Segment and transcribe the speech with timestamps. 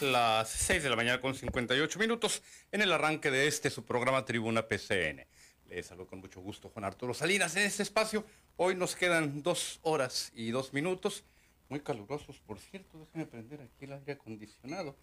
[0.00, 4.24] las 6 de la mañana con 58 minutos en el arranque de este su programa
[4.24, 5.26] Tribuna PCN.
[5.68, 8.24] Les saludo con mucho gusto Juan Arturo Salinas en este espacio.
[8.56, 11.24] Hoy nos quedan dos horas y dos minutos,
[11.68, 14.96] muy calurosos por cierto, déjenme prender aquí el aire acondicionado.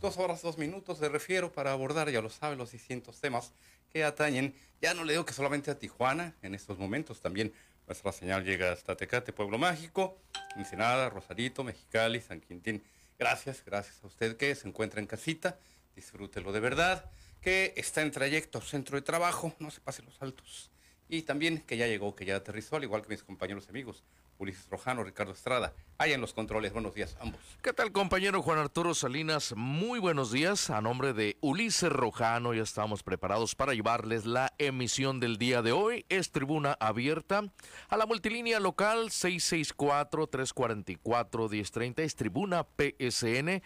[0.00, 3.52] Dos horas, dos minutos de refiero para abordar, ya lo saben, los distintos temas
[3.92, 4.54] que atañen.
[4.80, 7.52] Ya no le digo que solamente a Tijuana, en estos momentos también
[7.86, 10.18] nuestra señal llega hasta Tecate, Pueblo Mágico,
[10.56, 12.82] Ensenada, Rosarito, Mexicali, San Quintín.
[13.18, 15.58] Gracias, gracias a usted que se encuentra en casita,
[15.96, 17.10] disfrútelo de verdad,
[17.40, 20.70] que está en trayecto centro de trabajo, no se pase los altos.
[21.08, 24.04] Y también que ya llegó, que ya aterrizó, al igual que mis compañeros amigos,
[24.38, 25.74] Ulises Rojano, Ricardo Estrada.
[25.98, 27.40] Ahí en los controles, buenos días ambos.
[27.60, 29.52] ¿Qué tal compañero Juan Arturo Salinas?
[29.56, 30.70] Muy buenos días.
[30.70, 35.72] A nombre de Ulises Rojano ya estamos preparados para llevarles la emisión del día de
[35.72, 36.06] hoy.
[36.08, 37.42] Es tribuna abierta
[37.88, 41.98] a la multilínea local 664-344-1030.
[41.98, 43.60] Es tribuna PSN.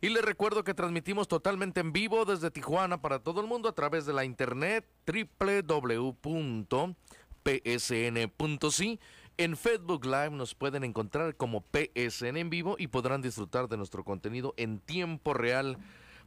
[0.00, 3.74] Y les recuerdo que transmitimos totalmente en vivo desde Tijuana para todo el mundo a
[3.74, 6.18] través de la internet www.psn.si
[9.38, 14.04] en Facebook Live nos pueden encontrar como PSN en vivo y podrán disfrutar de nuestro
[14.04, 15.78] contenido en tiempo real.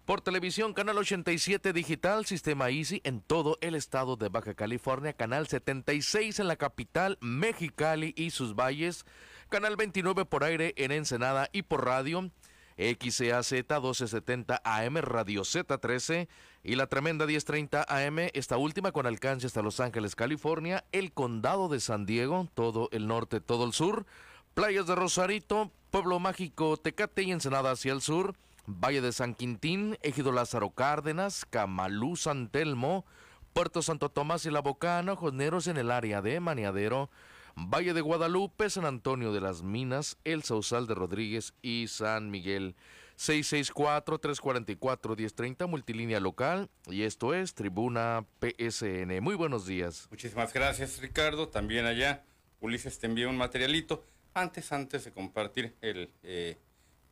[0.05, 5.47] Por televisión, Canal 87 Digital, Sistema Easy en todo el estado de Baja California, Canal
[5.47, 9.05] 76 en la capital, Mexicali y sus valles,
[9.49, 12.31] Canal 29 por aire en Ensenada y por radio,
[12.79, 16.29] XAZ 1270 AM, Radio Z13
[16.63, 21.67] y la tremenda 1030 AM, esta última con alcance hasta Los Ángeles, California, el condado
[21.67, 24.05] de San Diego, todo el norte, todo el sur,
[24.53, 28.35] playas de Rosarito, Pueblo Mágico, Tecate y Ensenada hacia el sur,
[28.65, 33.05] Valle de San Quintín, Ejido Lázaro Cárdenas, Camalú, San Telmo,
[33.51, 37.09] Puerto Santo Tomás y La Bocana, Josneros en el área de Maniadero,
[37.55, 42.75] Valle de Guadalupe, San Antonio de las Minas, El Sausal de Rodríguez y San Miguel.
[43.19, 46.69] 664-344-1030, multilínea local.
[46.87, 49.21] Y esto es Tribuna PSN.
[49.21, 50.07] Muy buenos días.
[50.09, 51.49] Muchísimas gracias, Ricardo.
[51.49, 52.23] También allá,
[52.61, 54.05] Ulises te envía un materialito.
[54.33, 56.55] Antes, antes de compartir el eh,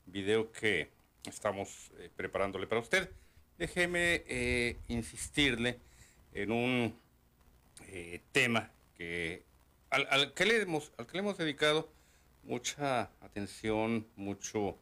[0.06, 0.92] video que
[1.26, 3.12] estamos eh, preparándole para usted,
[3.58, 5.78] déjeme eh, insistirle
[6.34, 6.96] en un
[8.32, 9.44] tema que
[10.06, 11.90] al, que le hemos, al que le hemos dedicado
[12.44, 14.78] mucha atención, mucho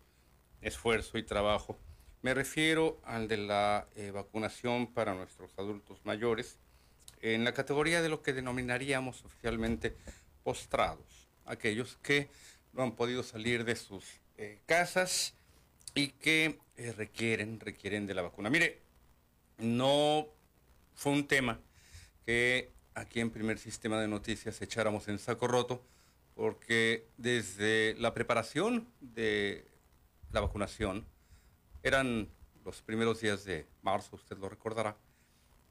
[0.62, 1.80] esfuerzo y trabajo.
[2.22, 6.58] Me refiero al de la eh, vacunación para nuestros adultos mayores
[7.22, 9.96] en la categoría de lo que denominaríamos oficialmente
[10.44, 12.30] postrados, aquellos que
[12.74, 14.06] no han podido salir de sus
[14.38, 15.34] eh, casas
[15.94, 18.50] y que eh, requieren, requieren de la vacuna.
[18.50, 18.82] Mire,
[19.58, 20.28] no
[20.94, 21.60] fue un tema
[22.26, 25.84] que aquí en Primer Sistema de Noticias echáramos en saco roto,
[26.34, 29.66] porque desde la preparación de
[30.32, 31.06] la vacunación,
[31.84, 32.28] eran
[32.64, 34.98] los primeros días de marzo, usted lo recordará,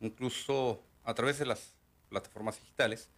[0.00, 1.74] incluso a través de las
[2.08, 3.08] plataformas digitales,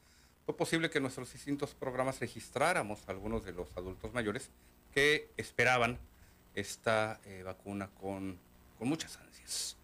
[0.45, 4.51] fue posible que nuestros distintos programas registráramos a algunos de los adultos mayores
[4.95, 5.99] que esperaban
[6.55, 8.39] esta eh, vacuna con,
[8.79, 9.77] con muchas ansias,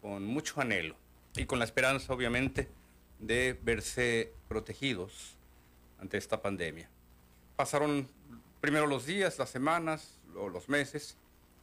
[0.00, 0.96] con mucho anhelo
[1.36, 2.68] y con la esperanza, obviamente,
[3.18, 5.36] de verse protegidos
[5.98, 6.88] ante esta pandemia.
[7.56, 8.08] Pasaron
[8.60, 11.16] primero los días, las semanas, o los meses,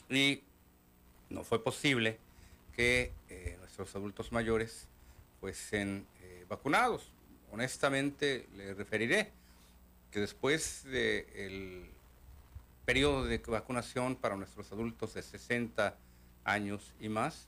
[0.10, 0.42] y
[1.30, 2.18] no fue posible
[2.76, 4.88] que eh, nuestros adultos mayores
[5.40, 7.12] fuesen eh, vacunados.
[7.52, 9.32] Honestamente, le referiré
[10.12, 11.90] que después del
[12.86, 15.98] periodo de vacunación para nuestros adultos de 60
[16.44, 17.48] años y más,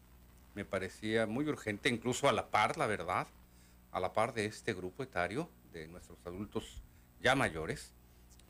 [0.53, 3.27] me parecía muy urgente, incluso a la par, la verdad,
[3.95, 6.81] a la par de este grupo etario de nuestros adultos
[7.21, 7.93] ya mayores,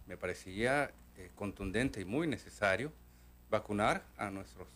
[0.07, 2.91] me parecía eh, contundente y muy necesario
[3.51, 4.67] vacunar a nuestros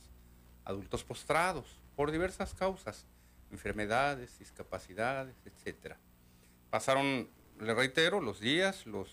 [0.65, 1.65] adultos postrados
[1.95, 3.07] por diversas causas,
[3.51, 5.95] enfermedades, discapacidades, etc.
[6.69, 7.27] Pasaron,
[7.59, 9.11] le reitero, los días, los eh,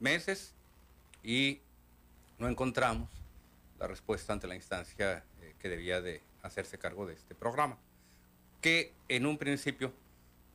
[0.00, 0.52] meses
[1.22, 1.62] y
[2.36, 3.08] no encontramos
[3.78, 7.78] la respuesta ante la instancia eh, que debía de hacerse cargo de este programa
[8.62, 9.92] que en un principio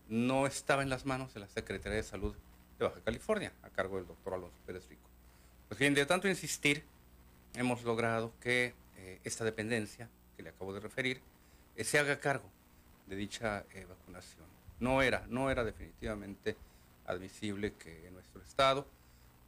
[0.07, 2.33] no estaba en las manos de la Secretaría de Salud
[2.79, 5.09] de Baja California, a cargo del doctor Alonso Pérez Rico.
[5.67, 6.83] Pues bien, de tanto insistir,
[7.55, 11.21] hemos logrado que eh, esta dependencia que le acabo de referir
[11.75, 12.49] eh, se haga cargo
[13.07, 14.45] de dicha eh, vacunación.
[14.79, 16.55] No era, no era definitivamente
[17.05, 18.87] admisible que en nuestro estado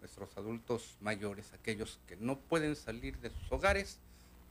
[0.02, 4.00] nuestros adultos mayores, aquellos que no pueden salir de sus hogares,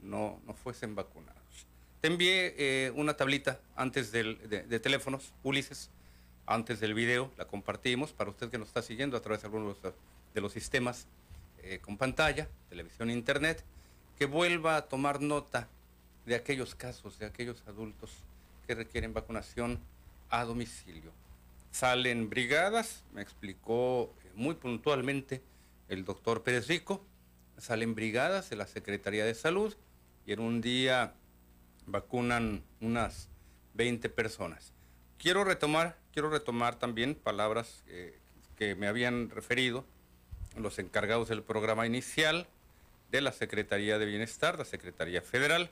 [0.02, 1.66] no, no fuesen vacunados.
[2.00, 5.90] Te envié eh, una tablita antes de, teléfonos, Ulises,
[6.46, 9.78] antes del video, la compartimos para usted que nos está siguiendo a través de algunos
[9.82, 11.08] de los sistemas
[11.60, 13.64] eh, con pantalla, televisión internet,
[14.16, 15.68] que vuelva a tomar nota
[16.24, 18.12] de aquellos casos, de aquellos adultos
[18.68, 19.80] que requieren vacunación
[20.30, 21.10] a domicilio.
[21.72, 25.42] Salen brigadas, me explicó eh, muy puntualmente
[25.88, 27.04] el doctor Pérez Rico,
[27.56, 29.74] salen brigadas de la Secretaría de Salud
[30.26, 31.14] y en un día
[31.88, 33.28] vacunan unas
[33.74, 34.72] 20 personas.
[35.18, 38.18] Quiero retomar, quiero retomar también palabras eh,
[38.56, 39.84] que me habían referido
[40.56, 42.46] los encargados del programa inicial
[43.10, 45.70] de la Secretaría de Bienestar, la Secretaría Federal,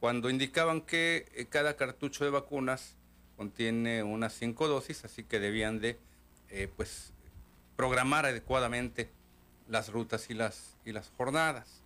[0.00, 2.96] cuando indicaban que eh, cada cartucho de vacunas
[3.36, 5.98] contiene unas cinco dosis, así que debían de
[6.48, 7.12] eh, pues,
[7.76, 9.10] programar adecuadamente
[9.68, 11.82] las rutas y las, y las jornadas.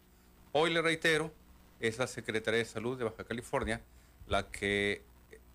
[0.52, 1.32] Hoy le reitero,
[1.80, 3.80] es la Secretaría de Salud de Baja California
[4.26, 5.02] la que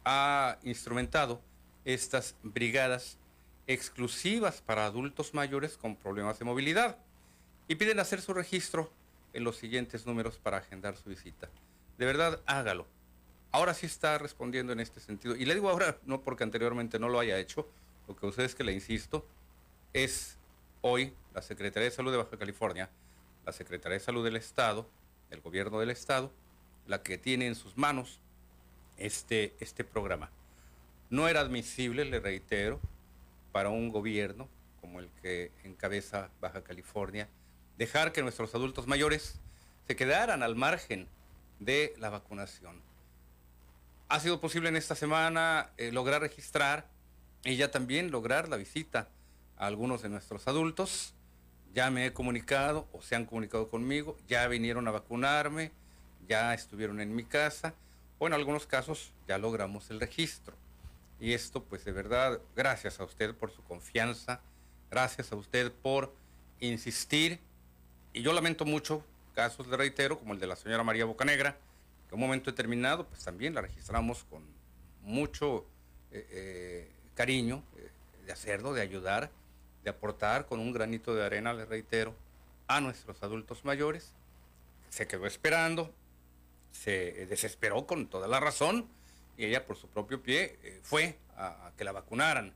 [0.06, 1.42] ha instrumentado
[1.86, 3.18] estas brigadas
[3.68, 6.98] exclusivas para adultos mayores con problemas de movilidad
[7.68, 8.92] y piden hacer su registro
[9.34, 11.50] en los siguientes números para agendar su visita.
[11.98, 12.88] De verdad, hágalo.
[13.52, 15.36] Ahora sí está respondiendo en este sentido.
[15.36, 17.68] Y le digo ahora, no porque anteriormente no lo haya hecho,
[18.08, 19.26] lo que ustedes que le insisto,
[19.94, 20.38] es
[20.82, 22.90] hoy la Secretaría de Salud de Baja California,
[23.46, 24.88] la Secretaría de Salud del Estado,
[25.32, 26.32] el gobierno del Estado,
[26.88, 28.20] la que tiene en sus manos
[28.98, 30.30] este, este programa.
[31.10, 32.80] No era admisible, le reitero,
[33.52, 34.48] para un gobierno
[34.82, 37.28] como el que encabeza Baja California,
[37.78, 39.40] dejar que nuestros adultos mayores
[39.88, 41.08] se quedaran al margen
[41.60, 42.82] de la vacunación.
[44.08, 46.88] Ha sido posible en esta semana eh, lograr registrar
[47.44, 49.10] y ya también lograr la visita
[49.58, 51.14] a algunos de nuestros adultos.
[51.74, 55.72] Ya me he comunicado o se han comunicado conmigo, ya vinieron a vacunarme,
[56.28, 57.74] ya estuvieron en mi casa
[58.18, 60.56] o en algunos casos ya logramos el registro.
[61.20, 64.42] Y esto pues de verdad, gracias a usted por su confianza,
[64.90, 66.14] gracias a usted por
[66.60, 67.40] insistir
[68.14, 69.04] y yo lamento mucho
[69.36, 71.54] casos, le reitero, como el de la señora María Bocanegra,
[72.08, 74.44] que en un momento determinado, pues también la registramos con
[75.04, 75.66] mucho
[76.12, 77.90] eh, eh, cariño eh,
[78.26, 79.32] de hacerlo, de ayudar,
[79.90, 82.16] aportar con un granito de arena, le reitero,
[82.68, 84.14] a nuestros adultos mayores.
[84.90, 85.94] Se quedó esperando,
[86.72, 88.88] se desesperó con toda la razón
[89.38, 92.54] y ella por su propio pie fue a, a que la vacunaran.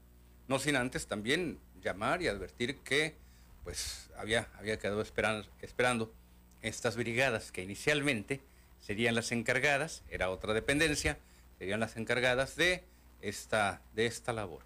[0.47, 3.15] No sin antes también llamar y advertir que
[3.63, 6.13] pues había, había quedado esperando, esperando
[6.62, 8.41] estas brigadas que inicialmente
[8.81, 11.18] serían las encargadas, era otra dependencia,
[11.57, 12.83] serían las encargadas de
[13.21, 14.63] esta, de esta labor.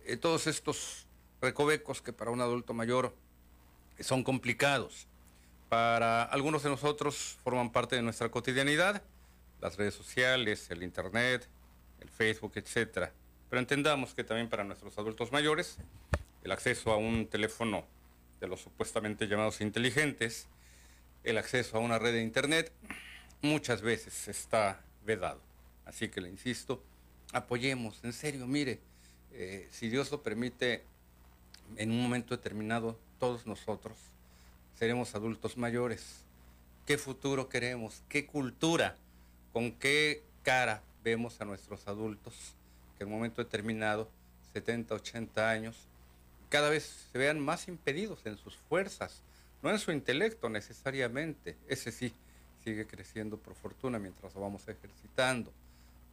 [0.06, 1.08] eh, todos estos
[1.42, 3.14] recovecos que para un adulto mayor
[4.00, 5.08] son complicados.
[5.70, 9.02] Para algunos de nosotros forman parte de nuestra cotidianidad,
[9.62, 11.48] las redes sociales, el Internet,
[12.00, 13.10] el Facebook, etc.
[13.50, 15.78] Pero entendamos que también para nuestros adultos mayores
[16.44, 17.86] el acceso a un teléfono
[18.40, 20.48] de los supuestamente llamados inteligentes,
[21.24, 22.72] el acceso a una red de Internet,
[23.42, 25.40] muchas veces está vedado.
[25.86, 26.84] Así que le insisto,
[27.32, 28.80] apoyemos, en serio, mire,
[29.34, 30.84] eh, si Dios lo permite,
[31.78, 33.98] en un momento determinado, todos nosotros
[34.78, 36.24] seremos adultos mayores.
[36.86, 38.02] ¿Qué futuro queremos?
[38.10, 38.98] ¿Qué cultura?
[39.54, 42.56] ¿Con qué cara vemos a nuestros adultos
[42.98, 44.10] que en un momento determinado,
[44.54, 45.88] 70, 80 años,
[46.50, 49.22] cada vez se vean más impedidos en sus fuerzas,
[49.62, 51.56] no en su intelecto necesariamente.
[51.68, 52.14] Ese sí
[52.64, 55.52] sigue creciendo por fortuna mientras lo vamos ejercitando.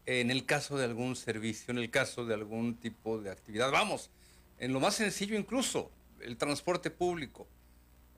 [0.06, 3.70] en el caso de algún servicio, en el caso de algún tipo de actividad.
[3.70, 4.10] Vamos,
[4.58, 7.46] en lo más sencillo incluso, el transporte público.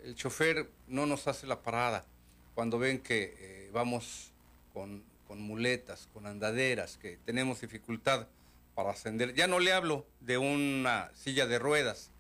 [0.04, 2.06] El chofer no nos hace la parada
[2.54, 4.32] cuando ven que vamos
[4.72, 8.26] con con muletas, con andaderas, que tenemos dificultad
[8.74, 9.34] para ascender.
[9.34, 12.10] Ya no le hablo de una silla de ruedas,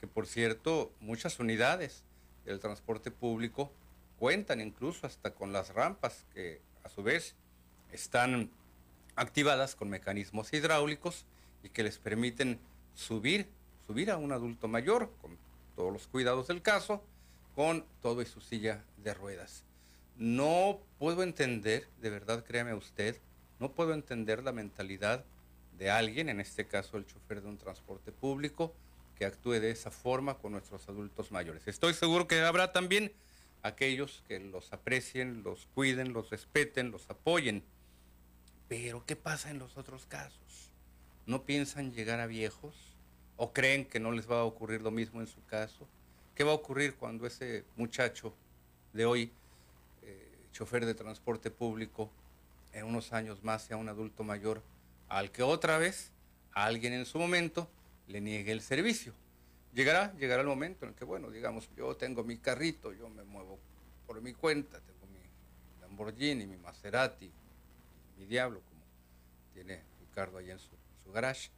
[0.00, 2.04] que por cierto muchas unidades
[2.44, 3.72] del transporte público
[4.18, 7.34] cuentan incluso hasta con las rampas que a su vez
[7.90, 8.50] están
[9.16, 11.24] activadas con mecanismos hidráulicos
[11.62, 12.58] y que les permiten
[12.94, 13.48] subir,
[13.86, 15.36] subir a un adulto mayor con
[15.76, 17.02] todos los cuidados del caso,
[17.54, 19.64] con todo y su silla de ruedas.
[20.16, 23.16] No puedo entender, de verdad créame usted,
[23.58, 25.24] no puedo entender la mentalidad
[25.78, 28.74] de alguien, en este caso el chofer de un transporte público,
[29.18, 31.66] que actúe de esa forma con nuestros adultos mayores.
[31.66, 33.12] Estoy seguro que habrá también
[33.62, 37.62] aquellos que los aprecien, los cuiden, los respeten, los apoyen.
[38.68, 40.70] Pero ¿qué pasa en los otros casos?
[41.26, 42.74] ¿No piensan llegar a viejos?
[43.36, 45.86] ¿O creen que no les va a ocurrir lo mismo en su caso?
[46.34, 48.34] ¿Qué va a ocurrir cuando ese muchacho
[48.92, 49.32] de hoy
[50.52, 52.10] chofer de transporte público
[52.72, 54.62] en unos años más sea un adulto mayor
[55.08, 56.10] al que otra vez
[56.52, 57.68] alguien en su momento
[58.06, 59.12] le niegue el servicio.
[59.74, 63.24] Llegará, llegará el momento en el que, bueno, digamos, yo tengo mi carrito, yo me
[63.24, 63.58] muevo
[64.06, 65.20] por mi cuenta, tengo mi
[65.80, 67.30] Lamborghini, mi Maserati,
[68.22, 68.80] mi Diablo, como
[69.52, 70.70] tiene Ricardo allá en su,
[71.12, 71.50] garage,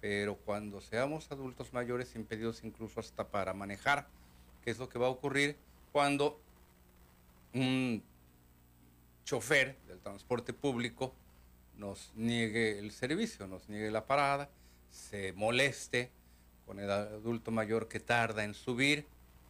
[0.00, 4.06] pero cuando seamos adultos mayores impedidos incluso hasta para manejar,
[4.64, 5.56] ¿qué es lo que va a ocurrir
[5.92, 6.40] cuando
[7.52, 8.02] un
[9.24, 11.12] chofer del transporte público
[11.76, 14.48] nos niegue el servicio, nos niegue la parada,
[14.90, 16.10] se moleste
[16.64, 19.06] con el adulto mayor que tarda en subir.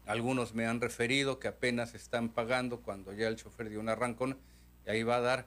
[0.06, 4.38] Algunos me han referido que apenas están pagando cuando ya el chofer dio un arrancón
[4.86, 5.46] y ahí va a dar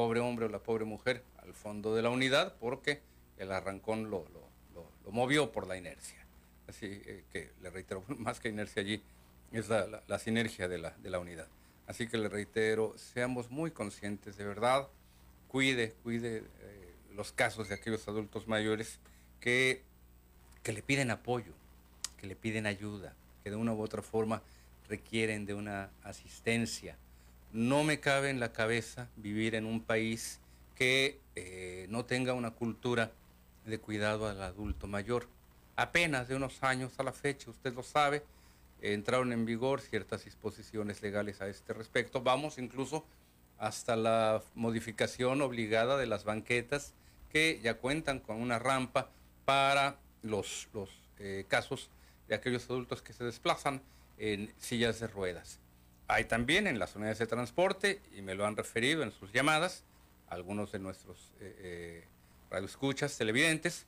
[0.00, 3.02] pobre hombre o la pobre mujer al fondo de la unidad porque
[3.36, 4.24] el arrancón lo,
[5.10, 6.24] movió por la inercia.
[6.66, 9.02] Así eh, que le reitero, más que inercia allí,
[9.52, 11.48] es la, sinergia de la unidad.
[11.86, 14.88] Así que le reitero, seamos muy conscientes de verdad,
[15.48, 19.00] cuide, cuide eh, los casos de aquellos adultos mayores
[19.38, 19.82] que,
[20.62, 21.52] que le piden apoyo,
[22.16, 23.12] que le piden ayuda,
[23.44, 24.40] que de una u otra forma
[24.88, 26.96] requieren de una asistencia,
[27.52, 30.40] no me cabe en la cabeza vivir en un país
[30.76, 33.12] que eh, no tenga una cultura
[33.66, 35.28] de cuidado al adulto mayor.
[35.76, 38.22] Apenas de unos años a la fecha, usted lo sabe,
[38.80, 42.22] entraron en vigor ciertas disposiciones legales a este respecto.
[42.22, 43.04] Vamos incluso
[43.58, 46.94] hasta la modificación obligada de las banquetas
[47.30, 49.10] que ya cuentan con una rampa
[49.44, 51.90] para los, los eh, casos
[52.28, 53.82] de aquellos adultos que se desplazan
[54.18, 55.58] en sillas de ruedas.
[56.10, 59.84] Hay también en las unidades de transporte, y me lo han referido en sus llamadas,
[60.28, 62.04] algunos de nuestros eh, eh,
[62.50, 63.86] radioescuchas, televidentes,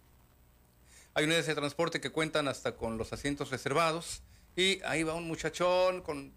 [1.14, 4.23] hay unidades de transporte que cuentan hasta con los asientos reservados,
[4.55, 6.33] y ahí va un muchachón con,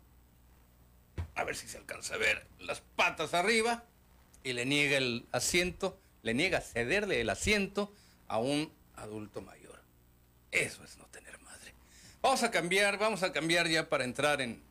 [1.36, 3.84] a ver si se alcanza a ver, las patas arriba,
[4.44, 7.94] y le niega el asiento, le niega cederle el asiento
[8.27, 9.80] a un adulto mayor.
[10.50, 11.75] Eso es no tener madre.
[12.24, 14.65] Vamos a cambiar, vamos a cambiar ya para entrar en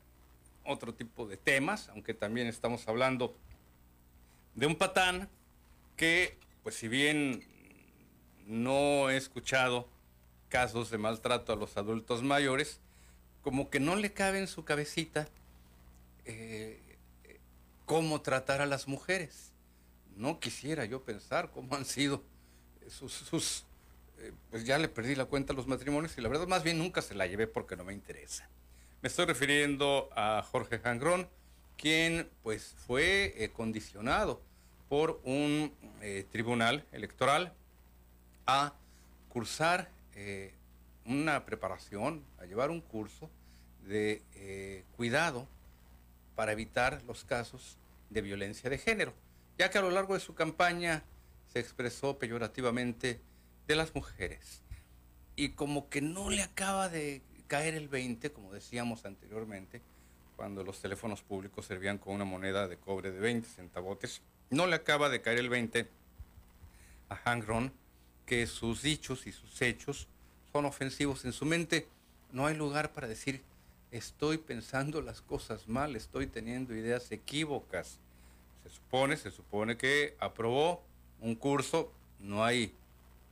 [0.64, 3.37] otro tipo de temas, aunque también estamos hablando
[4.54, 5.28] de un patán
[5.97, 7.44] que, pues si bien
[8.47, 9.88] no he escuchado
[10.49, 12.80] casos de maltrato a los adultos mayores,
[13.42, 15.28] como que no le cabe en su cabecita
[16.25, 16.80] eh,
[17.85, 19.52] cómo tratar a las mujeres.
[20.16, 22.23] No quisiera yo pensar cómo han sido
[22.88, 23.64] sus,
[24.18, 26.78] eh, pues ya le perdí la cuenta a los matrimonios y la verdad más bien
[26.78, 28.49] nunca se la llevé porque no me interesa.
[29.04, 31.28] Me estoy refiriendo a Jorge Jangrón,
[31.76, 34.40] quien pues fue eh, condicionado
[34.88, 35.75] por un
[36.32, 37.52] tribunal electoral
[38.46, 38.73] a
[39.28, 39.90] cursar
[41.04, 43.28] una preparación, a llevar un curso
[43.87, 45.46] de eh, cuidado
[46.34, 47.76] para evitar los casos
[48.08, 49.12] de violencia de género,
[49.58, 51.04] ya que a lo largo de su campaña
[51.52, 53.20] se expresó peyorativamente
[53.66, 54.62] de las mujeres.
[55.37, 59.83] Y como que no le acaba de caer el 20, como decíamos anteriormente,
[60.37, 64.76] cuando los teléfonos públicos servían con una moneda de cobre de 20 centavotes, no le
[64.76, 65.89] acaba de caer el 20
[67.09, 67.73] a Hangron
[68.26, 70.09] que sus dichos y sus hechos
[70.52, 71.25] son ofensivos.
[71.25, 71.87] En su mente
[72.33, 73.43] no hay lugar para decir,
[73.91, 77.99] estoy pensando las cosas mal, estoy teniendo ideas equívocas.
[78.63, 80.83] Se supone, se supone que aprobó
[81.21, 82.75] un curso, no hay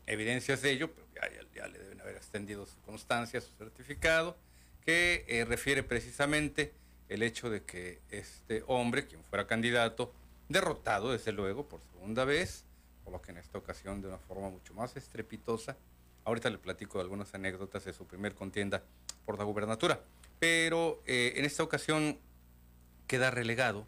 [0.06, 0.90] evidencias de ello,
[1.30, 4.36] pero ya, le deben haber extendido su constancia, su certificado,
[4.84, 6.72] que eh, refiere precisamente
[7.08, 10.12] el hecho de que este hombre, quien fuera candidato,
[10.48, 12.64] derrotado desde luego por segunda vez,
[13.04, 15.76] por lo que en esta ocasión de una forma mucho más estrepitosa,
[16.24, 18.82] Ahorita le platico algunas anécdotas de su primer contienda
[19.24, 20.00] por la gubernatura.
[20.38, 22.18] Pero eh, en esta ocasión
[23.06, 23.86] queda relegado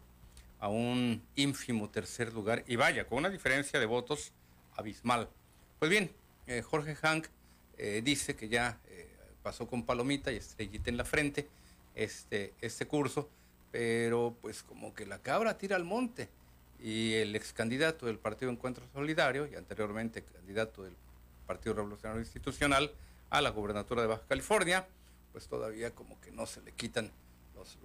[0.59, 4.33] a un ínfimo tercer lugar y vaya, con una diferencia de votos
[4.75, 5.29] abismal.
[5.79, 6.11] Pues bien,
[6.47, 7.27] eh, Jorge Hank
[7.77, 8.79] eh, dice que ya
[9.43, 11.47] pasó con palomita y estrellita en la frente
[11.93, 13.29] este, este curso,
[13.71, 16.29] pero pues como que la cabra tira al monte
[16.79, 20.95] y el ex candidato del Partido Encuentro Solidario y anteriormente candidato del
[21.45, 22.91] Partido Revolucionario Institucional
[23.29, 24.87] a la gobernatura de Baja California,
[25.31, 27.11] pues todavía como que no se le quitan
[27.55, 27.77] los,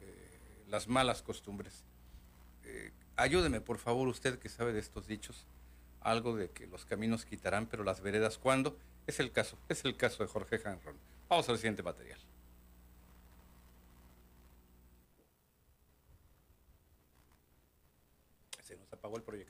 [0.00, 1.84] eh, las malas costumbres.
[2.64, 5.46] Eh, ayúdeme, por favor, usted que sabe de estos dichos,
[6.06, 8.78] algo de que los caminos quitarán, pero las veredas cuándo.
[9.06, 10.96] Es el caso, es el caso de Jorge Hanron.
[11.28, 12.20] Vamos al siguiente material.
[18.62, 19.45] Se nos apagó el proyector.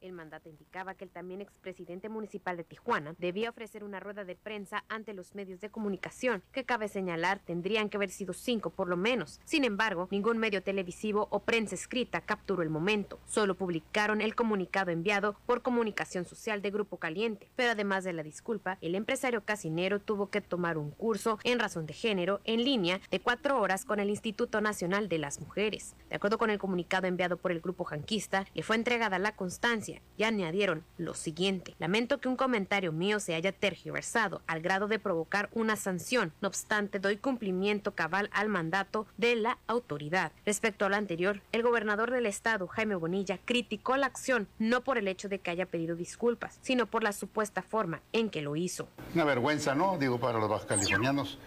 [0.00, 4.34] El mandato indicaba que el también expresidente municipal de Tijuana debía ofrecer una rueda de
[4.34, 8.88] prensa ante los medios de comunicación, que cabe señalar tendrían que haber sido cinco por
[8.88, 9.40] lo menos.
[9.44, 13.20] Sin embargo, ningún medio televisivo o prensa escrita capturó el momento.
[13.26, 17.50] Solo publicaron el comunicado enviado por Comunicación Social de Grupo Caliente.
[17.54, 21.84] Pero además de la disculpa, el empresario casinero tuvo que tomar un curso en razón
[21.84, 25.94] de género en línea de cuatro horas con el Instituto Nacional de las Mujeres.
[26.08, 29.89] De acuerdo con el comunicado enviado por el grupo janquista, le fue entregada la constancia
[30.16, 31.74] y añadieron lo siguiente.
[31.78, 36.32] Lamento que un comentario mío se haya tergiversado al grado de provocar una sanción.
[36.40, 40.32] No obstante, doy cumplimiento cabal al mandato de la autoridad.
[40.44, 44.98] Respecto a lo anterior, el gobernador del estado, Jaime Bonilla, criticó la acción no por
[44.98, 48.56] el hecho de que haya pedido disculpas, sino por la supuesta forma en que lo
[48.56, 48.88] hizo.
[49.14, 49.96] Una vergüenza, ¿no?
[49.98, 51.38] Digo, para los bajacalifornianos,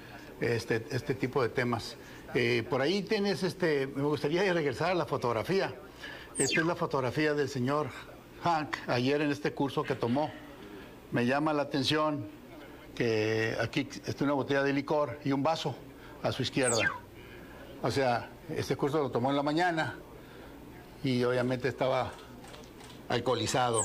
[0.41, 1.95] este, este tipo de temas.
[2.34, 5.73] Eh, por ahí tienes, este, me gustaría regresar a la fotografía.
[6.38, 7.89] Esta es la fotografía del señor
[8.43, 10.32] Hank ayer en este curso que tomó.
[11.12, 12.27] Me llama la atención
[12.95, 15.75] que aquí está una botella de licor y un vaso
[16.21, 16.91] a su izquierda.
[17.82, 19.95] O sea, Este curso lo tomó en la mañana
[21.03, 22.12] y obviamente estaba
[23.08, 23.82] alcoholizado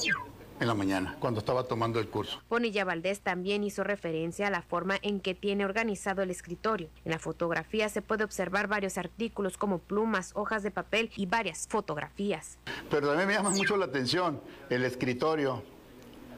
[0.60, 2.40] en la mañana, cuando estaba tomando el curso.
[2.48, 6.88] Bonilla Valdés también hizo referencia a la forma en que tiene organizado el escritorio.
[7.04, 11.66] En la fotografía se puede observar varios artículos como plumas, hojas de papel y varias
[11.68, 12.58] fotografías.
[12.90, 14.40] Pero también me llama mucho la atención
[14.70, 15.62] el escritorio.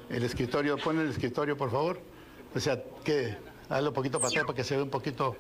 [0.09, 2.01] El escritorio, pon el escritorio por favor.
[2.55, 3.37] O sea, que
[3.69, 5.37] hazlo un poquito para atrás para que se vea un poquito.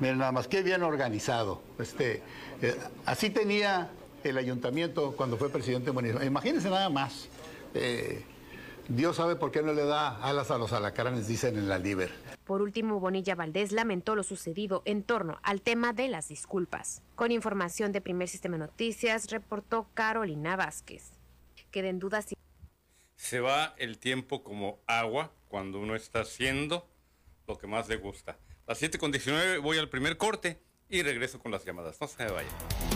[0.00, 1.62] Miren nada más, qué bien organizado.
[1.78, 2.22] Este,
[2.60, 2.76] eh,
[3.06, 3.90] así tenía
[4.24, 6.26] el ayuntamiento cuando fue presidente municipal.
[6.26, 7.28] Imagínense nada más.
[7.74, 8.24] Eh,
[8.88, 12.10] Dios sabe por qué no le da alas a los alacranes, dicen en la Liber.
[12.44, 17.02] Por último, Bonilla Valdés lamentó lo sucedido en torno al tema de las disculpas.
[17.14, 21.12] Con información de Primer Sistema Noticias, reportó Carolina Vázquez.
[21.70, 22.34] Queden dudas si...
[23.16, 26.86] Se va el tiempo como agua cuando uno está haciendo
[27.48, 28.32] lo que más le gusta.
[28.66, 30.60] A las 7.19 voy al primer corte
[30.90, 31.98] y regreso con las llamadas.
[32.00, 32.93] No se me vayan.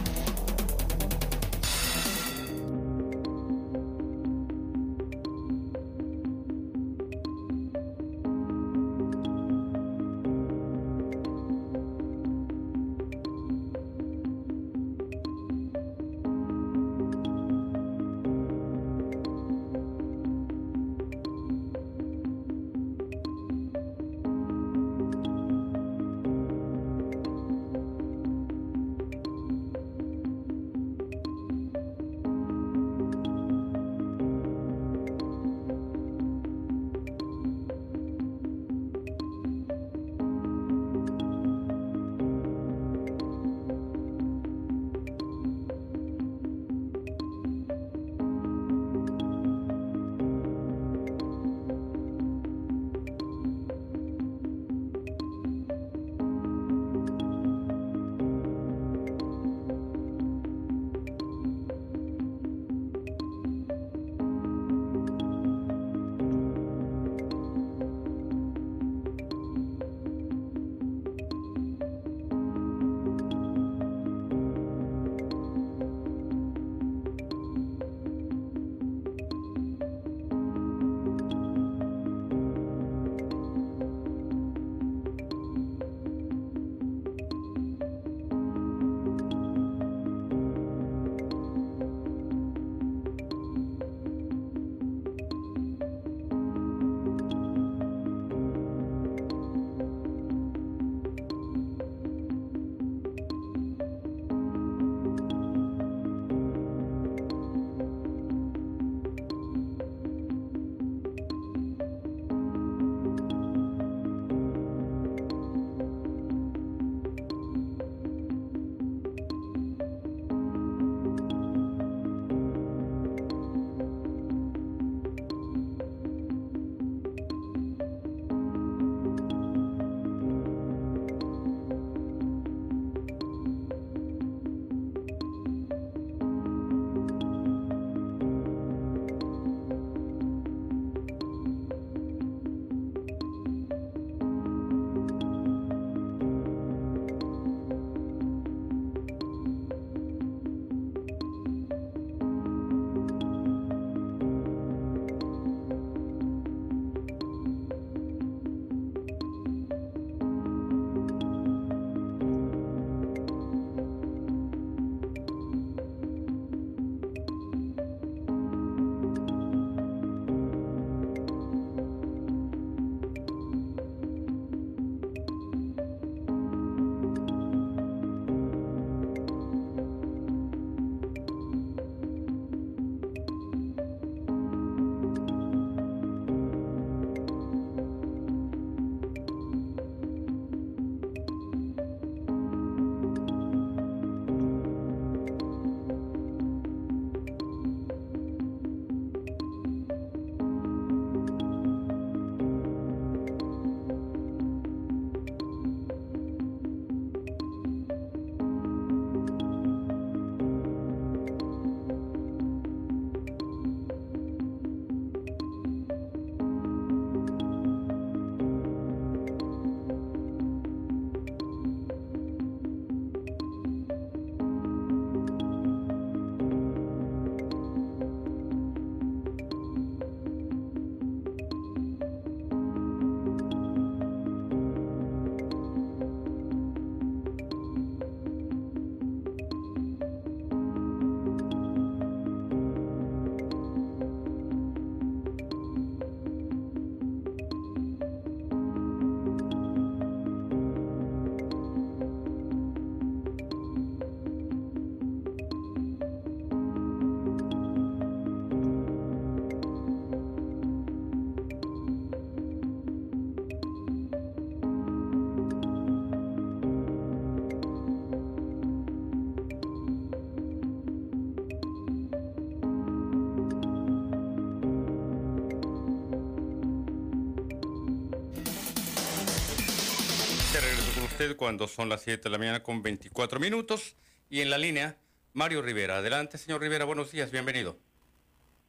[281.19, 283.97] Usted cuando son las 7 de la mañana con 24 minutos.
[284.31, 284.97] Y en la línea,
[285.33, 285.97] Mario Rivera.
[285.97, 287.77] Adelante, señor Rivera, buenos días, bienvenido.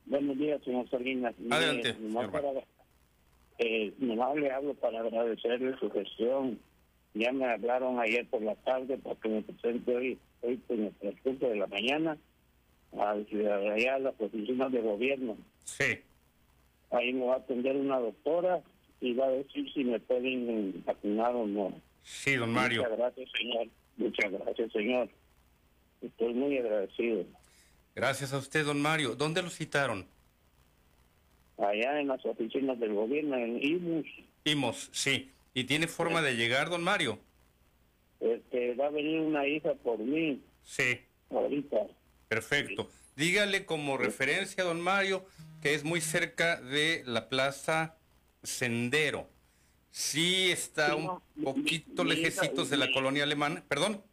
[0.07, 1.35] Buenos días, señor Salinas.
[1.51, 2.65] Adelante, nomás, señor para,
[3.59, 6.59] eh, nomás le hablo para agradecerle su gestión.
[7.13, 11.49] Ya me hablaron ayer por la tarde porque me presente hoy, hoy en el transcurso
[11.49, 12.17] de la mañana
[12.97, 15.37] a, allá a las oficinas de gobierno.
[15.65, 15.99] Sí,
[16.89, 18.63] Ahí me va a atender una doctora
[19.01, 21.88] y va a decir si me pueden vacunar o no.
[22.09, 22.81] Sí, don Mario.
[22.83, 23.67] Muchas gracias, señor.
[23.97, 25.09] Muchas gracias, señor.
[26.01, 27.25] Estoy muy agradecido.
[27.95, 29.15] Gracias a usted, don Mario.
[29.15, 30.05] ¿Dónde lo citaron?
[31.57, 34.05] Allá en las oficinas del gobierno, en IMUS,
[34.45, 35.29] Imos, sí.
[35.53, 37.19] ¿Y tiene forma de llegar, don Mario?
[38.21, 41.77] este, va a venir una hija por mí Sí, ahorita.
[42.27, 42.89] perfecto.
[43.17, 45.25] Dígale como referencia, don Mario,
[45.61, 47.97] que es muy cerca de la Plaza
[48.43, 49.27] Sendero.
[49.91, 53.63] Sí está Sí, un no, poquito mi lejecitos de la mi- colonia alemana.
[53.67, 54.03] ¿Perdón?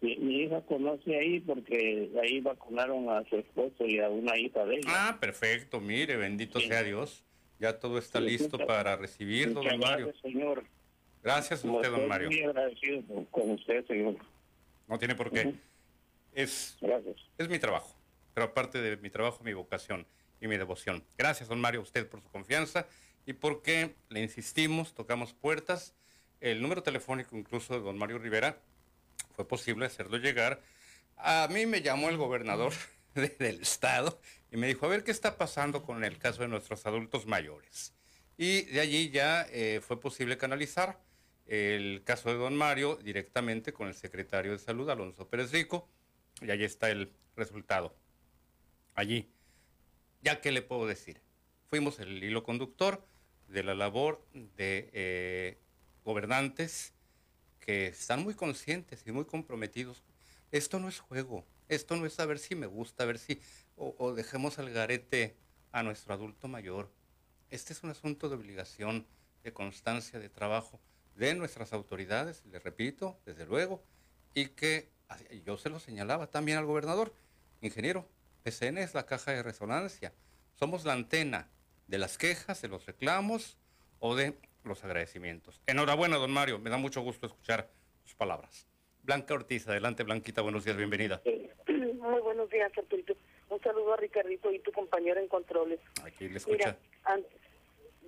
[0.00, 4.76] Mi, hija conoce ahí porque ahí vacunaron a su esposo y a una hija de
[4.76, 4.88] ella.
[4.88, 5.80] Ah, perfecto.
[5.80, 6.68] Mire, bendito Sí.
[6.68, 7.24] sea Dios.
[7.58, 10.06] Ya todo está Sí, listo muchas- para recibirlo, don Mario.
[10.08, 10.64] gracias, señor.
[11.22, 12.28] Gracias a usted, don Mario.
[12.28, 14.16] muy agradecido con- usted, señor.
[14.86, 15.54] No tiene por qué.
[16.34, 17.16] Es Gracias.
[17.38, 17.96] Es mi trabajo,
[18.34, 20.06] pero aparte de mi trabajo, mi vocación
[20.40, 21.02] y mi devoción.
[21.16, 22.86] Gracias, don Mario, a usted por su confianza
[23.26, 25.94] y porque le insistimos, tocamos puertas.
[26.40, 28.60] El número telefónico incluso de don Mario Rivera
[29.34, 30.62] fue posible hacerlo llegar.
[31.16, 32.72] A mí me llamó el gobernador
[33.14, 36.48] de- del estado y me dijo, a ver qué está pasando con el caso de
[36.48, 37.94] nuestros adultos mayores.
[38.36, 41.00] Y de allí ya eh, fue posible canalizar
[41.46, 45.88] el caso de don Mario directamente con el secretario de Salud, Alonso Pérez Rico,
[46.40, 47.94] y ahí está el resultado.
[48.94, 49.30] Allí.
[50.22, 51.20] Ya que le puedo decir,
[51.68, 53.06] fuimos el hilo conductor
[53.54, 55.58] de la labor de eh,
[56.04, 56.92] gobernantes
[57.60, 60.02] que están muy conscientes y muy comprometidos.
[60.50, 63.40] Esto no es juego, esto no es a ver si me gusta, a ver si,
[63.76, 65.36] o, o dejemos al garete
[65.72, 66.90] a nuestro adulto mayor.
[67.48, 69.06] Este es un asunto de obligación,
[69.44, 70.80] de constancia, de trabajo
[71.14, 73.84] de nuestras autoridades, le repito, desde luego,
[74.34, 77.14] y que ah, yo se lo señalaba también al gobernador,
[77.60, 78.08] ingeniero,
[78.42, 80.12] PCN es la caja de resonancia,
[80.58, 81.48] somos la antena
[81.86, 83.58] de las quejas, de los reclamos
[84.00, 85.60] o de los agradecimientos.
[85.66, 87.68] Enhorabuena, don Mario, me da mucho gusto escuchar
[88.04, 88.66] sus palabras.
[89.02, 91.20] Blanca Ortiz, adelante Blanquita, buenos días, bienvenida.
[91.68, 93.14] Muy buenos días, Arturito.
[93.50, 95.78] Un saludo a Ricardito y tu compañero en controles.
[96.02, 96.76] Aquí le escucha.
[97.06, 97.28] Mira,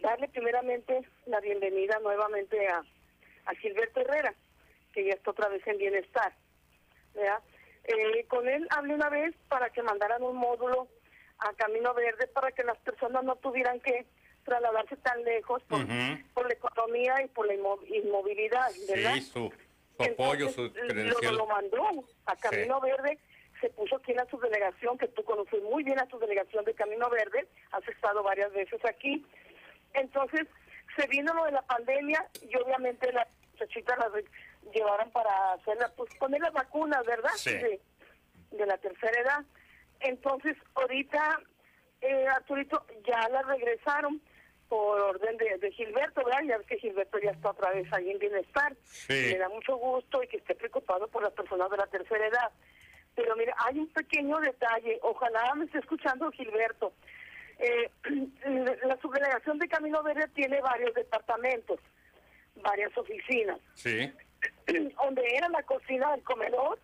[0.01, 2.83] darle primeramente la bienvenida nuevamente a,
[3.47, 4.35] a Gilberto Herrera,
[4.93, 6.33] que ya está otra vez en bienestar.
[7.15, 7.41] ¿verdad?
[7.85, 10.89] Eh, con él hablé una vez para que mandaran un módulo
[11.38, 14.07] a Camino Verde para que las personas no tuvieran que
[14.44, 15.81] trasladarse tan lejos por,
[16.35, 19.14] por la economía y por la inmo- inmovilidad, ¿verdad?
[19.14, 19.53] Sí, su,
[19.96, 21.35] su apoyo, su credencial.
[21.35, 23.18] Lo, lo mandó a Camino Verde,
[23.61, 27.11] se puso aquí en la subdelegación, que tú conoces muy bien la subdelegación de Camino
[27.11, 29.27] Verde, has estado varias veces aquí.
[29.94, 30.46] Entonces,
[30.96, 34.12] se vino lo de la pandemia y obviamente las muchachitas las
[34.75, 37.31] llevaron para hacerla, pues poner las vacunas, ¿verdad?
[37.37, 37.51] Sí.
[37.53, 37.81] De,
[38.53, 39.44] de la tercera edad.
[40.01, 41.41] Entonces, ahorita,
[42.01, 44.21] eh, Arturito, ya la regresaron
[44.69, 46.41] por orden de, de Gilberto, ¿verdad?
[46.47, 48.77] Ya ves que Gilberto ya está otra vez ahí en bienestar.
[48.83, 49.31] Sí.
[49.33, 52.51] Me da mucho gusto y que esté preocupado por las personas de la tercera edad.
[53.15, 56.93] Pero mira, hay un pequeño detalle, ojalá me esté escuchando Gilberto.
[57.59, 57.91] Eh,
[58.85, 61.81] la subdelegación de Camino Verde tiene varios departamentos,
[62.57, 63.59] varias oficinas.
[63.75, 64.13] Sí,
[64.97, 66.79] Donde era la cocina del comedor,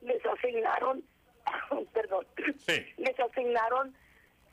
[0.00, 1.04] les asignaron,
[1.92, 2.26] perdón,
[2.58, 2.86] Sí.
[2.98, 3.94] les asignaron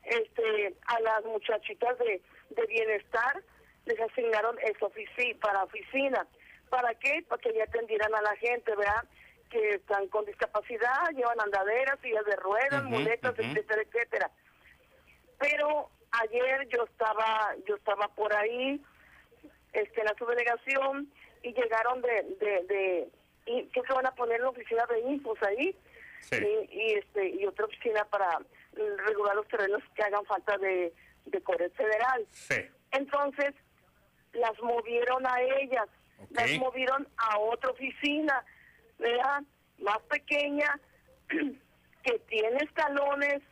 [0.04, 3.42] este a las muchachitas de, de bienestar,
[3.86, 6.26] les asignaron oficina para oficina.
[6.70, 7.24] ¿Para qué?
[7.28, 9.04] Para que ya atendieran a la gente, ¿verdad?
[9.50, 14.30] Que están con discapacidad, llevan andaderas, sillas de ruedas, muletas, etcétera, etcétera.
[15.38, 15.90] Pero
[16.22, 18.80] ayer yo estaba, yo estaba por ahí,
[19.72, 23.08] este, en la subdelegación, y llegaron de, de, de
[23.46, 25.76] y, ¿qué se van a poner en la oficina de Infos ahí?
[26.30, 26.36] Sí.
[26.70, 28.38] Y, y, este, y otra oficina para
[29.06, 30.92] regular los terrenos que hagan falta de,
[31.26, 32.26] de Coret Federal.
[32.30, 32.56] sí.
[32.92, 33.54] Entonces,
[34.34, 35.88] las movieron a ellas,
[36.30, 38.44] las movieron a otra oficina,
[39.00, 39.42] ¿verdad?
[39.78, 40.78] Más pequeña,
[41.28, 43.42] que tiene escalones,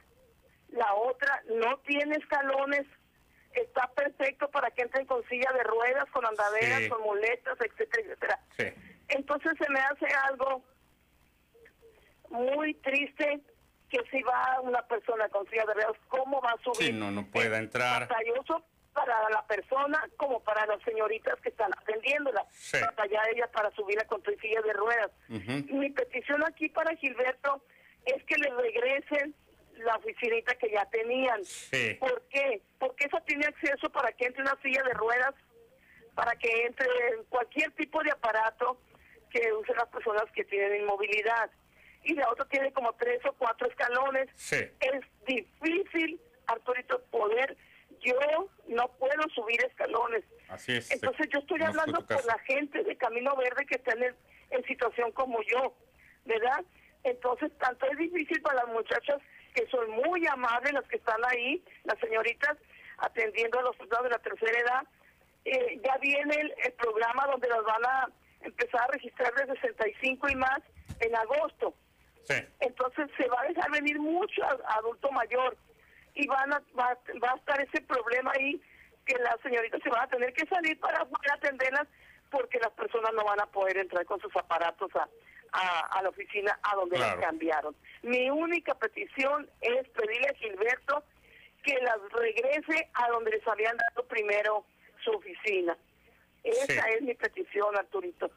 [0.69, 2.87] la otra no tiene escalones,
[3.55, 6.89] está perfecto para que entren con silla de ruedas, con andaderas, Sí.
[6.89, 8.41] con muletas, etcétera, etcétera.
[8.59, 8.65] Sí.
[9.09, 10.63] Entonces se me hace algo
[12.33, 13.41] muy triste
[13.89, 16.89] que si va una persona con silla de ruedas, ¿cómo va a subir?
[16.89, 18.09] Sí, no, no pueda entrar.
[18.09, 22.45] batalloso para la persona como para las señoritas que están atendiéndola.
[22.51, 22.79] Sí.
[22.97, 25.11] Allá ella para subir a con silla de ruedas.
[25.29, 25.77] Ujú.
[25.77, 27.63] Mi petición aquí para Gilberto
[28.05, 29.35] es que le regresen
[29.79, 31.43] la oficinita que ya tenían.
[31.45, 31.95] Sí.
[32.01, 32.63] ¿Por qué?
[32.79, 35.35] Porque esa tiene acceso para que entre una silla de ruedas,
[36.15, 36.87] para que entre
[37.29, 38.79] cualquier tipo de aparato
[39.31, 41.51] que usen las personas que tienen inmovilidad.
[42.05, 44.29] Y la otra tiene como tres o cuatro escalones.
[44.35, 44.57] Sí.
[44.81, 47.57] Es difícil, Arturito, poder.
[48.01, 48.15] Yo
[48.67, 50.25] no puedo subir escalones.
[50.49, 50.91] Así es.
[50.91, 52.27] Entonces yo estoy hablando por caso.
[52.27, 54.17] la gente de Camino Verde que está en, el-
[54.51, 55.75] en situación como yo,
[56.25, 56.65] ¿verdad?
[57.05, 59.21] Entonces tanto es difícil para las muchachas
[59.55, 62.57] que son muy amables, las que están ahí, las señoritas
[62.99, 64.83] atendiendo a los soldados de la tercera edad.
[65.45, 68.09] Eh, ya viene el, el programa donde las van a
[68.41, 70.61] empezar a registrar de 65 y más
[71.01, 71.75] en agosto.
[72.25, 72.35] Sí.
[72.61, 75.57] Entonces se va a dejar venir mucho adulto mayor
[76.15, 78.61] y van a, va, va a estar ese problema ahí
[79.07, 81.89] que las señoritas se van a tener que salir para poder atenderlas
[82.31, 85.09] porque las personas no van a poder entrar con sus aparatos a,
[85.53, 87.17] a, a la oficina a donde Claro.
[87.17, 87.77] las cambiaron.
[88.03, 91.05] Mi única petición es pedirle a Gilberto
[91.65, 94.65] que las regrese a donde les habían dado primero
[95.05, 95.77] su oficina.
[96.45, 96.79] Esa Sí.
[96.97, 98.31] es mi petición, Arturito.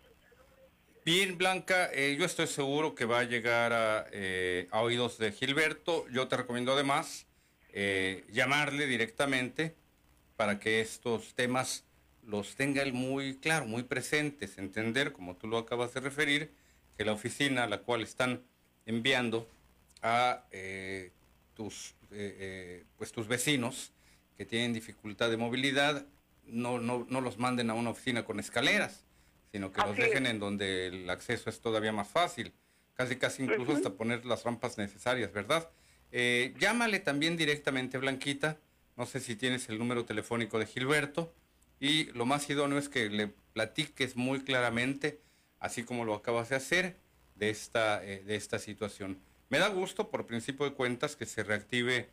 [1.05, 6.09] Bien, Blanca, eh, yo estoy seguro que va a llegar a, eh, oídos de Gilberto.
[6.09, 7.27] Yo te recomiendo además
[7.73, 9.75] eh, llamarle directamente
[10.35, 11.83] para que estos temas
[12.23, 16.51] los tenga él muy claro, muy presentes, entender, como tú lo acabas de referir,
[16.97, 18.41] que la oficina a la cual están
[18.87, 19.47] enviando
[20.01, 20.45] a
[21.53, 21.93] tus,
[22.97, 23.91] pues tus vecinos
[24.35, 26.07] que tienen dificultad de movilidad,
[26.45, 29.04] no, no, no los manden a una oficina con escaleras,
[29.55, 30.31] sino que los dejen es.
[30.31, 32.51] en donde el acceso es todavía más fácil,
[32.93, 35.69] casi casi incluso hasta poner las rampas necesarias, ¿verdad?
[36.11, 38.57] Eh, llámale también directamente, Blanquita,
[38.97, 41.33] no sé si tienes el número telefónico de Gilberto,
[41.79, 45.21] y lo más idóneo es que le platiques muy claramente,
[45.61, 46.97] así como lo acabas de hacer,
[47.35, 49.19] de esta, eh, de esta situación.
[49.49, 52.09] Me da gusto, por principio de cuentas, que se reactive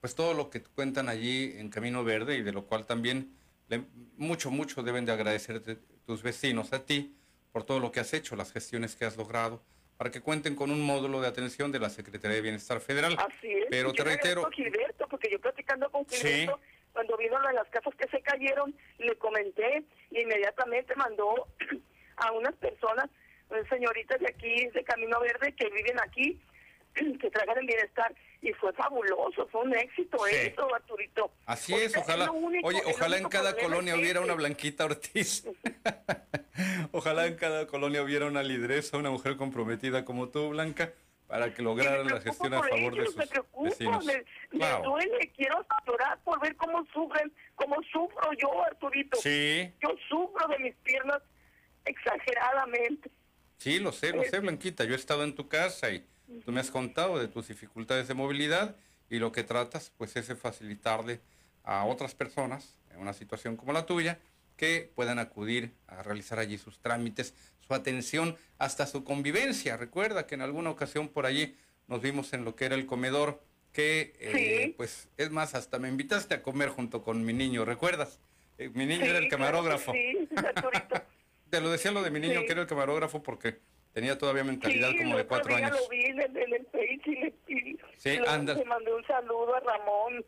[0.00, 3.32] pues todo lo que cuentan allí en Camino Verde y de lo cual también
[3.68, 3.82] le-
[4.16, 7.14] mucho, mucho deben de agradecerte tus vecinos a ti
[7.52, 9.62] por todo lo que has hecho, las gestiones que has logrado,
[9.96, 13.16] para que cuenten con un módulo de atención de la Secretaría de Bienestar Federal.
[13.18, 13.66] Así es.
[13.70, 16.16] Pero te reitero, Gilberto, porque yo platicando con Sí.
[16.26, 16.60] Gilberto,
[16.92, 21.48] cuando vino lo de las casas que se cayeron, le comenté y inmediatamente mandó
[22.16, 23.06] a unas personas,
[23.50, 26.40] eh, señoritas de aquí, de Camino Verde, que viven aquí,
[27.20, 28.14] que traigan el bienestar.
[28.42, 30.36] Y fue fabuloso, fue un éxito Sí.
[30.36, 31.32] eso, Arturito.
[31.46, 35.44] Así es, ojalá, único- oye, ojalá en cada colonia es hubiera una Blanquita Ortiz.
[36.92, 40.92] ojalá en cada colonia hubiera una lideresa, una mujer comprometida como tú, Blanca,
[41.26, 44.04] para que Y lograra me la gestión a favor de ellos, me sus preocupo, vecinos.
[44.04, 44.14] Me,
[44.52, 44.84] me Claro.
[44.84, 49.16] duele, quiero llorar por ver cómo sufren, cómo sufro yo, Arturito.
[49.18, 51.20] Sí, Yo sufro de mis piernas
[51.84, 53.10] exageradamente.
[53.58, 54.84] sí, lo sé, lo sé, Blanquita.
[54.84, 56.04] Yo he estado en tu casa y
[56.44, 58.76] tú me has contado de tus dificultades de movilidad
[59.10, 61.20] y lo que tratas, pues, es de facilitarle
[61.64, 64.18] a otras personas en una situación como la tuya
[64.56, 69.76] que puedan acudir a realizar allí sus trámites, su atención, hasta su convivencia.
[69.76, 71.56] Recuerda que en alguna ocasión por allí
[71.88, 74.74] nos vimos en lo que era el comedor, que, eh, Sí.
[74.76, 78.18] pues, es más, hasta me invitaste a comer junto con mi niño, ¿recuerdas?
[78.56, 79.92] Eh, mi niño Sí, era el claro camarógrafo.
[79.92, 81.02] Sí, Arturito.
[81.50, 82.46] Te lo decía lo de mi niño, Sí.
[82.46, 83.58] que era el camarógrafo, porque
[83.96, 85.80] tenía todavía mentalidad Sí, como de cuatro día años.
[85.80, 88.52] lo vi en, el- en el Face y le, y Sí, lo- anda.
[88.52, 90.22] le mandé un saludo a Ramón.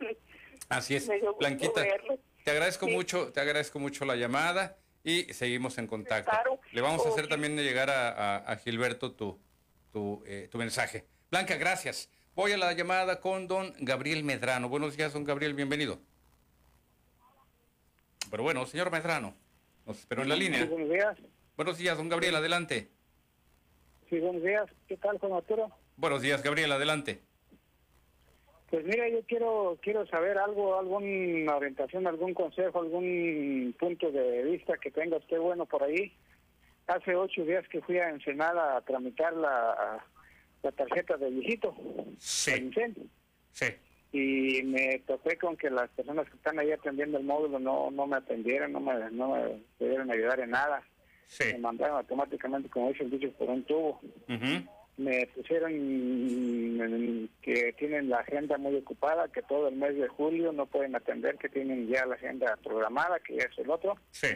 [0.70, 1.06] Así es,
[1.38, 1.82] Blanquita.
[1.82, 2.18] verlo.
[2.44, 2.92] Te agradezco Sí.
[2.92, 6.30] mucho, te agradezco mucho la llamada y seguimos en contacto.
[6.30, 6.58] Claro.
[6.72, 9.38] Le vamos a hacer también llegar a, a- a Gilberto tu,
[9.92, 11.04] tu, eh, tu mensaje.
[11.30, 12.10] Blanca, gracias.
[12.34, 14.70] Voy a la llamada con don Gabriel Medrano.
[14.70, 16.00] Buenos días, don Gabriel, bienvenido.
[18.30, 19.36] Pero bueno, señor Medrano,
[19.84, 20.64] nos esperó en la línea.
[20.64, 21.18] Buenos días.
[21.54, 22.96] Buenos días, don Gabriel, adelante.
[24.08, 24.66] Sí, buenos días.
[24.86, 25.70] ¿Qué tal, Juan Arturo?
[25.96, 27.20] Buenos días, Gabriel, adelante.
[28.70, 34.76] Pues mira, yo quiero quiero saber algo, alguna orientación, algún consejo, algún punto de vista
[34.76, 36.12] que tenga usted bueno por ahí.
[36.86, 40.04] Hace ocho días que fui a Ensenada a tramitar la,
[40.62, 41.74] la tarjeta de viejito,
[42.18, 42.70] Sí.
[43.52, 43.66] Sí,
[44.12, 48.06] y me topé con que las personas que están ahí atendiendo el módulo no no
[48.06, 50.82] me atendieron, no me, no me pudieron ayudar en nada.
[51.28, 51.44] Sí.
[51.52, 54.00] Me mandaron automáticamente, como dice el dicho, por un tubo.
[54.28, 54.66] Ujú.
[54.96, 55.70] me pusieron
[57.40, 61.36] que tienen la agenda muy ocupada, que todo el mes de julio no pueden atender,
[61.36, 63.96] que tienen ya la agenda programada, que ya es el otro.
[64.10, 64.26] Sí.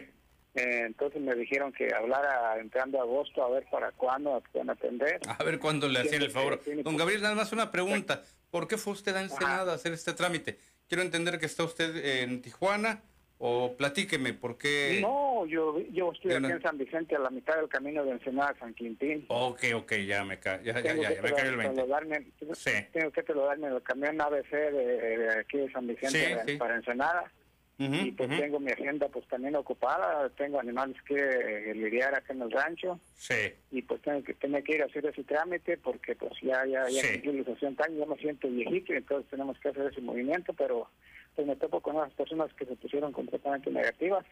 [0.54, 5.18] Eh, entonces me dijeron que hablara entrando a agosto a ver para cuándo pueden atender.
[5.26, 6.60] A ver cuándo le hacían el favor.
[6.84, 8.22] Don Gabriel, nada más una pregunta.
[8.50, 10.58] ¿Por qué fue usted a Ensenada a hacer este trámite?
[10.88, 13.02] Quiero entender que está usted en Tijuana,
[13.44, 15.00] O platíqueme, ¿por qué?
[15.02, 18.50] No, yo, yo estoy aquí en San Vicente, a la mitad del camino de Ensenada
[18.50, 19.24] a San Quintín.
[19.26, 20.62] Ok, ok, ya me, ca...
[20.62, 21.74] ya, ya, tengo ya, me cayó el 20.
[21.82, 22.70] trasladarme- Sí.
[22.92, 24.70] Tengo que trasladarme en el camión ABC de,
[25.18, 26.56] de aquí de San Vicente Sí, para- sí.
[26.56, 27.32] para Ensenada.
[27.78, 32.42] Y pues tengo mi agenda pues también ocupada, tengo animales que eh, lidiar acá en
[32.42, 33.34] el rancho Sí,
[33.72, 36.88] y pues tengo que tener que ir a hacer ese trámite porque pues ya ya
[36.88, 37.14] ya Sí.
[37.20, 40.88] cumplí los 60 años, ya me siento viejito entonces tenemos que hacer ese movimiento, pero
[41.34, 44.24] pues me topo con unas personas que se pusieron completamente negativas,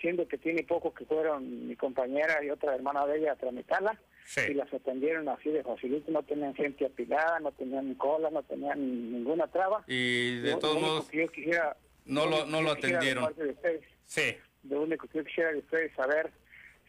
[0.00, 3.98] siendo que tiene poco que fueron mi compañera y otra hermana de ella a tramitarla
[4.26, 4.40] sí.
[4.50, 8.78] y las atendieron así de facilito, no tenían gente apilada, no tenían cola, no tenían
[9.12, 9.84] ninguna traba.
[9.86, 11.76] Y de Lo- todos lo modos, que yo quisiera-
[12.06, 13.34] no lo, no lo atendieron.
[13.34, 14.36] de ustedes Sí,
[14.68, 16.30] lo único que yo quisiera de ustedes saber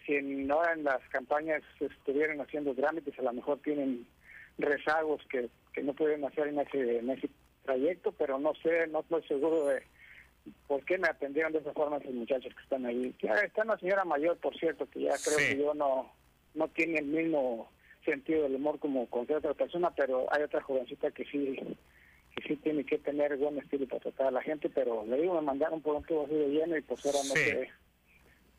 [0.06, 4.06] si en, ahora en las campañas estuvieran haciendo trámites, a lo mejor tienen
[4.58, 7.30] rezagos que, que no pueden hacer en ese, en ese
[7.66, 9.82] trayecto, pero no sé, no estoy seguro de
[10.68, 13.14] por qué me atendieron de esa forma esos muchachos que están ahí.
[13.22, 15.46] Ya está una señora mayor, por cierto, que ya creo Sí.
[15.56, 16.12] que yo no,
[16.54, 17.70] no tiene el mismo
[18.06, 21.58] sentido del humor como cualquier otra persona, pero hay otra jovencita que sí
[22.36, 25.36] que sí tiene que tener buen estilo para tratar a la gente, pero le digo,
[25.36, 27.70] me mandaron por un tubo así de lleno y pues ahora no sé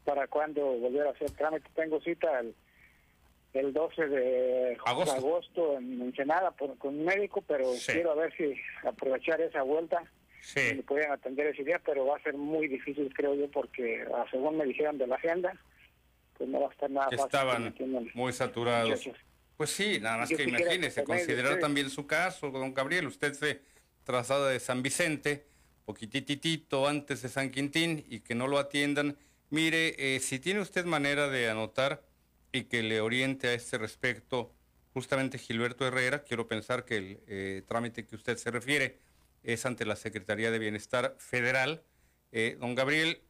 [0.02, 1.68] para cuándo volver a hacer trámite.
[1.74, 2.54] Tengo cita el,
[3.57, 5.12] el 12 de Agosto.
[5.16, 7.92] agosto en Ensenada por, con un médico, pero Sí.
[7.92, 8.54] quiero a ver si
[8.86, 10.07] aprovechar esa vuelta me
[10.40, 10.82] sí.
[10.86, 14.57] pueden atender ese día, pero va a ser muy difícil, creo yo, porque ah, según
[14.59, 15.59] me dijeron de la agenda,
[16.38, 17.24] pues no va a estar nada fácil.
[17.24, 17.74] estaban
[18.14, 18.90] muy saturados.
[18.90, 19.16] muchachos.
[19.57, 23.07] Pues sí, nada más Yo que quisiera imagínese, considerar también su caso, don Gabriel.
[23.07, 23.61] Usted se
[24.04, 25.46] traslada de San Vicente,
[25.86, 29.16] poquititito antes de San Quintín, y que no lo atiendan.
[29.50, 32.02] Mire, eh, si tiene usted manera de anotar
[32.57, 34.52] y que le oriente a este respecto
[34.94, 38.98] justamente Gilberto Herrera, quiero pensar que el eh, trámite que usted se refiere
[39.42, 41.82] es ante la Secretaría de Bienestar Federal.
[42.32, 43.20] Eh, don Gabriel,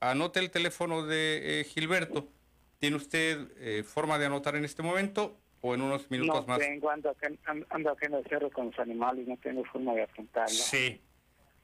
[0.00, 2.28] anote el teléfono de eh, Gilberto.
[2.78, 6.60] ¿Tiene usted forma de anotar en este momento o en unos minutos no más?
[6.60, 9.94] tengo, ando acá, en- ando acá en el cerro con los animales, no tengo forma
[9.94, 10.54] de apuntarlo.
[10.54, 11.00] Sí.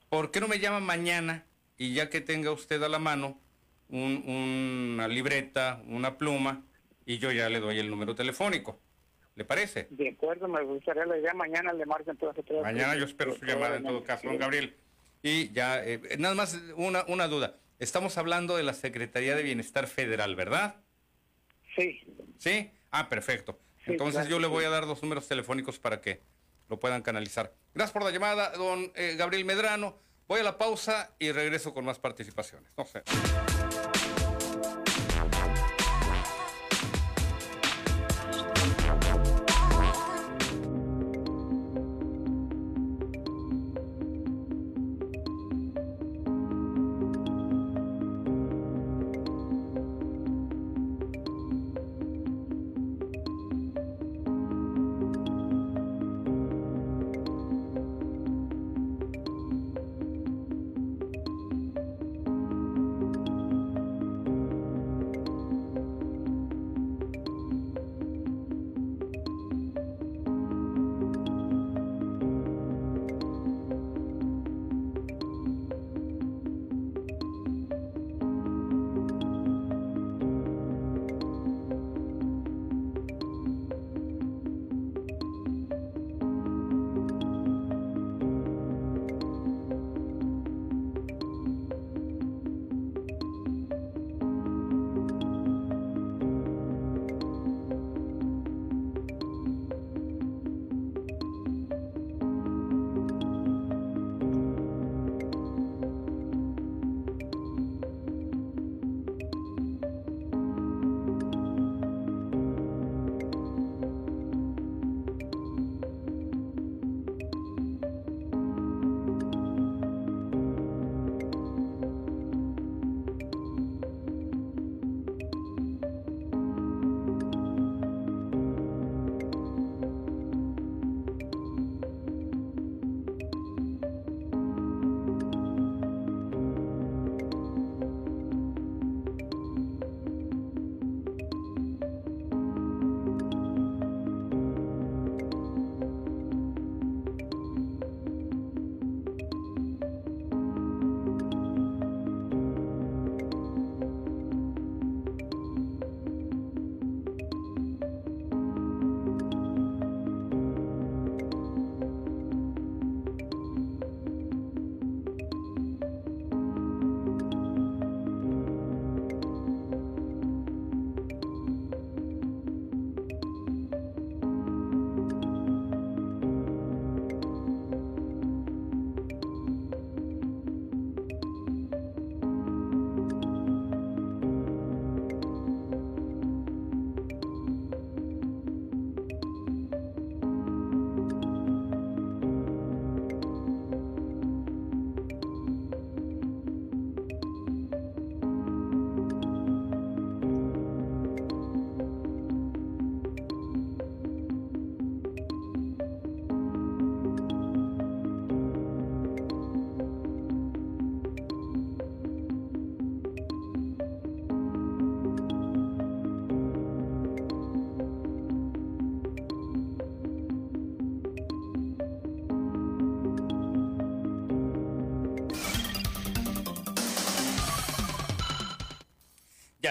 [0.08, 1.46] ¿Por qué no me llama mañana
[1.78, 3.40] y ya que tenga usted a la mano
[3.88, 4.24] un-
[4.96, 6.64] una libreta, una pluma,
[7.06, 8.80] y yo ya le doy el número telefónico?
[9.36, 9.88] ¿Le parece?
[9.90, 11.34] De acuerdo, me gustaría la idea.
[11.34, 12.62] Mañana le entonces otra vez.
[12.62, 14.76] Mañana yo espero su llamada en todo caso, don Gabriel.
[15.22, 17.56] Y ya, eh, nada más una, una duda.
[17.78, 20.76] Estamos hablando de la Secretaría de Bienestar Federal, ¿verdad?
[21.76, 22.00] Sí,
[22.38, 22.70] ¿Sí?
[22.90, 23.58] Ah, perfecto.
[23.84, 26.20] Sí, Entonces claro yo le voy a dar los números telefónicos para que
[26.68, 27.52] lo puedan canalizar.
[27.74, 29.98] Gracias por la llamada, don eh, Gabriel Medrano.
[30.28, 32.70] Voy a la pausa y regreso con más participaciones.
[32.76, 33.02] No sé.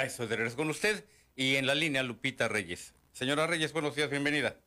[0.04, 2.94] Ya estoy de regreso con usted y en la línea Lupita Reyes.
[3.14, 4.58] Señora Reyes, buenos días, bienvenida.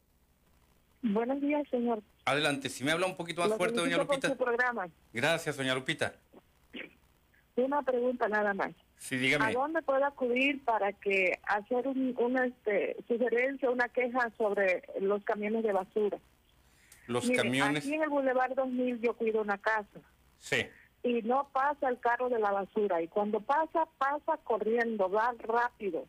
[1.02, 2.02] Buenos días, señor.
[2.24, 4.28] Adelante, si me habla un poquito más Lo fuerte, doña por Lupita.
[4.28, 4.88] su programa.
[5.12, 6.14] Gracias, doña Lupita.
[7.56, 8.70] Una pregunta nada más.
[8.96, 9.52] Sí, ¿A dígame.
[9.52, 15.64] dónde puedo acudir para que hacer un, una este, sugerencia, una queja sobre los camiones
[15.64, 16.16] de basura?
[17.08, 17.84] Los Mire, camiones.
[17.84, 20.00] Aquí en el Boulevard 2000 yo cuido una casa
[20.38, 20.66] Sí,
[21.06, 26.04] y no pasa el carro de la basura y cuando pasa, pasa corriendo, va rápido.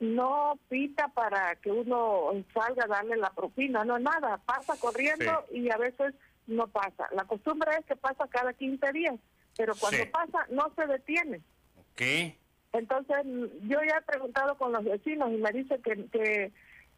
[0.00, 5.70] No pita para que uno salga a darle la propina, no nada, pasa corriendo y
[5.70, 6.14] a veces
[6.46, 7.06] no pasa.
[7.12, 9.16] La costumbre es que pasa cada 15 días,
[9.58, 10.10] pero cuando Sí.
[10.10, 11.42] pasa no se detiene.
[11.92, 12.02] ok.
[12.72, 13.16] Entonces,
[13.62, 16.52] yo ya he preguntado con los vecinos y me dice que, que,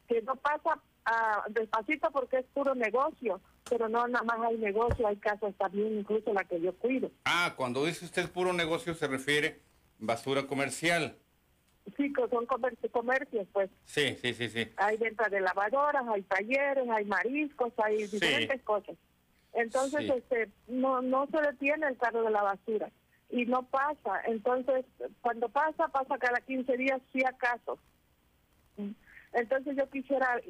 [0.09, 5.07] que no pasa ah, despacito porque es puro negocio, pero no nada más hay negocio,
[5.07, 7.11] hay casas también, incluso la que yo cuido.
[7.25, 9.61] Ah, cuando dice usted puro negocio se refiere
[9.99, 11.17] basura comercial.
[11.97, 14.69] Sí, que son comerci- comercios, pues Sí, sí, sí, sí.
[14.77, 18.19] hay venta de lavadoras, hay talleres, hay mariscos, hay Sí.
[18.19, 18.97] diferentes cosas.
[19.53, 20.13] Entonces, Sí.
[20.17, 22.91] este, no, no se detiene el carro de la basura
[23.31, 24.21] y no pasa.
[24.27, 24.85] Entonces,
[25.21, 27.79] cuando pasa, pasa cada 15 días, si acaso.
[29.33, 30.41] Entonces, yo quisiera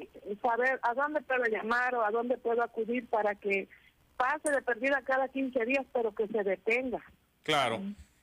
[0.41, 3.69] saber a dónde puedo llamar o a dónde puedo acudir para que
[4.17, 7.03] pase de perdida cada 15 días, pero que se detenga.
[7.43, 7.83] Claro.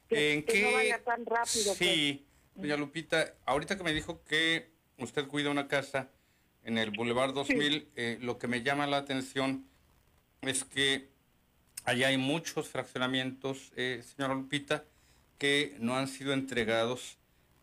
[0.09, 0.61] Que- ¿En que qué?
[0.63, 1.77] no vaya tan rápido, pues.
[1.77, 6.09] Sí, doña Lupita, ahorita que me dijo que usted cuida una casa
[6.63, 9.65] en el Boulevard 2000, eh, lo que me llama la atención
[10.41, 11.07] es que
[11.83, 14.83] allá hay muchos fraccionamientos, eh, señora Lupita,
[15.37, 17.16] que no han sido entregados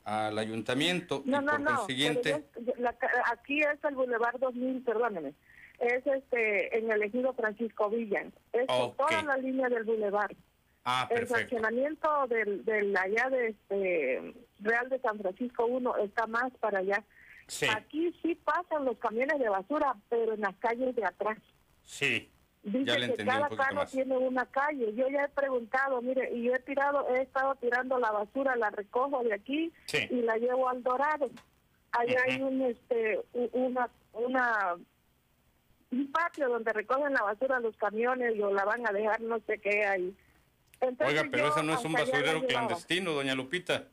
[0.04, 1.76] al ayuntamiento No, y no, por no.
[1.76, 2.44] consiguiente,
[2.78, 2.94] la
[3.32, 5.34] aquí es el Boulevard 2000, perdóneme.
[5.80, 8.24] Es este en el ejido Francisco Villa.
[8.52, 10.36] Es toda la línea del Boulevard.
[10.84, 16.52] ah, El fraccionamiento del, del allá de este Real de San Francisco 1 está más
[16.60, 17.02] para allá.
[17.48, 21.38] sí, Aquí sí pasan los camiones de basura, pero en las calles de atrás.
[21.82, 22.30] sí,
[22.64, 24.94] Dice que cada carro tiene una calle.
[24.94, 28.70] Yo ya he preguntado, mire, y yo he tirado, he estado tirando la basura, la
[28.70, 30.06] recojo de aquí Sí.
[30.10, 31.30] y la llevo al Dorado.
[31.92, 33.20] Ahí hay un, este,
[33.52, 34.76] una, una,
[35.92, 39.58] un patio donde recogen la basura los camiones o la van a dejar no sé
[39.58, 40.16] qué ahí.
[40.80, 43.84] Entonces Oiga, pero yo eso no es un allá basurero clandestino, doña Lupita.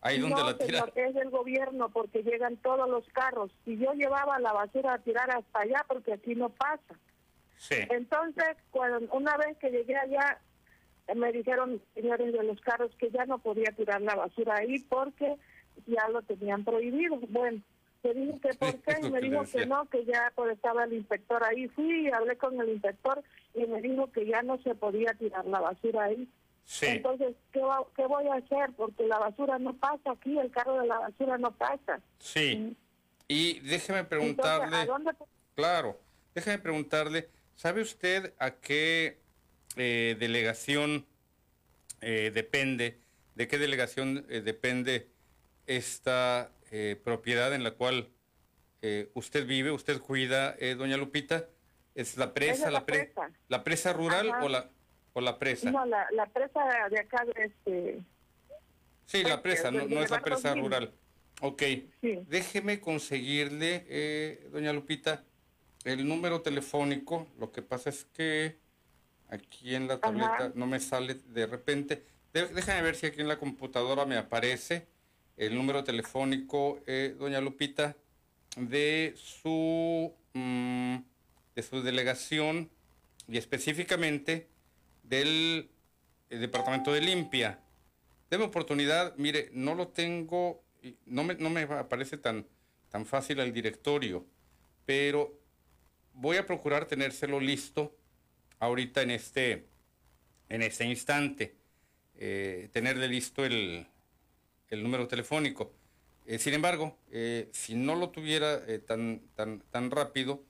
[0.00, 0.80] Ahí donde la tira.
[0.80, 3.52] señor, es del gobierno porque llegan todos los carros.
[3.64, 6.96] Y yo llevaba la basura a tirar hasta allá porque aquí no pasa.
[7.62, 10.40] Sí, Entonces, cuando una vez que llegué allá,
[11.14, 15.36] me dijeron, señores de los carros, que ya no podía tirar la basura ahí porque
[15.86, 17.20] ya lo tenían prohibido.
[17.28, 17.60] Bueno,
[18.02, 20.92] le dije que por qué, y me dijo que no, que ya pues, estaba el
[20.94, 21.68] inspector ahí.
[21.68, 23.22] Fui y hablé con el inspector
[23.54, 26.28] y me dijo que ya no se podía tirar la basura ahí.
[26.64, 26.86] sí.
[26.86, 28.70] Entonces, ¿qué, va- ¿qué voy a hacer?
[28.76, 32.00] Porque la basura no pasa aquí, el carro de la basura no pasa.
[32.18, 32.76] Sí.
[33.28, 35.12] Y déjeme Entonces, preguntarle, ¿a dónde?
[35.54, 35.96] claro,
[36.34, 39.18] déjeme preguntarle, ¿sabe usted a qué
[39.76, 41.06] eh, delegación
[42.00, 42.98] eh, depende,
[43.34, 45.08] de qué delegación eh, depende
[45.66, 48.08] esta eh, propiedad en la cual
[48.82, 51.48] eh, usted vive, usted cuida, eh, doña Lupita?
[51.94, 53.30] ¿Es la presa, Es la pre- presa.
[53.48, 54.44] la presa rural Ajá.
[54.44, 54.70] o la,
[55.12, 55.70] o la presa?
[55.70, 58.00] No, la, la presa de acá, de este...
[59.06, 60.64] Sí, la presa, no, no es la presa 2000.
[60.64, 60.92] rural.
[61.42, 61.62] Ok.
[62.00, 62.20] Sí.
[62.28, 65.24] Déjeme conseguirle, eh, doña Lupita,
[65.84, 67.28] el número telefónico.
[67.38, 68.58] Lo que pasa es que
[69.28, 70.52] aquí en la tableta Ajá.
[70.54, 72.04] no me sale de repente.
[72.32, 74.86] De- déjame ver si aquí en la computadora me aparece
[75.36, 77.96] el número telefónico, eh, doña Lupita,
[78.56, 80.96] de su, mm,
[81.56, 82.70] de su delegación
[83.28, 84.48] y específicamente
[85.02, 85.70] del
[86.30, 87.60] eh, Departamento de Limpia.
[88.30, 90.62] Deme oportunidad, mire, no lo tengo,
[91.06, 92.46] no me, no me aparece tan,
[92.90, 94.26] tan fácil el directorio,
[94.86, 95.38] pero
[96.14, 97.94] voy a procurar tenérselo listo
[98.58, 99.66] ahorita en este,
[100.48, 101.54] en este instante,
[102.16, 103.86] eh, tenerle listo el,
[104.68, 105.72] el número telefónico.
[106.26, 110.42] Eh, sin embargo, eh, si no lo tuviera eh, tan, tan, tan rápido,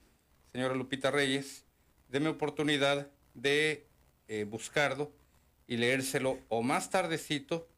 [0.53, 1.65] señora Lupita Reyes,
[2.09, 3.87] deme oportunidad de
[4.49, 5.13] buscarlo
[5.67, 7.69] y leérselo o más tardecito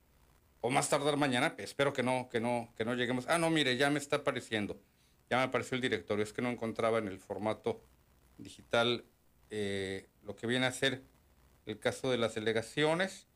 [0.61, 1.55] o más tardar mañana.
[1.59, 3.27] Espero que no, que no, que no lleguemos.
[3.29, 4.81] Ah, no, mire, ya me está apareciendo.
[5.35, 6.23] Ya me apareció el directorio.
[6.23, 7.83] Es que no encontraba en el formato
[8.39, 9.05] digital
[9.51, 11.03] eh, lo que viene a ser
[11.67, 13.27] el caso de las delegaciones.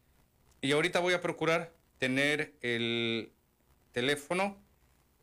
[0.60, 3.32] Y ahorita voy a procurar tener el
[3.90, 4.56] teléfono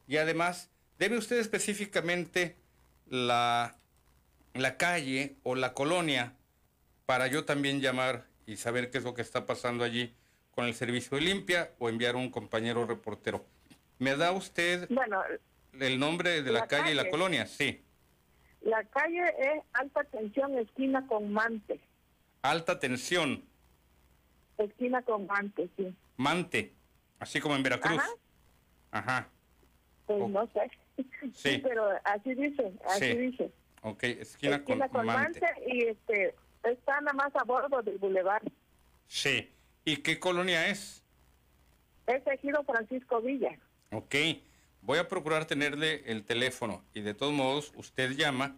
[0.06, 0.70] y además,
[1.00, 2.58] debe usted específicamente
[3.08, 3.78] la,
[4.54, 6.34] la calle o la colonia
[7.06, 10.14] para yo también llamar y saber qué es lo que está pasando allí
[10.52, 13.46] con el servicio de limpia o enviar un compañero reportero.
[13.98, 15.24] ¿Me da usted Bueno,
[15.80, 17.46] el nombre de la, La calle y la colonia?
[17.46, 17.82] Sí.
[18.62, 21.80] la calle es Alta Tensión, esquina con Mante.
[22.42, 23.44] Alta tensión,
[24.58, 25.94] Esquina con Mante, sí.
[26.18, 26.72] Mante,
[27.20, 27.98] así como en Veracruz.
[28.00, 28.10] Ajá.
[28.92, 29.30] Ajá.
[30.06, 30.28] Pues Oh.
[30.30, 30.72] no sé.
[31.34, 31.58] Sí.
[31.64, 33.18] pero así dice, así Sí.
[33.18, 33.52] dice.
[33.82, 35.42] Ok, esquina, esquina con, con Mante.
[35.42, 38.42] Mante y este está nada más a bordo del bulevar.
[39.08, 39.52] Sí.
[39.84, 41.04] ¿Y qué colonia es?
[42.08, 43.58] Es ejido Francisco Villa.
[43.92, 44.16] Ok.
[44.86, 48.56] Voy a procurar tenerle el teléfono y de todos modos usted llama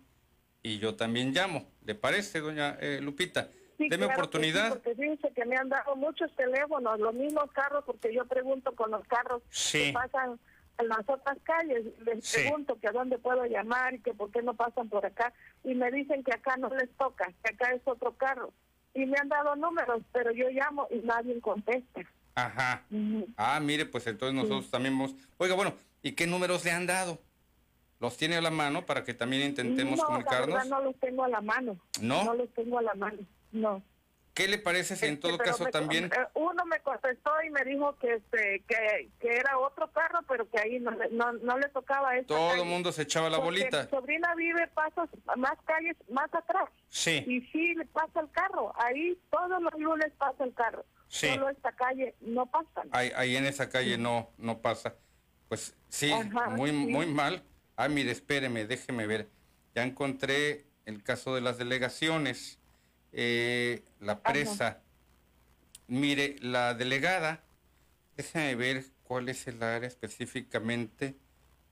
[0.62, 1.66] y yo también llamo.
[1.86, 3.50] ¿Le parece, doña eh, Lupita?
[3.78, 4.68] Sí, Deme claro que oportunidad.
[4.68, 8.76] sí, porque fíjense que me han dado muchos teléfonos, los mismos carros, porque yo pregunto
[8.76, 9.86] con los carros Sí.
[9.86, 10.38] que pasan
[10.80, 14.42] en las otras calles, les pregunto que a dónde puedo llamar y que por qué
[14.42, 15.32] no pasan por acá,
[15.64, 18.52] y me dicen que acá no les toca, que acá es otro carro.
[18.94, 22.02] Y me han dado números, pero yo llamo y nadie contesta.
[22.38, 22.84] Ajá.
[23.36, 25.16] Ah, mire, pues entonces nosotros también vamos...
[25.40, 25.74] Oiga, bueno,
[26.04, 27.20] ¿y qué números le han dado?
[28.00, 30.54] ¿Los tiene a la mano para que también intentemos no, La comunicarnos?
[30.54, 31.80] verdad no los tengo a la mano.
[32.00, 32.24] ¿No?
[32.26, 33.18] No los tengo a la mano.
[33.52, 33.82] No.
[34.38, 36.06] ¿Qué le parece si en Este, todo caso me- también...
[36.06, 40.48] eh, Uno me contestó y me dijo que este que, que era otro carro, pero
[40.48, 43.40] que ahí no, le- no, no le tocaba esta Todo el mundo se echaba la
[43.40, 43.86] bolita?
[43.86, 46.70] Mi sobrina vive pasos más calles más atrás.
[46.88, 47.24] Sí.
[47.26, 48.72] Y sí le pasa el carro.
[48.80, 50.86] Ahí todos los lunes pasa el carro.
[51.08, 51.30] Sí.
[51.34, 52.90] Solo esta calle no pasan.
[52.92, 54.94] Ahí, ahí en esa calle no, no pasa.
[55.50, 56.76] Pues sí, Ajá, muy, sí.
[56.76, 57.42] muy mal.
[57.76, 59.30] Ah, mire, espéreme, déjeme ver.
[59.74, 62.60] Ya encontré el caso de las delegaciones.
[63.12, 64.82] Eh, la presa.
[65.88, 67.44] Mire, la delegada,
[68.16, 71.16] déjeme ver cuál es el área específicamente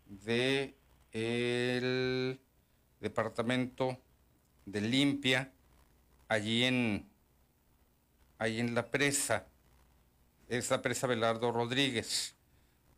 [0.05, 0.75] de
[1.11, 2.39] el
[3.01, 3.97] departamento
[4.65, 5.51] de limpia
[6.27, 7.09] allí en
[8.37, 9.47] allí en la presa
[10.47, 12.35] es la presa Belardo Rodríguez.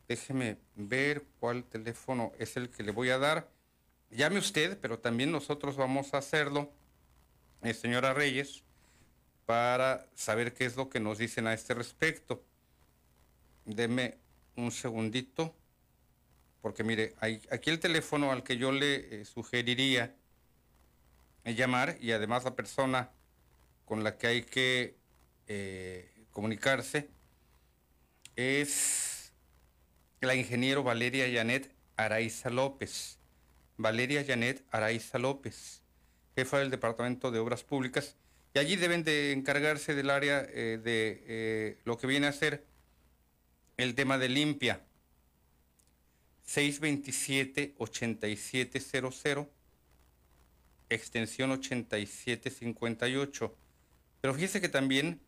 [0.07, 3.49] Déjeme ver cuál teléfono es el que le voy a dar.
[4.09, 6.71] Llame usted, pero también nosotros vamos a hacerlo,
[7.61, 8.63] eh, señora Reyes,
[9.45, 12.43] para saber qué es lo que nos dicen a este respecto.
[13.65, 14.17] Deme
[14.55, 15.55] un segundito,
[16.61, 20.15] porque mire, aquí el teléfono al que yo le eh, sugeriría
[21.43, 23.11] eh, llamar y además la persona
[23.85, 24.97] con la que hay que
[26.31, 27.09] comunicarse
[28.35, 29.31] es
[30.19, 33.17] la ingeniero Valeria Janet Araiza López.
[33.77, 35.83] Valeria Janet Araiza López,
[36.37, 38.15] jefa del Departamento de Obras Públicas.
[38.53, 42.63] Y allí deben de encargarse del área eh, de eh, lo que viene a ser
[43.75, 44.81] el tema de limpia.
[46.47, 49.47] 627-8700,
[50.89, 53.57] extensión 8758.
[54.21, 55.19] Pero fíjese que también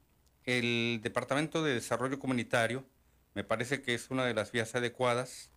[0.46, 2.86] el Departamento de Desarrollo Comunitario
[3.34, 5.50] me parece que es una de las vías adecuadas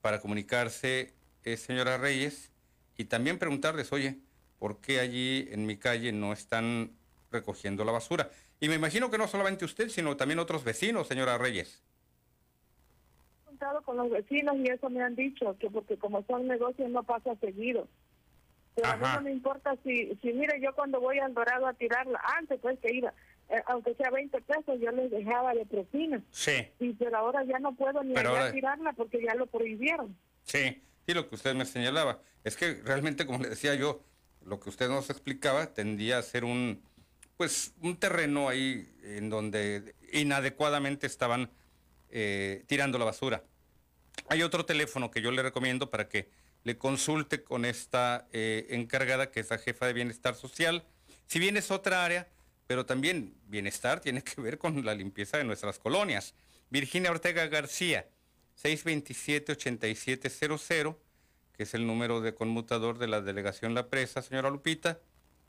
[0.00, 1.12] para comunicarse,
[1.44, 2.50] eh, señora Reyes,
[2.96, 4.18] y también preguntarles, oye,
[4.60, 6.92] ¿por qué allí en mi calle no están
[7.32, 8.30] recogiendo la basura?
[8.60, 11.82] Y me imagino que no solamente usted, sino también otros vecinos, señora Reyes.
[13.42, 16.88] He contado con los vecinos y eso me han dicho, que porque como son negocios
[16.90, 17.88] no pasa seguido.
[18.74, 21.72] Pero a mí no me importa si, si mire, yo cuando voy al Dorado a
[21.74, 23.12] tirarla, antes pues que iba,
[23.48, 26.22] eh, aunque sea 20 pesos, yo les dejaba de propina.
[26.30, 30.16] Sí, Y pero ahora ya no puedo ni allá ahora- tirarla porque ya lo prohibieron.
[30.44, 32.20] sí, sí, lo que usted me señalaba.
[32.44, 34.00] Es que realmente, como le decía yo,
[34.50, 36.82] lo que usted nos explicaba tendía a ser un,
[37.36, 41.48] pues, un terreno ahí en donde inadecuadamente estaban
[42.10, 43.44] eh, tirando la basura.
[44.28, 46.28] Hay otro teléfono que yo le recomiendo para que
[46.64, 50.84] le consulte con esta eh, encargada, que es la jefa de bienestar social.
[51.26, 52.26] Si bien es otra área,
[52.66, 56.34] pero también bienestar tiene que ver con la limpieza de nuestras colonias.
[56.70, 58.08] Virginia Ortega García,
[58.60, 60.96] 627-8700,
[61.60, 64.98] que es el número de conmutador de la delegación La Presa, señora Lupita,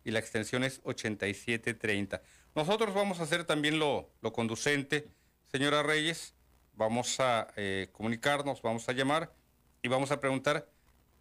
[0.03, 2.21] y la extensión es 8730.
[2.53, 5.07] Nosotros vamos a hacer también lo, lo conducente,
[5.49, 6.35] señora Reyes,
[6.73, 9.31] vamos a eh, comunicarnos, vamos a llamar
[9.81, 10.67] y vamos a preguntar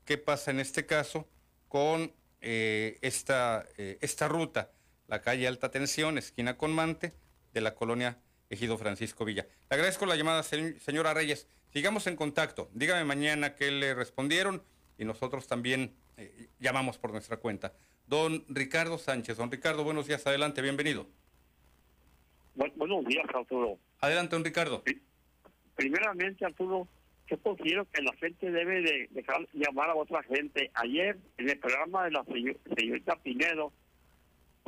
[0.04, 1.28] qué pasa en este caso
[1.68, 4.72] con eh, esta, eh, esta ruta,
[5.06, 7.14] la calle Alta Tensión, esquina con Mante,
[7.54, 8.18] de la colonia
[8.48, 9.46] Ejido Francisco Villa.
[9.70, 11.46] Le agradezco la llamada, se- señora Reyes.
[11.72, 12.68] Sigamos en contacto.
[12.74, 14.64] Dígame mañana qué le respondieron
[15.00, 17.72] y nosotros también eh, llamamos por nuestra cuenta.
[18.06, 19.38] Don Ricardo Sánchez.
[19.38, 20.26] Don Ricardo, buenos días.
[20.26, 21.06] Adelante, bienvenido.
[22.54, 23.78] Bu- buenos días, Arturo.
[24.00, 24.82] Adelante, don Ricardo.
[25.74, 26.86] Primeramente, Arturo,
[27.28, 30.70] yo considero que la gente debe de dejar llamar a otra gente.
[30.74, 33.72] Ayer, en el programa de la señor- señorita Pinedo,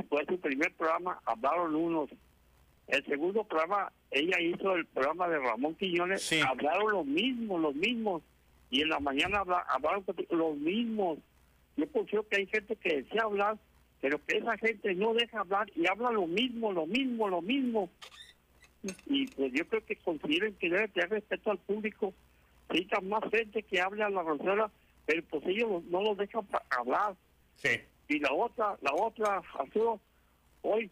[0.08, 2.08] fue su primer programa, hablaron unos
[2.88, 8.22] el segundo programa, ella hizo el programa de Ramón Quiñones, hablaron lo mismo, los mismos,
[8.72, 11.18] y en la mañana hablaron los mismos.
[11.76, 13.58] Yo considero que hay gente que desea hablar,
[14.00, 17.90] pero que esa gente no deja hablar y habla lo mismo, lo mismo, lo mismo.
[19.06, 22.14] Y pues yo creo que consideren que debe tener respeto al público.
[22.70, 24.70] Necesitan más gente que hable a la rosera,
[25.04, 27.14] pero pues ellos no los dejan hablar.
[27.56, 27.78] Sí.
[28.08, 30.00] Y la otra, la otra, Arturo,
[30.62, 30.90] hoy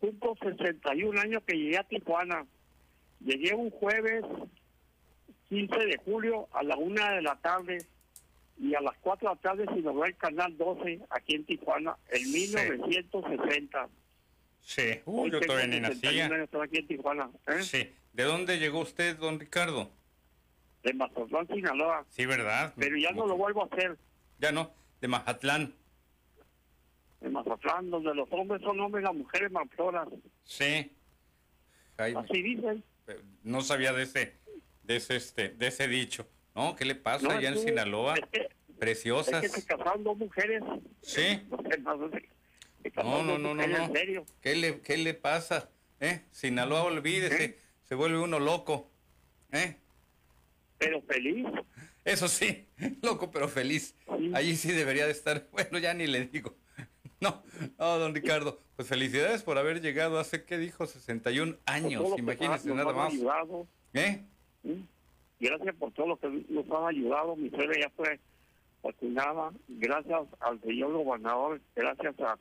[0.00, 2.46] cumplo 61 años que llegué a Tijuana.
[3.20, 4.24] Llegué un jueves
[5.48, 7.84] 15 de julio a la una de la tarde
[8.58, 11.96] y a las 4 de la tarde se logró el canal 12 aquí en Tijuana
[12.08, 13.88] en 1960.
[14.60, 16.26] Sí, yo todavía ni nacía.
[16.26, 17.30] Aquí en Tijuana.
[17.46, 17.62] ¿eh?
[17.62, 17.92] Sí.
[18.12, 19.90] ¿De dónde llegó usted, don Ricardo?
[20.82, 22.04] De Mazatlán, Sinaloa.
[22.10, 22.74] Sí, ¿verdad?
[22.76, 23.96] Pero ya no lo vuelvo a hacer.
[24.38, 24.70] Ya no,
[25.00, 25.72] de Mazatlán
[27.20, 30.08] en Mazatlán, donde los hombres son hombres las mujeres floras.
[30.44, 30.92] Sí.
[31.96, 32.84] Así dicen.
[33.42, 34.34] No sabía de ese,
[34.88, 36.26] de ese, este, de ese dicho.
[36.54, 36.74] ¿No?
[36.74, 38.14] ¿Qué le pasa allá en Sinaloa?
[38.80, 39.44] Preciosas.
[39.44, 40.62] Es que se casaron dos mujeres.
[41.02, 41.46] Sí.
[42.96, 43.92] No, no, no, no, no.
[44.40, 45.70] ¿Qué le, ¿Qué le pasa?
[46.00, 46.22] ¿Eh?
[46.32, 47.44] Sinaloa, olvídese.
[47.44, 47.58] ¿Eh?
[47.84, 48.90] Se vuelve uno loco.
[49.52, 49.76] ¿Eh?
[50.78, 51.46] Pero feliz.
[52.04, 52.66] Eso sí,
[53.02, 53.94] loco pero feliz.
[54.32, 55.46] Allí sí debería de estar.
[55.52, 56.56] Bueno, ya ni le digo.
[57.20, 57.42] No,
[57.78, 60.86] no, don Ricardo, pues felicidades por haber llegado hace, ¿qué dijo?
[60.86, 63.12] 61 años, imagínese nada más.
[63.92, 64.24] ¿Eh?
[65.40, 67.36] Gracias por todo lo que nos han ayudado.
[67.36, 68.18] Mi suegra ya fue
[68.82, 69.52] vacunada.
[69.68, 72.36] Gracias al señor gobernador, gracias a,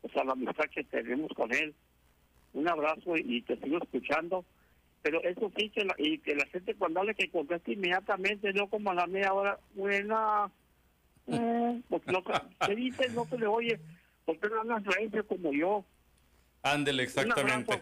[0.00, 1.74] pues, a la amistad que tenemos con él.
[2.52, 4.44] Un abrazo y, te sigo escuchando.
[5.02, 8.68] Pero eso sí, que la, y que la gente cuando hable que conteste inmediatamente, no
[8.68, 10.50] como a la media hora, buena
[11.26, 12.22] eh, porque no
[12.66, 13.80] se dice, no se le oye,
[14.26, 14.84] porque no hablan
[15.26, 15.84] como yo.
[16.62, 17.80] Ándele, exactamente.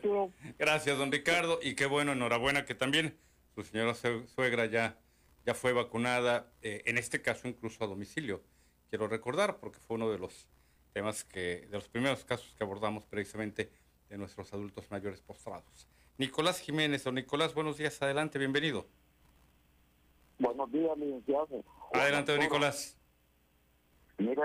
[0.58, 3.16] Gracias, don Ricardo, y qué bueno, enhorabuena que también
[3.64, 4.96] su señora suegra ya,
[5.44, 8.40] ya fue vacunada, eh, en este caso incluso a domicilio.
[8.88, 10.48] Quiero recordar, porque fue uno de los
[10.92, 13.70] temas que, de los primeros casos que abordamos precisamente
[14.08, 15.88] de nuestros adultos mayores postrados.
[16.18, 18.86] Nicolás Jiménez, don Nicolás, buenos días, adelante, bienvenido.
[20.38, 21.64] Buenos días, licenciado.
[21.92, 22.96] Adelante, don Nicolás.
[24.18, 24.42] Mire,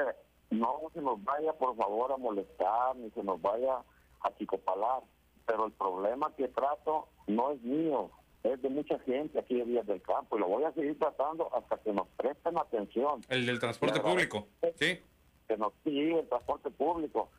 [0.50, 3.78] no se nos vaya por favor a molestar, ni se nos vaya
[4.22, 5.04] a chicopalar,
[5.46, 8.12] pero el problema que trato no es mío,
[8.44, 11.54] es de mucha gente aquí de Días del Campo y lo voy a seguir tratando
[11.56, 13.22] hasta que nos presten atención.
[13.30, 14.48] El del transporte público,
[14.80, 15.00] ¿sí?
[15.48, 17.30] Que nos siga el transporte público.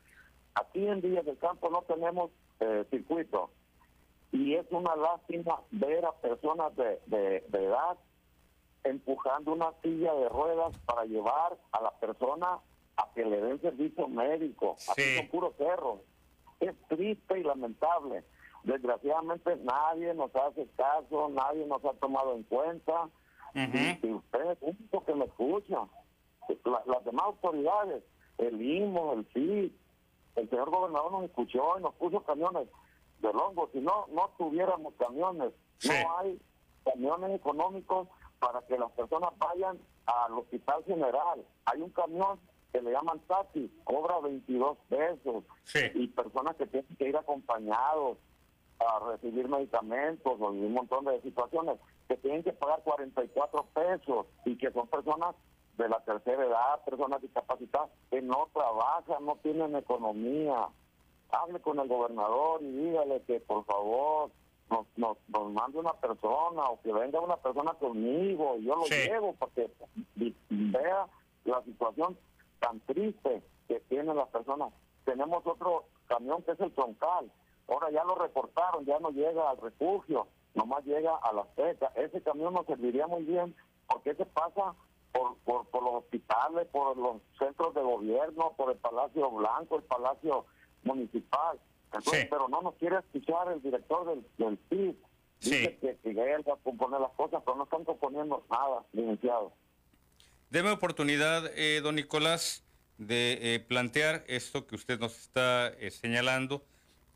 [0.55, 3.51] Aquí en Días del Campo no tenemos eh, circuito
[4.31, 7.97] y es una lástima ver a personas de, de edad
[8.83, 12.59] empujando una silla de ruedas para llevar a la persona
[12.97, 14.75] a que le den servicio médico.
[14.77, 14.91] Sí.
[14.91, 15.99] Aquí son puros cerros.
[16.59, 18.23] Es triste y lamentable.
[18.65, 23.09] Desgraciadamente nadie nos hace caso, nadie nos ha tomado en cuenta.
[23.53, 25.87] Y, ustedes, único que me escuchan,
[26.65, 28.03] las demás autoridades,
[28.39, 29.71] el IMO, el FID,
[30.35, 32.67] el señor gobernador nos escuchó y nos puso camiones
[33.19, 33.69] de longo.
[33.71, 35.53] Si no, no tuviéramos camiones,
[35.85, 36.41] no hay
[36.83, 38.07] camiones económicos
[38.39, 41.45] para que las personas vayan al hospital general.
[41.65, 42.39] Hay un camión
[42.73, 45.43] que le llaman taxi, cobra 22 pesos.
[45.93, 48.17] Y personas que tienen que ir acompañados
[48.79, 54.57] a recibir medicamentos o un montón de situaciones que tienen que pagar 44 pesos y
[54.57, 55.35] que son personas
[55.77, 60.67] de la tercera edad, personas discapacitadas que no trabajan, no tienen economía.
[61.31, 64.31] Hable con el gobernador y dígale que por favor
[64.69, 68.85] nos, nos, nos mande una persona o que venga una persona conmigo y yo lo
[68.85, 69.69] llevo para que
[70.49, 71.07] vea
[71.43, 72.17] la situación
[72.59, 74.71] tan triste que tienen las personas.
[75.03, 77.31] Tenemos otro camión que es el troncal.
[77.67, 81.91] Ahora ya lo reportaron, ya no llega al refugio, nomás llega a la seca.
[81.95, 83.55] Ese camión nos serviría muy bien
[83.87, 84.75] porque se pasa
[85.11, 89.83] por, por, por los hospitales, por los centros de gobierno, por el Palacio Blanco, el
[89.83, 90.45] Palacio
[90.83, 91.59] Municipal
[92.29, 94.95] pero no nos quiere escuchar el director del, del PIB.
[95.41, 99.53] Dice que, que él va a componer las cosas, pero no están componiendo nada, licenciado.
[100.49, 102.63] Deme oportunidad, eh, don Nicolás,
[102.97, 106.63] de eh, plantear esto que usted nos está eh, señalando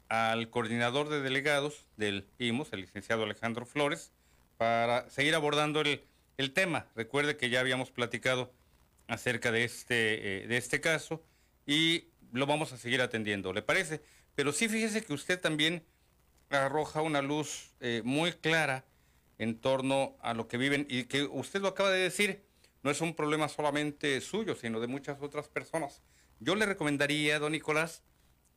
[0.09, 4.11] al coordinador de delegados del IMOS, el licenciado Alejandro Flores,
[4.57, 6.03] para seguir abordando el,
[6.37, 6.87] el tema.
[6.95, 8.51] Recuerde que ya habíamos platicado
[9.07, 9.95] acerca de este,
[10.47, 11.23] de este caso
[11.65, 13.53] y lo vamos a seguir atendiendo.
[13.53, 14.01] ¿Le parece?
[14.35, 15.83] Pero sí fíjese que usted también
[16.49, 18.85] arroja una luz eh, muy clara
[19.37, 22.43] en torno a lo que viven y que usted lo acaba de decir,
[22.83, 26.01] no es un problema solamente suyo, sino de muchas otras personas.
[26.39, 28.03] Yo le recomendaría, don Nicolás,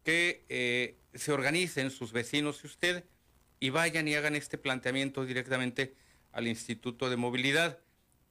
[0.03, 3.05] que eh, se organicen sus vecinos y usted
[3.61, 5.94] y vayan y hagan este planteamiento directamente
[6.32, 7.78] al Instituto de Movilidad.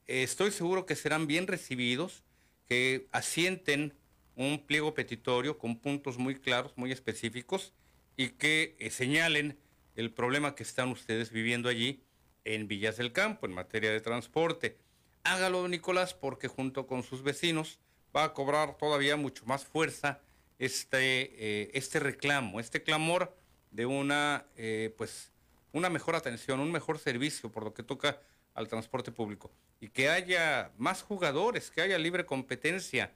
[0.06, 2.22] estoy seguro que serán bien recibidos,
[2.68, 3.94] que asienten
[4.36, 7.72] un pliego petitorio con puntos muy claros, muy específicos
[8.16, 9.58] y que eh, señalen
[9.94, 12.02] el problema que están ustedes viviendo allí
[12.44, 14.78] en Villas del Campo en materia de transporte.
[15.24, 17.78] Hágalo, Nicolás, porque junto con sus vecinos
[18.14, 20.20] va a cobrar todavía mucho más fuerza
[20.62, 23.36] este, eh, este reclamo, este clamor
[23.72, 25.32] de una, eh, pues,
[25.72, 28.20] una mejor atención, un mejor servicio por lo que toca
[28.54, 29.50] al transporte público.
[29.80, 33.12] Y que haya más jugadores, que haya libre competencia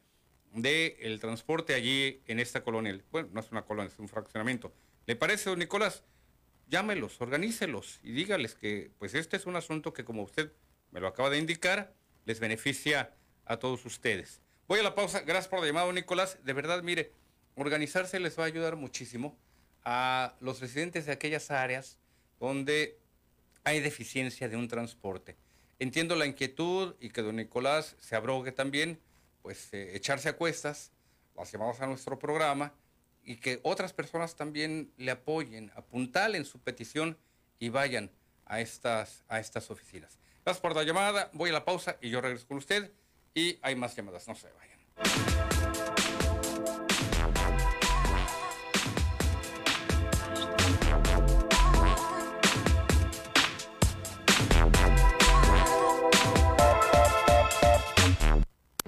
[0.55, 3.01] del transporte allí en esta colonia.
[3.12, 4.72] Bueno, no es una colonia, es un fraccionamiento.
[5.07, 6.03] ¿Le parece, don Nicolás?
[6.68, 10.51] Llámelos, organícelos y dígales que pues este es un asunto que como usted
[10.90, 11.94] me lo acaba de indicar,
[12.24, 14.40] les beneficia a todos ustedes.
[14.66, 15.20] Voy a la pausa.
[15.20, 16.38] Gracias por la llamada, Nicolás.
[16.42, 17.12] De verdad, mire,
[17.57, 19.36] organizarse les va a ayudar muchísimo
[19.84, 21.98] a los residentes de aquellas áreas
[22.38, 22.98] donde
[23.64, 25.36] hay deficiencia de un transporte.
[25.78, 28.98] Entiendo la inquietud y que don Nicolás se abrogue también,
[29.42, 30.92] pues eh, echarse a cuestas,
[31.36, 32.72] las llamamos a nuestro programa
[33.24, 37.18] y que otras personas también le apoyen, apuntalen su petición
[37.59, 38.11] y vayan
[38.46, 40.18] a estas, a estas oficinas.
[40.44, 42.92] Gracias por la llamada, voy a la pausa y yo regreso con usted
[43.34, 45.55] y hay más llamadas, no se vayan.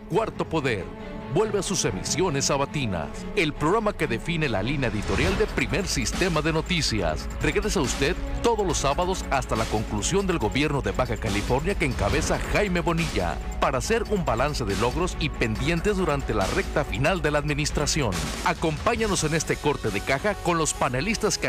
[0.08, 0.86] Cuarto Poder
[1.34, 6.40] vuelve a sus emisiones sabatinas, el programa que define la línea editorial de Primer Sistema
[6.40, 7.28] de Noticias.
[7.42, 12.38] Regresa usted todos los sábados hasta la conclusión del gobierno de Baja California que encabeza
[12.52, 17.30] Jaime Bonilla, para hacer un balance de logros y pendientes durante la recta final de
[17.30, 18.12] la administración.
[18.46, 21.48] Acompáñanos en este corte de caja con los panelistas que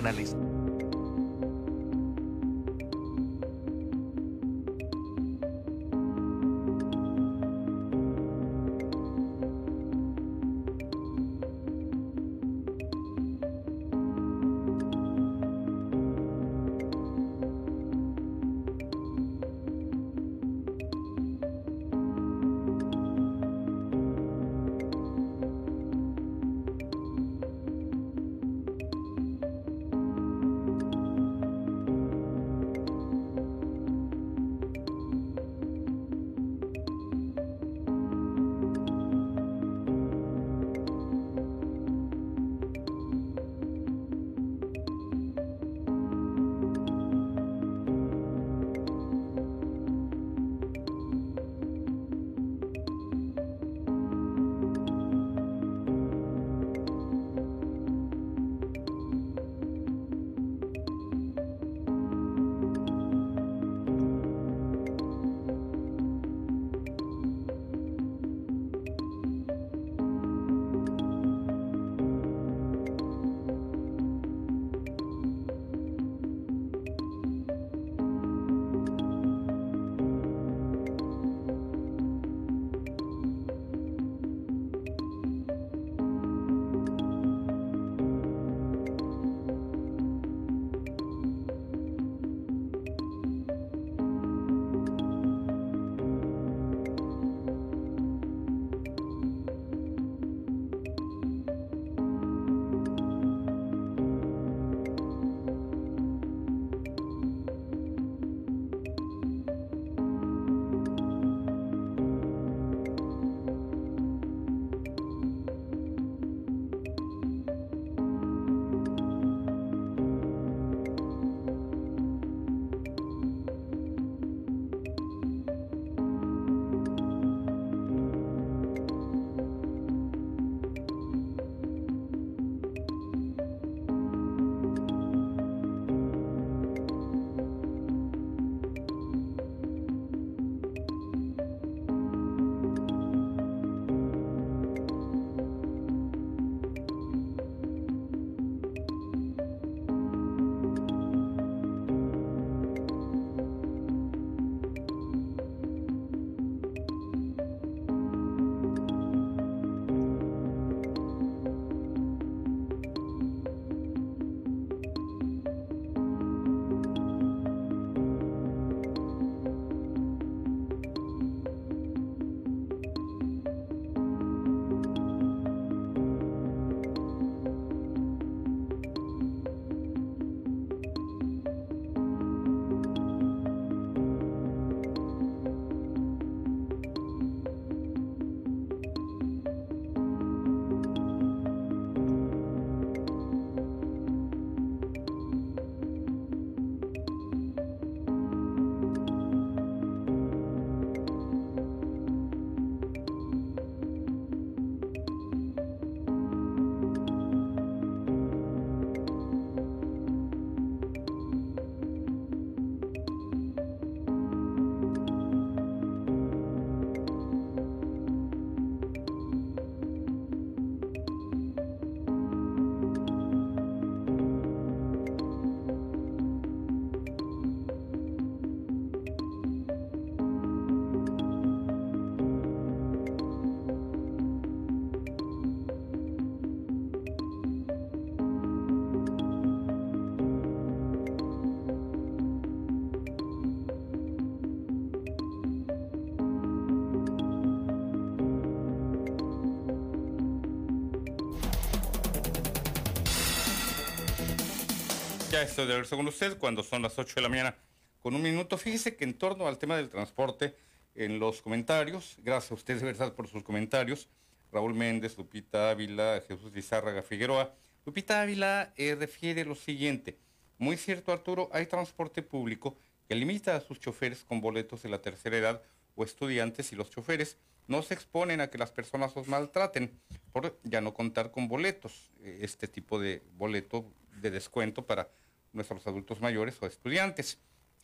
[255.39, 257.55] Ya estoy de ver con usted cuando son las 8 de la mañana
[258.01, 258.57] con un minuto.
[258.57, 260.53] Fíjese que en torno al tema del transporte,
[260.95, 264.09] en los comentarios, gracias a usted de verdad por sus comentarios,
[264.51, 267.53] Raúl Méndez, Lupita Ávila, Jesús Lizárraga Figueroa.
[267.85, 270.17] Lupita Ávila eh, refiere lo siguiente.
[270.57, 272.75] Muy cierto, Arturo, hay transporte público
[273.07, 275.61] que limita a sus choferes con boletos de la tercera edad
[275.95, 280.01] o estudiantes y los choferes no se exponen a que las personas los maltraten
[280.33, 285.07] por ya no contar con boletos, eh, este tipo de boleto de descuento para
[285.53, 287.39] nuestros adultos mayores o estudiantes.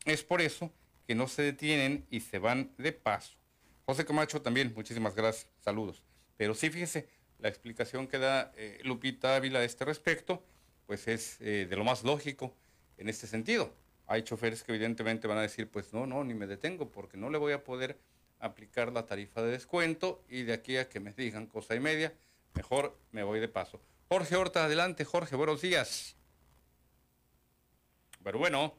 [0.05, 0.72] Es por eso
[1.07, 3.36] que no se detienen y se van de paso.
[3.86, 6.03] José Camacho también, muchísimas gracias, saludos.
[6.38, 7.07] Pero sí, fíjese,
[7.39, 10.43] la explicación que da eh, Lupita Ávila a este respecto,
[10.88, 12.55] pues es eh, de lo más lógico
[12.97, 13.74] en este sentido.
[14.07, 17.30] Hay choferes que evidentemente van a decir, pues no, no, ni me detengo porque no
[17.30, 17.97] le voy a poder
[18.39, 22.13] aplicar la tarifa de descuento y de aquí a que me digan cosa y media,
[22.53, 23.82] mejor me voy de paso.
[24.09, 26.14] Jorge Horta, adelante, Jorge, buenos días.
[28.26, 28.73] Pero bueno,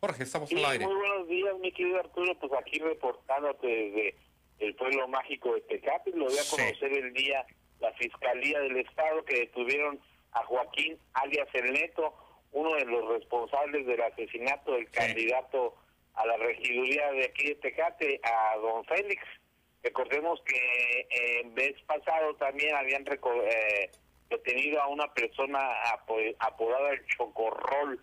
[0.00, 0.84] Jorge, estamos al aire.
[0.84, 4.14] Muy buenos días, mi querido Arturo, pues aquí reportándote desde
[4.58, 7.46] el pueblo mágico de Tecate, lo voy a conocer el día
[7.80, 9.98] la Fiscalía del Estado que detuvieron
[10.32, 12.12] a Joaquín alias El Neto,
[12.52, 15.74] uno de los responsables del asesinato del candidato
[16.12, 19.22] a la regiduría de aquí de Tecate, a don Félix.
[19.82, 20.58] Recordemos que
[21.08, 23.90] eh, en vez pasado también habían eh,
[24.28, 25.58] detenido a una persona
[26.38, 28.00] apodada el Chocorrol.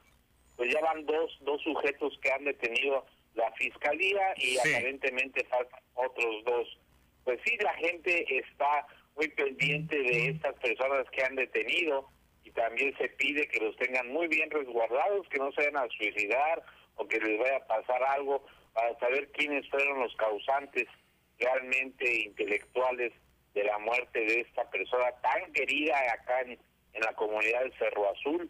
[0.56, 6.44] Pues ya van dos, dos sujetos que han detenido la fiscalía y aparentemente faltan otros
[6.46, 6.80] dos.
[7.24, 12.10] Pues sí, la gente está muy pendiente de estas personas que han detenido
[12.44, 15.88] y también se pide que los tengan muy bien resguardados, que no se vayan a
[15.90, 16.64] suicidar
[16.96, 20.88] o que les vaya a pasar algo para saber quiénes fueron los causantes
[21.40, 23.12] realmente intelectuales
[23.56, 26.60] de la muerte de esta persona tan querida acá en,
[27.02, 28.50] la comunidad del Cerro Azul.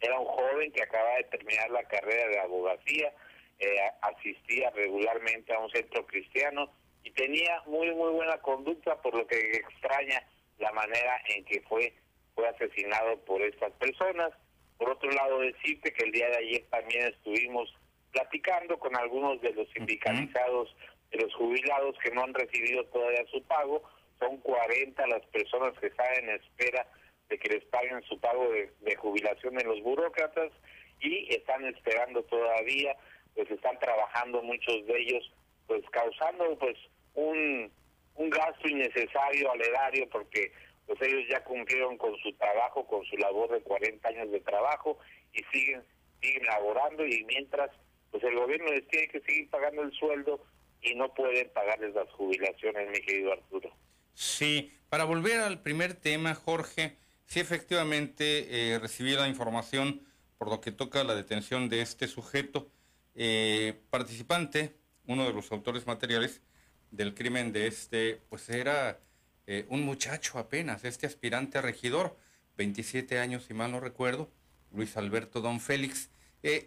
[0.00, 3.12] Era un joven que acababa de terminar la carrera de abogacía,
[3.58, 6.70] eh, asistía regularmente a un centro cristiano
[7.02, 10.22] y tenía muy muy buena conducta, por lo que extraña
[10.58, 11.92] la manera en que fue
[12.34, 14.30] fue asesinado por estas personas.
[14.78, 17.72] Por otro lado, decirte que el día de ayer también estuvimos
[18.12, 20.74] platicando con algunos de los sindicalizados,
[21.10, 23.82] de los jubilados que no han recibido todavía su pago.
[24.22, 26.86] Son 40 las personas que están en espera
[27.28, 30.52] de que les paguen su pago de, jubilación en los burócratas
[31.00, 32.96] y están esperando todavía,
[33.34, 35.32] pues están trabajando muchos de ellos,
[35.66, 36.76] pues causando pues
[37.14, 37.68] un,
[38.14, 40.52] un gasto innecesario al erario porque
[40.86, 44.98] pues ellos ya cumplieron con su trabajo, con su labor de 40 años de trabajo
[45.32, 45.82] y siguen
[46.20, 47.70] siguen laborando y mientras
[48.12, 50.44] pues el gobierno les tiene que seguir pagando el sueldo
[50.80, 53.72] y no pueden pagarles las jubilaciones, mi querido Arturo.
[54.14, 56.96] Sí, para volver al primer tema, Jorge,
[57.26, 60.02] sí efectivamente eh, recibí la información
[60.36, 62.68] por lo que toca la detención de este sujeto
[63.14, 66.42] eh, participante, uno de los autores materiales
[66.90, 69.00] del crimen de este, pues era
[69.46, 72.16] eh, un muchacho apenas, este aspirante a regidor,
[72.58, 74.30] 27 años si mal no recuerdo,
[74.72, 76.10] Luis Alberto Don Félix.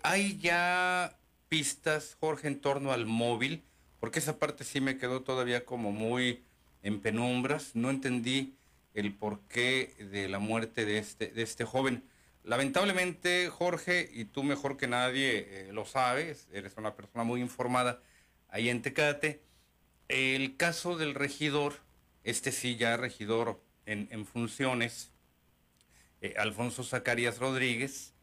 [0.04, 1.20] ¿Hay ya
[1.50, 3.66] pistas, Jorge, en torno al móvil?
[4.00, 6.45] Porque esa parte sí me quedó todavía como muy
[6.86, 7.76] en penumbras.
[7.76, 8.56] No entendí
[8.94, 12.04] el porqué de la muerte de este, de este joven.
[12.44, 18.02] Lamentablemente, Jorge, y tú mejor que nadie eh, lo sabes, eres una persona muy informada
[18.50, 19.42] ahí en Tecate,
[20.08, 21.74] el caso del regidor
[22.24, 25.12] este sí ya regidor en, funciones,
[26.22, 28.14] eh, Alfonso Zacarías Rodríguez,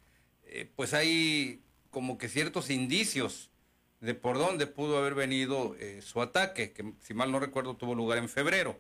[0.45, 3.52] eh, pues hay como que ciertos indicios
[4.03, 7.95] de por dónde pudo haber venido eh, su ataque, que si mal no recuerdo tuvo
[7.95, 8.79] lugar en febrero.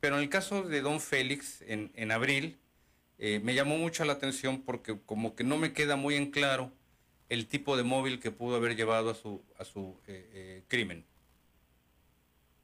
[0.00, 2.58] Pero en el caso de don Félix, en, en abril,
[3.18, 6.72] me llamó mucho la atención porque como que no me queda muy en claro
[7.28, 10.00] el tipo de móvil que pudo haber llevado a su, a su
[10.68, 11.04] crimen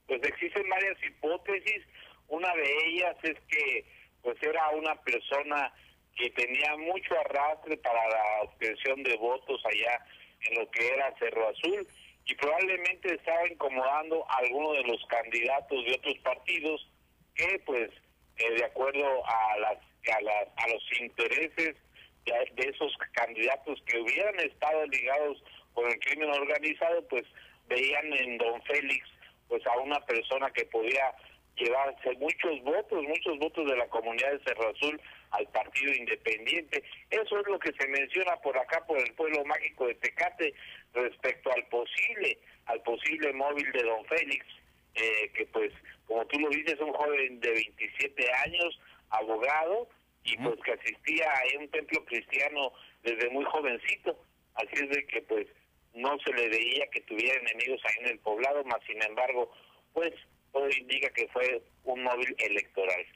[0.07, 1.83] pues existen varias hipótesis.
[2.29, 3.85] Una de ellas es que
[4.23, 5.73] pues era una persona
[6.17, 10.05] que tenía mucho arrastre para la obtención de votos allá
[10.41, 11.87] en lo que era Cerro Azul
[12.27, 16.89] y probablemente estaba incomodando a alguno de los candidatos de otros partidos
[17.35, 17.91] que pues
[18.39, 19.79] eh, de acuerdo a las
[20.13, 21.77] a, las, a los intereses
[22.25, 25.43] de, de esos candidatos que hubieran estado ligados
[25.75, 27.25] con el crimen organizado pues
[27.69, 29.09] veían en don Félix
[29.49, 31.15] pues a una persona que podía
[31.57, 35.01] llevarse muchos votos, muchos votos de la comunidad de Cerro Azul
[35.31, 36.83] al partido independiente.
[37.11, 40.55] Eso es lo que se menciona por acá, por el pueblo mágico de Tecate,
[40.95, 44.47] respecto al posible, al posible móvil de don Félix,
[44.95, 45.73] eh, que pues,
[46.07, 49.89] como tú lo dices, es un joven de 27 años, abogado,
[50.25, 52.73] y pues que asistía a un templo cristiano
[53.05, 54.19] desde muy jovencito.
[54.55, 55.47] Así es de que pues
[55.95, 59.53] no se le veía que tuviera enemigos ahí en el poblado, más sin embargo,
[59.93, 60.13] pues
[60.53, 63.07] todo indica que fue un móvil electoral.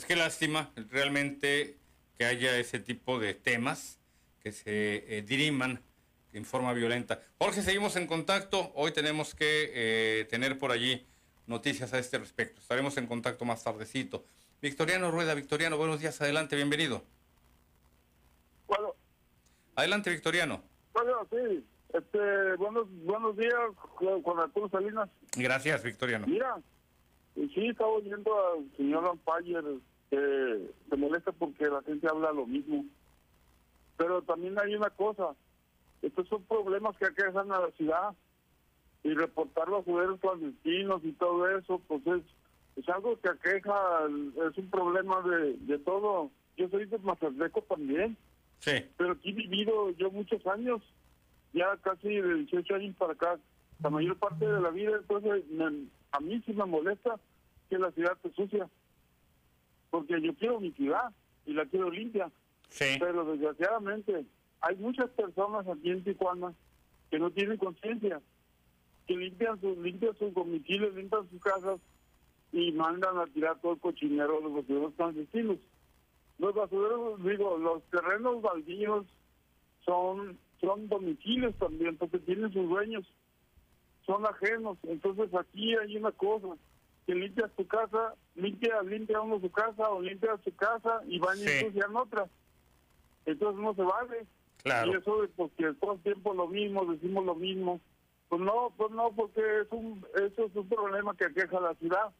[0.00, 1.76] Pues qué lástima realmente
[2.16, 4.00] que haya ese tipo de temas
[4.42, 5.78] que se eh, diriman
[6.32, 7.20] en forma violenta.
[7.36, 8.72] Jorge, seguimos en contacto.
[8.76, 11.06] Hoy tenemos que eh, tener por allí
[11.46, 12.62] noticias a este respecto.
[12.62, 14.24] Estaremos en contacto más tardecito.
[14.62, 17.04] Victoriano Rueda, Victoriano, buenos días, adelante, bienvenido.
[18.68, 18.94] Bueno.
[19.74, 20.62] Adelante, Victoriano.
[20.94, 21.62] Bueno, sí,
[21.92, 23.52] este, buenos, buenos días,
[24.24, 25.10] con Arturo Salinas.
[25.36, 26.26] Gracias, Victoriano.
[26.26, 26.56] Mira,
[27.34, 29.62] sí, estaba oyendo al señor Ampayer
[30.10, 32.84] que se molesta porque la gente habla lo mismo.
[33.96, 35.34] Pero también hay una cosa,
[36.02, 38.14] estos son problemas que aquejan a la ciudad
[39.02, 42.22] y reportar los juguetes clandestinos y todo eso, pues es,
[42.76, 43.72] es algo que aqueja,
[44.50, 46.30] es un problema de, de todo.
[46.56, 48.16] Yo soy de Mazatleco también.
[48.58, 48.72] Sí.
[48.96, 50.82] Pero aquí he vivido yo muchos años,
[51.52, 53.38] ya casi de 18 años para acá,
[53.82, 55.44] la mayor parte de la vida, entonces
[56.12, 57.18] a mí sí me molesta
[57.70, 58.68] que la ciudad esté sucia,
[59.90, 61.12] porque yo quiero mi ciudad
[61.46, 62.30] y la quiero limpia,
[62.68, 62.96] sí.
[62.98, 64.24] pero desgraciadamente
[64.60, 66.52] hay muchas personas aquí en Tijuana
[67.10, 68.20] que no tienen conciencia,
[69.06, 71.80] que limpian sus, limpian sus domicilios, limpian sus casas
[72.52, 75.58] y mandan a tirar todo el cochinero de los basureros clandestinos.
[76.38, 79.06] Los basureros, digo, los terrenos baldíos
[79.84, 83.04] son, son domicilios también, porque tienen sus dueños,
[84.06, 84.78] son ajenos.
[84.84, 86.48] Entonces aquí hay una cosa,
[87.10, 91.40] que limpias tu casa, limpia, limpia uno su casa o limpia su casa y van
[91.40, 92.28] y ensucian otra.
[93.26, 94.26] Entonces no se vale.
[94.62, 94.92] Claro.
[94.92, 97.80] Y eso de porque todo el tiempo lo mismo, decimos lo mismo.
[98.28, 101.74] Pues no, pues no, porque es un, eso es un problema que aqueja a la
[101.74, 102.12] ciudad.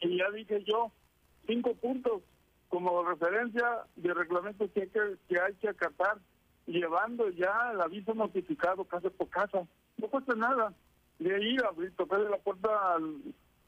[0.00, 0.90] Y ya dije yo,
[1.46, 2.22] cinco puntos
[2.68, 6.18] como referencia de reglamentos que hay que, que, hay que acatar,
[6.66, 9.64] llevando ya el aviso notificado casa por casa.
[9.96, 10.72] No cuesta nada.
[11.20, 13.22] De ahí abrir, tocarle la puerta al,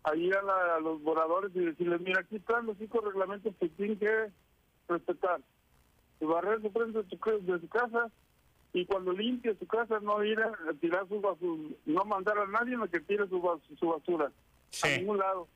[0.05, 3.69] ahí a, la, a los moradores y decirles, mira, aquí están los cinco reglamentos que
[3.69, 4.31] tienen que
[4.89, 5.41] respetar.
[6.21, 8.11] Y barrer su frente de su, de su casa
[8.73, 12.77] y cuando limpie su casa no ir a tirar su basura, no mandar a nadie
[12.77, 14.31] a que tire su, bas, su basura
[14.71, 14.89] sí.
[14.89, 15.49] a ningún lado.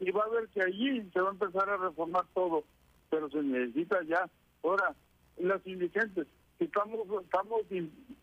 [0.00, 2.64] Y va a ver que allí se va a empezar a reformar todo,
[3.10, 4.28] pero se necesita ya.
[4.62, 4.94] Ahora,
[5.38, 6.26] las indigentes,
[6.58, 7.62] que estamos, estamos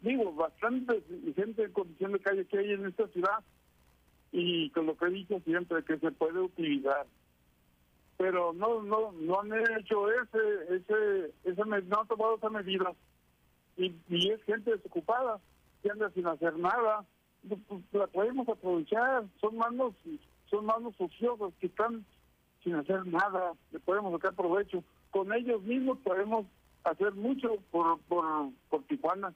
[0.02, 1.04] digo, bastante
[1.36, 3.44] gente en condición de calle que hay en esta ciudad,
[4.31, 7.06] y con lo que dicho siempre, que se puede utilizar.
[8.18, 12.93] Pero no no no han hecho ese, ese, ese no han tomado esa medida.
[13.77, 15.39] Y, y es gente desocupada,
[15.81, 17.06] que anda sin hacer nada.
[17.93, 19.93] La podemos aprovechar, son manos,
[20.49, 22.06] son manos ociosas que están
[22.64, 24.84] sin hacer nada, le podemos sacar provecho.
[25.11, 26.45] Con ellos mismos podemos
[26.84, 29.34] hacer mucho por, por, por Tijuana.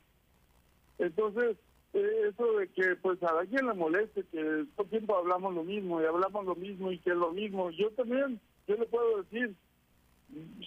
[0.97, 1.57] Entonces,
[1.93, 6.05] eso de que pues a alguien le moleste, que todo tiempo hablamos lo mismo y
[6.05, 7.69] hablamos lo mismo y que es lo mismo.
[7.71, 9.55] Yo también, yo le puedo decir,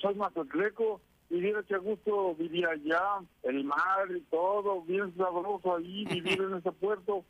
[0.01, 6.05] soy mazatleco y mira qué gusto vivir allá, el mar y todo, bien sabroso ahí,
[6.11, 7.24] vivir en ese puerto.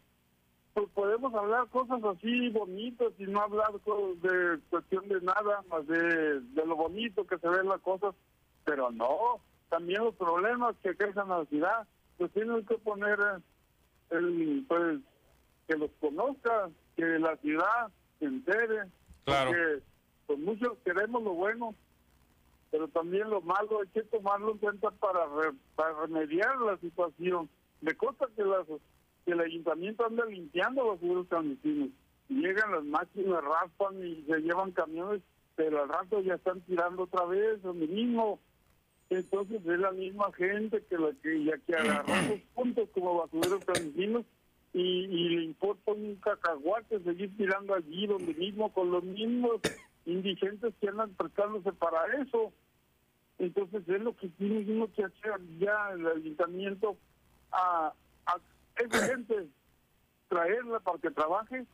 [0.75, 6.41] Pues podemos hablar cosas así bonitas y no hablar de cuestión de nada, más de,
[6.41, 8.15] de lo bonito que se ven las cosas,
[8.67, 9.41] pero no,
[9.71, 11.87] también los problemas que quejan a la ciudad,
[12.19, 13.19] pues tienen que poner
[14.11, 15.01] el, pues
[15.67, 18.85] que los conozca, que la ciudad se entere,
[19.25, 19.51] claro.
[19.51, 19.83] porque
[20.27, 21.75] pues muchos queremos lo bueno,
[22.71, 27.49] pero también lo malo hay que tomarlo en cuenta para, re, para remediar la situación.
[27.81, 28.67] Me consta que, las,
[29.25, 31.91] que el ayuntamiento anda limpiando los seguros clandestinos.
[32.29, 35.23] Llegan las máquinas, raspan y se llevan camiones,
[35.55, 38.41] pero al rato ya están tirando otra vez donde mismo.
[39.09, 44.25] Entonces es la misma gente que la que ya que agarramos puntos como basureros clandestinos
[44.73, 49.61] y, y le importa un cacahuate seguir tirando allí donde mismo con los mismos
[50.05, 52.53] indigentes que andan prestándose para eso.
[53.39, 56.97] Entonces es lo que tiene que hacer ya el ayuntamiento
[57.53, 57.93] a,
[58.27, 58.37] a
[58.77, 59.47] esa gente,
[60.29, 61.65] traerla para que trabaje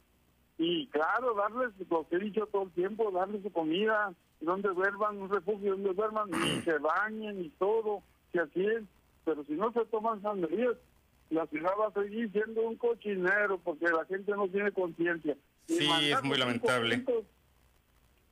[0.58, 5.18] y claro, darles lo que he dicho todo el tiempo, darles su comida, donde duerman,
[5.18, 8.02] un refugio donde duerman, y se bañen y todo,
[8.32, 8.82] que así es.
[9.24, 10.76] Pero si no se toman esas medidas,
[11.30, 15.36] la ciudad va a seguir siendo un cochinero porque la gente no tiene conciencia.
[15.66, 16.98] Sí, es muy lamentable.
[16.98, 17.24] Puntos,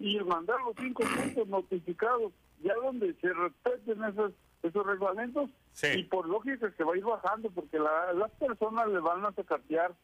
[0.00, 2.32] y mandar los cinco puntos notificados,
[2.62, 4.32] ya donde se respeten esos,
[4.62, 5.88] esos reglamentos, sí.
[5.96, 9.32] y por lógica se va a ir bajando porque la, las personas le van a
[9.32, 9.94] sacatear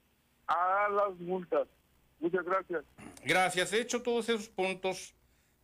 [0.47, 1.67] a las multas.
[2.21, 2.85] Muchas gracias.
[3.25, 3.71] Gracias.
[3.71, 5.15] De hecho, todos esos puntos,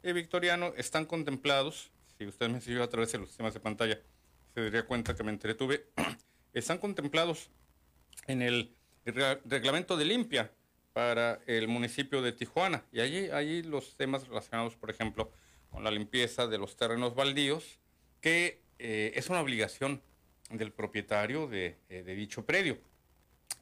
[0.03, 1.93] Victoriano, están contemplados
[2.23, 4.01] si usted me siguió a través de los sistemas de pantalla,
[4.55, 5.87] se daría cuenta que me entretuve,
[6.53, 7.51] están contemplados
[8.27, 10.53] en el reglamento de limpia
[10.93, 12.85] para el municipio de Tijuana.
[12.93, 15.33] Y allí, allí los temas relacionados, por ejemplo,
[15.71, 17.81] con la limpieza de los terrenos baldíos,
[18.21, 20.03] que eh, es una obligación
[20.51, 22.79] del propietario eh, de dicho predio.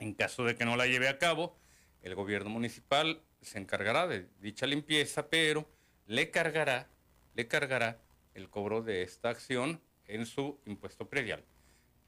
[0.00, 1.56] En caso de que no la lleve a cabo,
[2.02, 5.66] el gobierno municipal se encargará de dicha limpieza, pero
[6.10, 6.88] le cargará,
[7.36, 7.96] le cargará
[8.34, 11.44] el cobro de esta acción en su impuesto predial.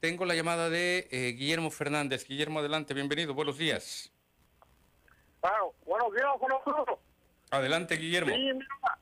[0.01, 2.27] Tengo la llamada de eh, Guillermo Fernández.
[2.27, 4.11] Guillermo, adelante, bienvenido, buenos días.
[5.41, 6.99] Ah, buenos días, buenos días.
[7.51, 8.35] Adelante, Guillermo.
[8.35, 8.99] Sí, mira,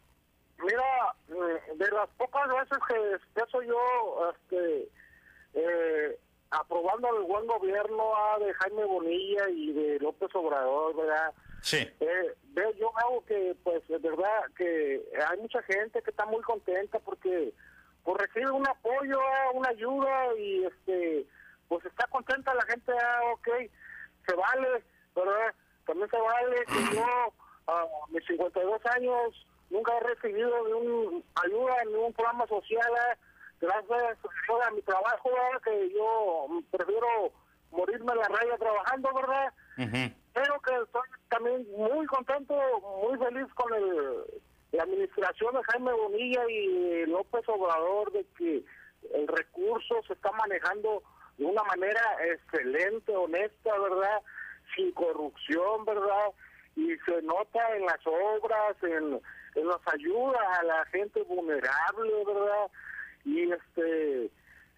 [0.60, 4.88] mira, mm, de las pocas veces que expreso yo, este,
[5.56, 6.19] eh,
[6.52, 11.34] aprobando el buen gobierno ah, de Jaime Bonilla y de López Obrador, ¿verdad?
[11.62, 11.78] Sí.
[12.00, 16.42] Eh, veo yo algo que, pues, de verdad, que hay mucha gente que está muy
[16.42, 17.54] contenta porque
[18.04, 19.20] pues recibe un apoyo,
[19.54, 21.26] una ayuda y, este,
[21.68, 23.48] pues está contenta la gente, ah, ok,
[24.28, 24.84] se vale,
[25.16, 25.54] ¿verdad?
[25.86, 27.34] También se vale que yo,
[27.68, 33.18] a mis 52 años, nunca he recibido ni un ayuda en ningún programa social, ah,
[33.62, 34.18] gracias
[34.66, 35.62] a mi trabajo, ¿verdad?
[35.64, 37.32] que yo prefiero
[37.72, 39.54] morirme en la raya trabajando, ¿verdad?
[40.34, 42.56] Pero que estoy también muy contento,
[43.03, 44.24] muy feliz con el,
[44.72, 48.64] la administración de Jaime Bonilla y López Obrador de que
[49.14, 51.03] el recurso se está manejando
[51.38, 52.02] de una manera
[52.34, 54.22] excelente, honesta, ¿verdad?
[54.76, 56.32] Sin corrupción, ¿verdad?
[56.76, 59.20] Y se nota en las obras, en,
[59.56, 62.72] en las ayudas a la gente vulnerable, ¿verdad?
[63.26, 64.32] Y este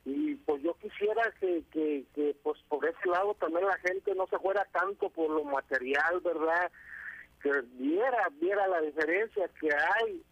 [0.05, 4.27] y pues yo quisiera que, que, que pues por ese lado también la gente no
[4.27, 6.71] se fuera tanto por lo material, ¿verdad?
[7.41, 10.23] Que viera, viera la diferencia que hay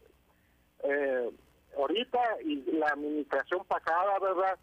[0.84, 1.31] eh,
[1.77, 4.60] ahorita y la administración pasada, ¿verdad?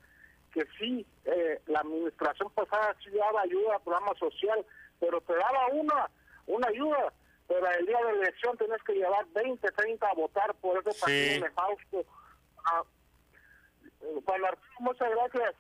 [0.53, 4.65] Que sí, eh, la administración pasada sí daba ayuda al programa social,
[5.01, 6.11] pero te daba una,
[6.47, 7.13] una ayuda,
[7.47, 11.01] pero el día de la elección tenés que llevar 20, 30 a votar por ese
[11.01, 12.05] partido nefasto.
[12.67, 12.83] Ah,
[14.01, 15.55] Juan Arturo, muchas gracias.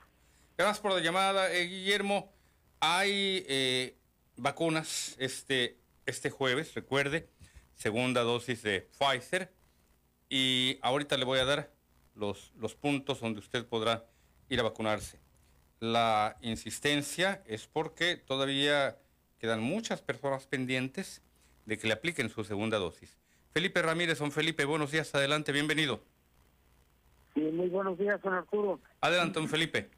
[0.57, 2.33] Gracias por la llamada, eh, Guillermo.
[2.81, 3.97] Hay eh,
[4.37, 7.29] vacunas este, este jueves, recuerde,
[7.75, 9.53] segunda dosis de Pfizer.
[10.29, 11.71] Y ahorita le voy a dar
[12.15, 14.05] los, los puntos donde usted podrá
[14.49, 15.21] ir a vacunarse.
[15.81, 18.99] La insistencia es porque todavía
[19.39, 21.23] quedan muchas personas pendientes
[21.67, 23.17] de que le apliquen su segunda dosis.
[23.53, 26.03] Felipe Ramírez, don Felipe, buenos días, adelante, bienvenido.
[27.39, 28.81] Sí, muy buenos días, don Arturo.
[29.01, 29.89] Adelante, don Felipe.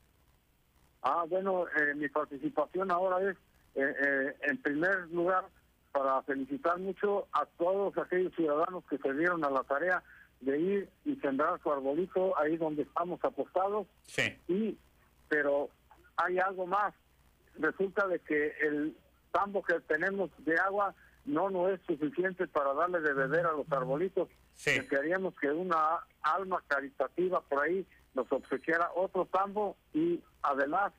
[1.01, 3.37] Ah, bueno, eh, mi participación ahora es,
[3.77, 5.47] eh, eh, en primer lugar,
[5.91, 10.03] para felicitar mucho a todos aquellos ciudadanos que se dieron a la tarea
[10.43, 13.87] de ir y sembrar su arbolito ahí donde estamos apostados.
[14.03, 14.37] Sí.
[14.47, 14.77] Y,
[15.31, 15.71] pero
[16.17, 16.93] hay algo más.
[17.59, 18.95] Resulta de que el
[19.33, 20.95] tambo que tenemos de agua
[21.25, 24.29] no no es suficiente para darle de beber a los arbolitos.
[24.61, 24.79] Sí.
[24.89, 30.93] Queríamos que una alma caritativa por ahí nos obsequiara otro tambo y además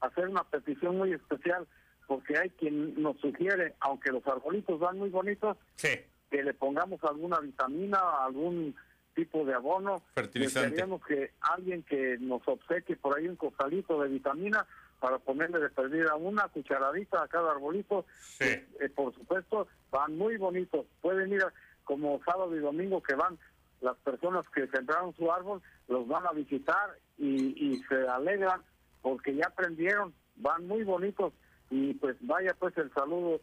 [0.00, 1.64] hacer una petición muy especial
[2.08, 5.90] porque hay quien nos sugiere, aunque los arbolitos van muy bonitos, Sí.
[6.28, 8.74] que le pongamos alguna vitamina, algún
[9.14, 10.02] tipo de abono.
[10.14, 10.70] Fertilizante.
[10.70, 14.66] Queríamos que alguien que nos obsequie por ahí un costalito de vitamina
[14.98, 18.06] para ponerle de perdida una cucharadita a cada arbolito.
[18.20, 18.44] Sí.
[18.80, 20.84] Eh, por supuesto, van muy bonitos.
[21.00, 21.52] Pueden ir a-
[21.84, 23.38] como sábado y domingo que van
[23.80, 28.62] las personas que sembraron su árbol, los van a visitar y, y se alegran
[29.02, 31.32] porque ya aprendieron, van muy bonitos
[31.70, 33.40] y pues vaya pues el saludo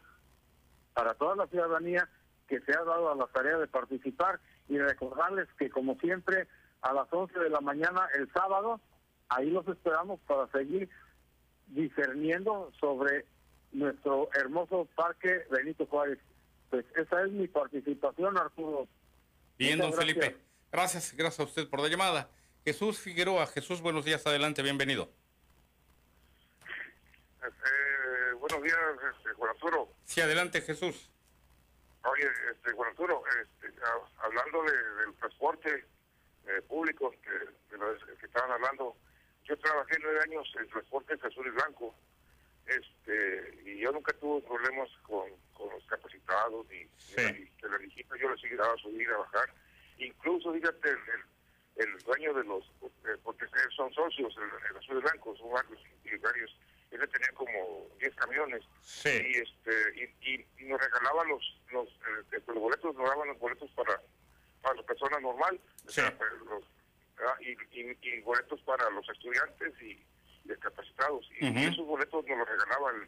[0.93, 2.07] para toda la ciudadanía
[2.47, 6.47] que se ha dado a la tarea de participar y recordarles que como siempre
[6.81, 8.81] a las 11 de la mañana el sábado
[9.29, 10.89] ahí los esperamos para seguir
[11.67, 13.25] discerniendo sobre
[13.71, 16.19] nuestro hermoso parque Benito Juárez.
[16.71, 18.87] Pues esa es mi participación, Arturo.
[19.59, 20.37] Bien, Muchas don Felipe.
[20.71, 21.13] gracias.
[21.15, 22.29] Gracias, a usted por la llamada.
[22.65, 25.09] Jesús Figueroa, Jesús, buenos días, adelante, bienvenido.
[27.43, 28.77] Eh, buenos días,
[29.17, 29.89] este, Juan Arturo.
[30.05, 31.09] Sí, adelante, Jesús.
[32.03, 33.73] Oye, este, Juan Arturo, este,
[34.19, 35.85] hablando de- del transporte
[36.47, 38.95] eh, público que, de lo que estaban hablando,
[39.43, 41.93] yo trabajé nueve años en transporte azul y blanco,
[42.67, 48.15] este, y yo nunca tuve problemas con, con los capacitados ni, ni que la viejita
[48.17, 49.53] yo les ayudaba a subir a bajar.
[49.97, 50.97] Incluso, fíjate, el,
[51.87, 55.79] el, dueño de los, eh, porque son socios, el, el azul y blanco, son varios,
[56.05, 56.55] y varios,
[56.91, 59.09] él tenía como 10 camiones Sí.
[59.09, 63.39] y este y, y- y nos regalaban los los, eh, los boletos nos daban los
[63.39, 64.01] boletos para
[64.61, 65.57] para la persona normal
[65.87, 66.13] o sea,
[66.49, 66.63] los
[67.39, 67.55] y,
[68.09, 70.03] y boletos para los estudiantes y
[70.43, 71.27] discapacitados.
[71.39, 73.07] Y esos boletos nos los regalaba el,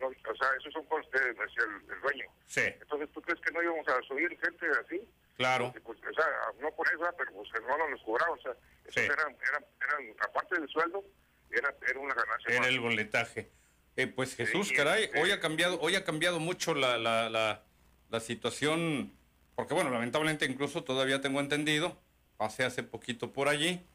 [0.00, 2.24] no, o sea, esos son para ustedes, me decía el, el dueño.
[2.46, 5.00] Sí, Entonces, ¿tú crees que no íbamos a subir gente así?
[5.36, 5.72] claro.
[5.84, 6.24] Pues, o sea,
[6.60, 7.14] no por eso, ¿verdad?
[7.18, 8.52] pero pues no nos cobraban, o sea,
[8.90, 9.00] Sí.
[9.00, 11.04] eran, eran, eran, aparte del sueldo,
[11.50, 12.50] era, era una ganancia.
[12.50, 12.68] Era más.
[12.68, 13.50] el boletaje.
[13.96, 17.28] Eh, pues Jesús, Sí, caray, este- hoy ha cambiado, hoy ha cambiado mucho la, la,
[17.30, 17.62] la,
[18.10, 19.12] la situación,
[19.54, 21.98] porque bueno, lamentablemente incluso todavía tengo entendido,
[22.36, 23.86] pasé hace poquito por allí,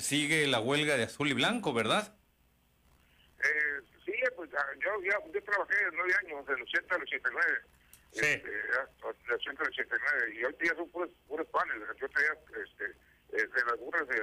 [0.00, 2.14] sigue la huelga de azul y blanco, ¿verdad?
[3.42, 7.52] Eh, sí, pues ah, yo, ya, yo trabajé nueve años, del 80 al 89.
[8.12, 8.20] Sí.
[8.26, 10.34] Este, ya, del 80 al 89.
[10.34, 11.76] Y hoy día son puros, puros panes.
[12.00, 12.32] Yo traía
[12.64, 12.84] este,
[13.32, 14.20] eh, de las burras de,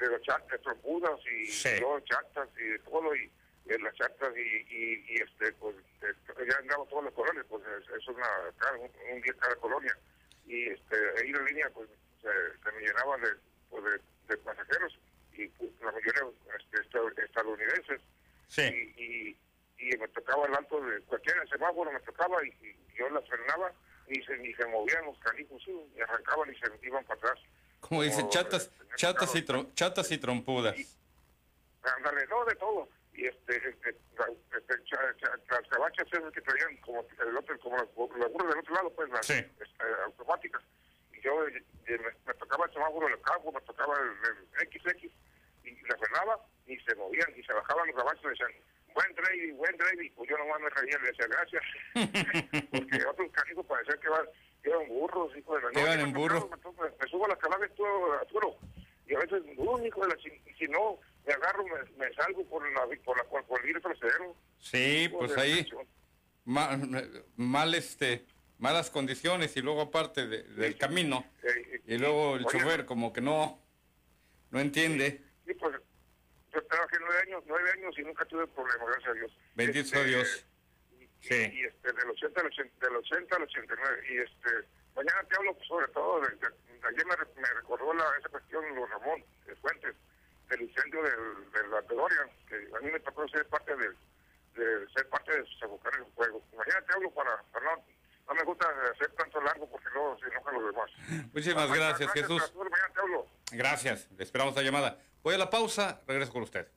[0.00, 1.70] de las chatas, trompudas y Sí.
[1.80, 3.14] yo chatas y de todo.
[3.14, 3.30] Y,
[3.66, 7.88] y las chatas y, y, y, este, pues ya andaba todas las colonias, pues es,
[7.98, 8.26] es una,
[8.58, 9.96] cada, un, un día cada colonia.
[10.46, 11.88] Y este, ahí la línea, pues
[12.20, 12.28] se,
[12.62, 13.28] se me llenaba de,
[13.70, 14.98] pues, de, de pasajeros
[15.32, 16.22] y pues, la mayoría
[16.58, 18.00] este, esta- estadounidenses
[18.48, 18.62] Sí.
[18.62, 19.38] y, y,
[19.94, 23.72] y me tocaba el alto de cualquier semáforo me tocaba y, y yo las frenaba
[24.06, 27.38] ni se ni se movían los canijos y arrancaban y se iban para atrás
[27.80, 29.62] Como dice, Oh, chatas, este, chatas y, claro.
[29.64, 30.76] tro- chatas y trompudas.
[31.82, 34.28] ándale no de todo y este, este, la-
[34.58, 38.50] este, cha- cha- las cabachas esas que traían como el otro como las, las burras
[38.50, 39.34] del otro lado pues las Sí.
[39.34, 40.83] este, automáticas y
[41.24, 45.10] yo eh, eh, me, me tocaba el semáforo del campo me tocaba el, el XX
[45.64, 48.52] y la frenaba y se movían y se bajaban los cabachos y decían
[48.94, 51.62] buen driving, buen driving pues yo nomás me reía le decía gracias
[52.70, 54.26] porque otros canijos parecían que van
[54.88, 56.12] burros hijo de la en
[57.00, 58.56] me subo a las calabres todo Arturo
[59.06, 60.22] y a veces un hijo de la
[60.58, 64.34] si no me agarro me, me salgo por la por la por, por el trasero.
[64.58, 65.88] Sí, pues ahí, chingada.
[66.44, 66.78] ma-
[67.36, 68.24] mal, este,
[68.58, 71.24] malas condiciones y luego aparte de- del camino.
[71.42, 73.60] Eh, Y luego el oye, chofer como que no,
[74.50, 75.22] no entiende.
[75.46, 75.76] Sí, pues
[76.52, 79.38] yo trabajé nueve años, nueve años y nunca tuve problemas, gracias a Dios.
[79.54, 80.46] Bendito sea Este, Dios.
[80.98, 81.34] Y, Sí.
[81.52, 84.02] y, este, del 80 al 80, del 80 al 89.
[84.10, 84.50] Y este,
[84.94, 86.26] mañana te hablo pues, sobre todo, de,
[86.88, 89.94] ayer me, me recordó la, esa cuestión, Luis Ramón de Fuentes,
[90.48, 93.88] del incendio del, de la Pedoria, que a mí me tocó ser parte de,
[94.54, 96.42] de ser parte de sofocar el fuego.
[96.56, 97.84] Mañana te hablo para, para no,
[98.28, 100.90] no me gusta hacer tanto largo porque luego se enojan los demás.
[101.32, 102.52] Muchísimas gracias, Jesús.
[102.54, 103.26] Mañana te hablo.
[103.52, 104.98] Gracias, le esperamos la llamada.
[105.22, 106.68] Voy a la pausa, regreso con usted.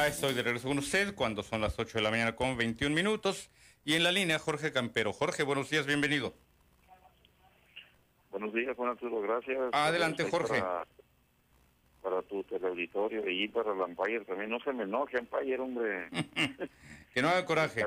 [0.00, 2.96] Ya estoy de regreso con usted cuando son las 8 de la mañana con 21
[2.96, 3.50] minutos.
[3.84, 5.12] Y en la línea Jorge Campero.
[5.12, 6.32] Jorge, buenos días, bienvenido.
[8.30, 9.58] Buenos días, Juan Arturo, gracias.
[9.72, 10.58] Adelante, Jorge.
[10.58, 10.86] Para,
[12.02, 14.48] para tu teleauditorio y para el Empire también.
[14.48, 16.08] No se me enoje, Empire, hombre.
[17.12, 17.86] que no haga coraje.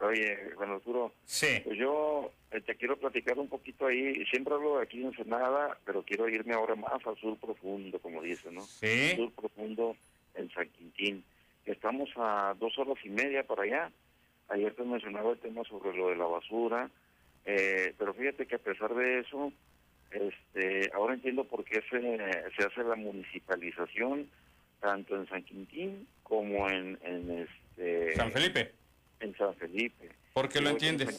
[0.00, 1.12] Oye, Juan Arturo.
[1.26, 1.60] Sí.
[1.64, 4.24] Pues yo eh, te quiero platicar un poquito ahí.
[4.30, 8.22] Siempre hablo de aquí en Ensenada, pero quiero irme ahora más al sur profundo, como
[8.22, 8.62] dicen, ¿no?
[8.62, 9.16] Sí.
[9.16, 9.94] Sur profundo
[10.38, 11.24] en San Quintín.
[11.66, 13.92] Estamos a dos horas y media para allá.
[14.48, 16.90] Ayer te mencionaba el tema sobre lo de la basura,
[17.44, 19.52] eh, pero fíjate que a pesar de eso,
[20.10, 22.00] este, ahora entiendo por qué se,
[22.56, 24.28] se hace la municipalización
[24.80, 28.72] tanto en San Quintín como en, en este San Felipe.
[29.20, 30.08] en San Felipe.
[30.32, 31.18] ¿Por qué Y lo entiendes?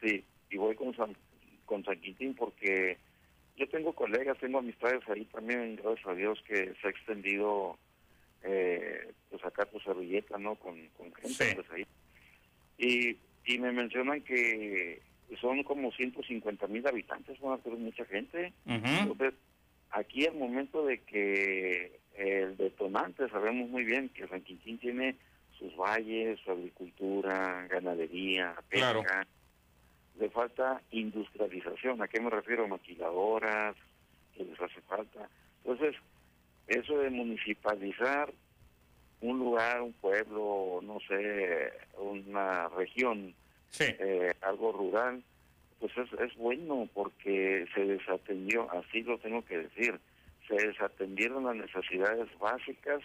[0.00, 1.16] Sí, y voy con San,
[1.66, 2.96] con San Quintín porque
[3.56, 7.78] yo tengo colegas, tengo amistades ahí también, gracias a Dios, que se ha extendido,
[8.44, 10.54] eh, pues acá tu servilleta, ¿no?
[10.56, 11.86] Con, con gente pues, ahí.
[12.78, 15.00] Y, y me mencionan que
[15.40, 18.52] son como 150 mil habitantes, van a ser mucha gente.
[18.66, 19.34] Entonces,
[19.90, 25.16] aquí al momento de que el detonante, sabemos muy bien que San Quintín tiene
[25.58, 28.92] sus valles, su agricultura, ganadería, pesca.
[28.92, 29.02] Claro.
[30.18, 32.00] Le falta industrialización.
[32.02, 32.68] ¿A qué me refiero?
[32.68, 33.74] Maquiladoras,
[34.36, 35.28] que les hace falta.
[35.64, 35.96] Entonces,
[36.66, 38.32] eso de municipalizar
[39.20, 43.34] un lugar, un pueblo, no sé, una región,
[43.78, 45.22] eh, algo rural,
[45.80, 49.98] pues es, es bueno porque se desatendió, así lo tengo que decir,
[50.46, 53.00] se desatendieron las necesidades básicas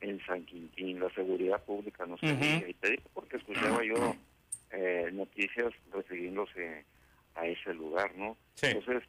[0.00, 2.68] en San Quintín, la seguridad pública no se diga.
[2.68, 4.14] Y te digo porque escuchaba yo
[4.70, 6.84] eh, noticias refiriéndose
[7.34, 8.36] a ese lugar, ¿no?
[8.60, 9.02] Entonces,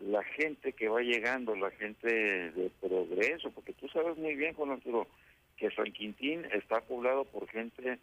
[0.00, 4.70] la gente que va llegando, la gente de progreso, porque tú sabes muy bien, Juan
[4.72, 5.06] Arturo,
[5.56, 7.98] que San Quintín está poblado por gente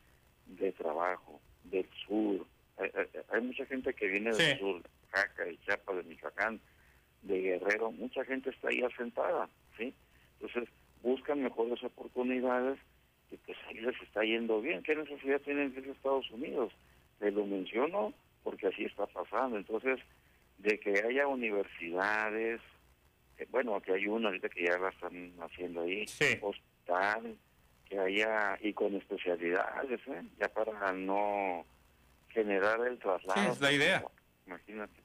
[0.48, 2.46] de trabajo, del sur.
[2.78, 6.60] Hay, hay- hay mucha gente que viene del sur, de Jaca, de Chiapas, de Michoacán,
[7.24, 9.94] de Guerrero, mucha gente está ahí asentada, ¿sí?
[10.40, 10.70] Entonces,
[11.04, 12.80] buscan mejores oportunidades
[13.32, 14.82] y pues ahí les está yendo bien.
[14.84, 16.74] ¿Qué necesidad tienen de Estados Unidos?
[17.20, 18.14] Te lo menciono
[18.44, 19.58] porque así está pasando.
[19.58, 20.00] Entonces,
[20.58, 22.62] de que haya universidades,
[23.38, 26.06] que, bueno, que hay una ahorita que ya la están haciendo ahí,
[26.42, 27.38] hospital,
[27.90, 30.24] que haya, y con especialidades, ¿eh?
[30.40, 31.66] ya para no
[32.30, 33.42] generar el traslado.
[33.42, 34.06] Sí, es la idea.
[34.48, 35.02] Imagínate.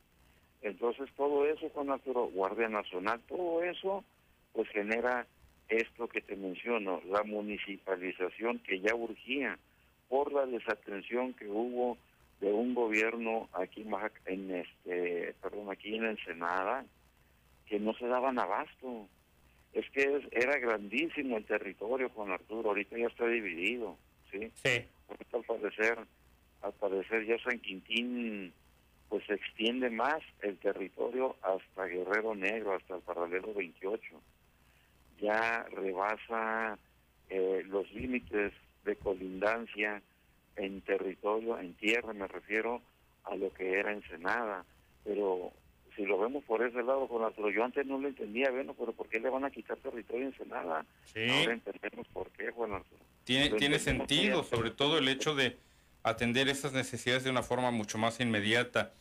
[0.63, 4.05] Entonces, todo eso, Juan Arturo, Guardia Nacional, todo eso,
[4.53, 5.27] pues genera
[5.69, 9.59] esto que te menciono, la municipalización que ya urgía
[10.09, 11.99] por la desatención que hubo
[12.41, 16.85] de un gobierno aquí en, Baja- en este, perdón, aquí en Ensenada,
[17.67, 19.09] que no se daban abasto.
[19.73, 23.97] Es que es- era grandísimo el territorio, Juan Arturo, ahorita ya está dividido,
[24.31, 24.51] ¿sí?
[24.65, 24.85] Sí.
[25.33, 25.99] Al parecer,
[26.63, 28.53] al parecer ya San Quintín
[29.09, 34.21] pues se extiende más el territorio hasta Guerrero Negro, hasta el paralelo 28.
[35.21, 36.77] Ya rebasa
[37.29, 38.53] eh, los límites
[38.85, 40.03] de colindancia
[40.57, 42.83] en territorio, en tierra me refiero
[43.25, 44.65] a lo que era Ensenada.
[45.05, 45.53] Pero
[45.95, 48.93] si lo vemos por ese lado, con Arturo, yo antes no lo entendía, bueno, pero
[48.93, 50.87] ¿por qué le van a quitar territorio a Ensenada?
[51.13, 51.29] Sí.
[51.29, 53.01] Ahora entendemos por qué, Juan Arturo.
[53.25, 55.57] Tiene, tiene sentido, sobre todo el hecho de
[56.03, 58.93] atender esas necesidades de una forma mucho más inmediata.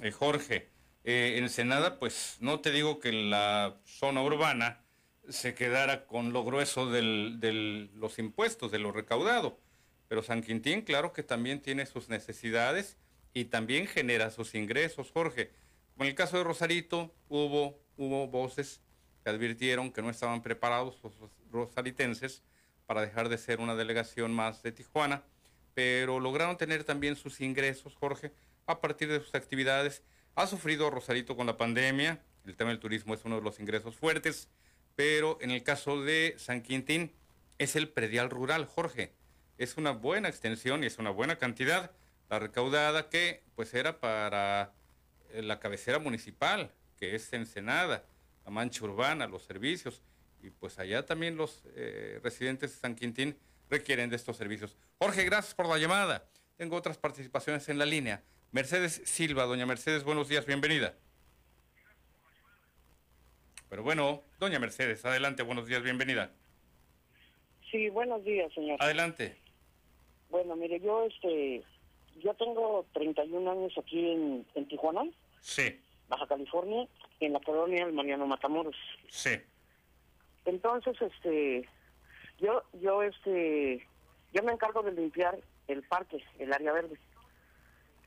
[0.00, 0.68] Eh, Jorge,
[1.04, 4.80] eh, Ensenada, pues no te digo que la zona urbana
[5.28, 7.00] se quedara con lo grueso de
[7.38, 9.58] del, los impuestos, de lo recaudado,
[10.12, 12.98] pero San Quintín, claro que también tiene sus necesidades
[13.32, 15.52] y también genera sus ingresos, Jorge.
[15.98, 18.82] En el caso de Rosarito, hubo, hubo voces
[19.24, 21.14] que advirtieron que no estaban preparados los
[21.50, 22.42] rosaritenses
[22.84, 25.22] para dejar de ser una delegación más de Tijuana,
[25.72, 28.32] pero lograron tener también sus ingresos, Jorge,
[28.66, 30.02] a partir de sus actividades.
[30.34, 33.96] Ha sufrido Rosarito con la pandemia, el tema del turismo es uno de los ingresos
[33.96, 34.50] fuertes,
[34.94, 37.14] pero en el caso de San Quintín
[37.56, 39.21] es el predial rural, Jorge.
[39.62, 41.92] Es una buena extensión y es una buena cantidad
[42.28, 44.72] la recaudada que pues era para
[45.30, 48.04] eh, la cabecera municipal, que es Ensenada,
[48.44, 50.02] la mancha urbana, los servicios,
[50.42, 53.36] y pues allá también los eh, residentes de San Quintín
[53.70, 54.76] requieren de estos servicios.
[54.98, 56.26] Jorge, gracias por la llamada.
[56.56, 58.24] Tengo otras participaciones en la línea.
[58.50, 60.96] Mercedes Silva, doña Mercedes, buenos días, bienvenida.
[63.68, 66.32] Pero bueno, doña Mercedes, adelante, buenos días, bienvenida.
[67.70, 68.82] Sí, buenos días, señor.
[68.82, 69.41] Adelante.
[70.32, 71.62] Bueno, mire, yo este,
[72.22, 75.02] yo tengo 31 años aquí en, en Tijuana,
[75.42, 75.78] Sí,
[76.08, 76.88] Baja California,
[77.20, 78.76] en la colonia del Mariano Matamoros.
[79.08, 79.30] sí.
[80.44, 81.68] Entonces, este,
[82.40, 83.86] Yo, yo, este,
[84.32, 85.38] yo me encargo de limpiar
[85.68, 86.96] el parque, el área verde.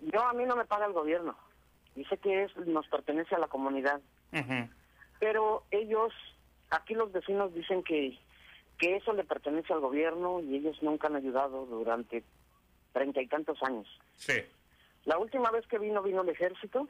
[0.02, 1.38] Yo a mí no me paga el gobierno.
[1.96, 4.02] Dice que es, nos pertenece a la comunidad.
[5.20, 6.12] Pero ellos,
[6.72, 8.18] aquí los vecinos dicen que,
[8.78, 12.24] que eso le pertenece al gobierno y ellos nunca han ayudado durante
[12.94, 13.88] treinta y tantos años.
[14.18, 14.34] Sí.
[15.06, 16.88] La última vez que vino, vino el ejército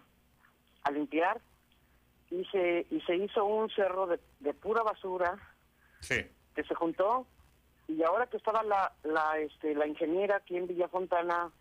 [0.83, 1.41] a limpiar
[2.31, 5.37] y se, y se hizo un cerro de, de pura basura
[5.99, 6.15] Sí.
[6.55, 7.25] que se juntó
[7.87, 11.51] y ahora que estaba la, la, este, la ingeniera aquí en Villa Fontana,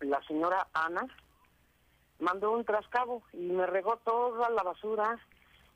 [0.00, 1.06] la señora Ana,
[2.18, 5.18] mandó un trascabo y me regó toda la basura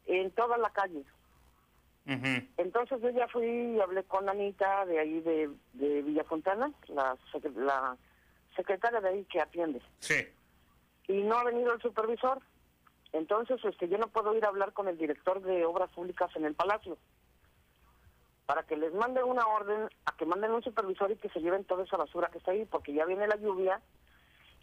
[0.07, 1.05] en toda la calle.
[2.07, 7.17] Entonces yo ya fui y hablé con Anita de ahí de, de Villa Fontana, la,
[7.57, 7.97] la
[8.55, 9.81] secretaria de ahí que atiende.
[10.01, 10.27] Sí.
[11.09, 12.41] Y no ha venido el supervisor.
[13.13, 16.45] Entonces este yo no puedo ir a hablar con el director de obras públicas en
[16.45, 16.99] el palacio
[18.47, 21.65] para que les mande una orden a que manden un supervisor y que se lleven
[21.65, 23.81] toda esa basura que está ahí, porque ya viene la lluvia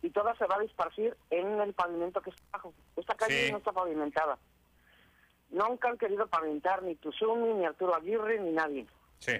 [0.03, 2.73] y toda se va a disparcir en el pavimento que está abajo.
[2.95, 3.51] Esta calle Sí.
[3.51, 4.38] no está pavimentada.
[5.52, 8.88] Nunca han querido pavimentar ni Tuzumi, ni Arturo Aguirre, ni nadie.
[9.19, 9.34] Sí.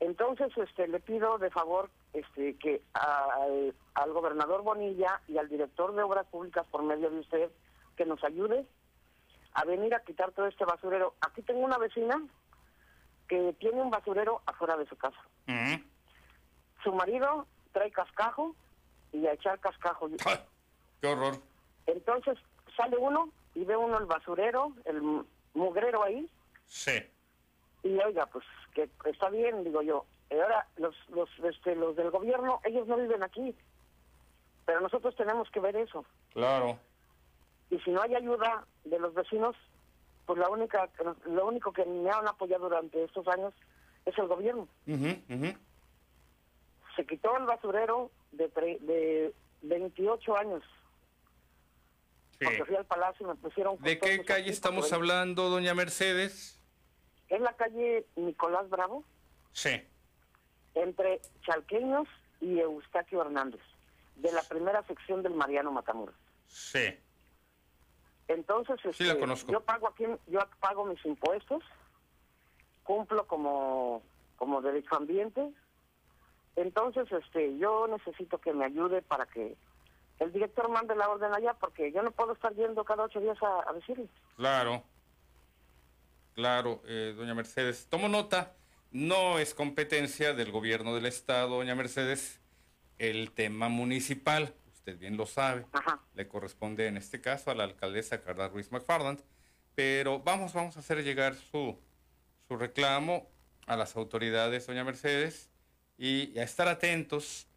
[0.00, 5.94] Entonces, este, le pido de favor este, que al, al gobernador Bonilla y al director
[5.94, 7.50] de obras públicas por medio de usted
[7.96, 8.66] que nos ayude
[9.54, 11.14] a venir a quitar todo este basurero.
[11.20, 12.20] Aquí tengo una vecina
[13.28, 15.20] que tiene un basurero afuera de su casa.
[16.82, 18.54] Su marido trae cascajo
[19.12, 20.08] y a echar cascajo.
[21.00, 21.34] Qué horror.
[21.86, 22.38] Entonces
[22.76, 25.24] sale uno y ve uno el basurero, el mu-
[25.54, 26.28] mugrero ahí,
[26.66, 26.92] Sí.
[27.82, 28.44] y oiga, pues
[28.74, 30.04] que está bien, digo yo.
[30.30, 33.54] Y ahora los, los, este, los del gobierno, ellos no viven aquí,
[34.64, 36.04] pero nosotros tenemos que ver eso.
[36.32, 36.78] Claro.
[37.70, 39.56] Y si no hay ayuda de los vecinos,
[40.26, 40.88] pues la única,
[41.24, 43.52] lo único que me han apoyado durante estos años
[44.06, 44.68] es el gobierno.
[46.96, 49.32] Se quitó el basurero de, tre- de
[49.62, 50.62] 28 años.
[52.44, 53.76] Porque fui al palacio y me pusieron...
[53.80, 56.58] ¿De qué calle estamos hablando, doña Mercedes?
[57.28, 59.04] Es la calle Nicolás Bravo,
[59.52, 59.82] Sí.
[60.74, 62.08] entre Chalqueños
[62.40, 63.60] y Eustaquio Hernández,
[64.16, 66.14] de la primera sección del Mariano Matamoros.
[66.46, 66.96] Sí.
[68.28, 71.62] Entonces, Sí, este, yo pago aquí, yo pago mis impuestos,
[72.84, 74.02] cumplo como,
[74.36, 75.46] como derecho ambiente.
[76.56, 79.56] Entonces, este, yo necesito que me ayude para que
[80.20, 83.42] el director mande la orden allá, porque yo no puedo estar yendo cada ocho días
[83.42, 84.06] a, a decirle.
[84.36, 84.84] Claro.
[86.34, 87.86] Claro, eh, doña Mercedes.
[87.90, 88.54] Tomo nota,
[88.92, 92.40] no es competencia del gobierno del estado, doña Mercedes,
[92.98, 95.66] el tema municipal, usted bien lo sabe,
[96.14, 99.20] le corresponde en este caso a la alcaldesa Carla Ruiz McFarland,
[99.74, 101.78] pero vamos, vamos a hacer llegar su,
[102.46, 103.28] su reclamo
[103.66, 105.50] a las autoridades, doña Mercedes,
[105.98, 107.48] y a estar atentos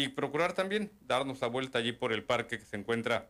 [0.00, 3.28] y procurar también darnos la vuelta allí por el parque que se encuentra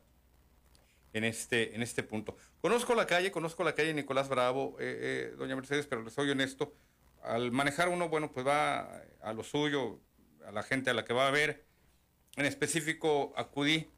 [1.12, 2.36] en este, en este punto.
[2.60, 6.30] Conozco la calle, conozco la calle Nicolás Bravo, eh, eh, doña Mercedes, pero les soy
[6.30, 6.72] honesto,
[7.22, 9.98] al manejar uno, bueno, pues va a lo suyo,
[10.46, 11.64] a la gente a la que va a ver.
[12.36, 13.90] En específico, acudí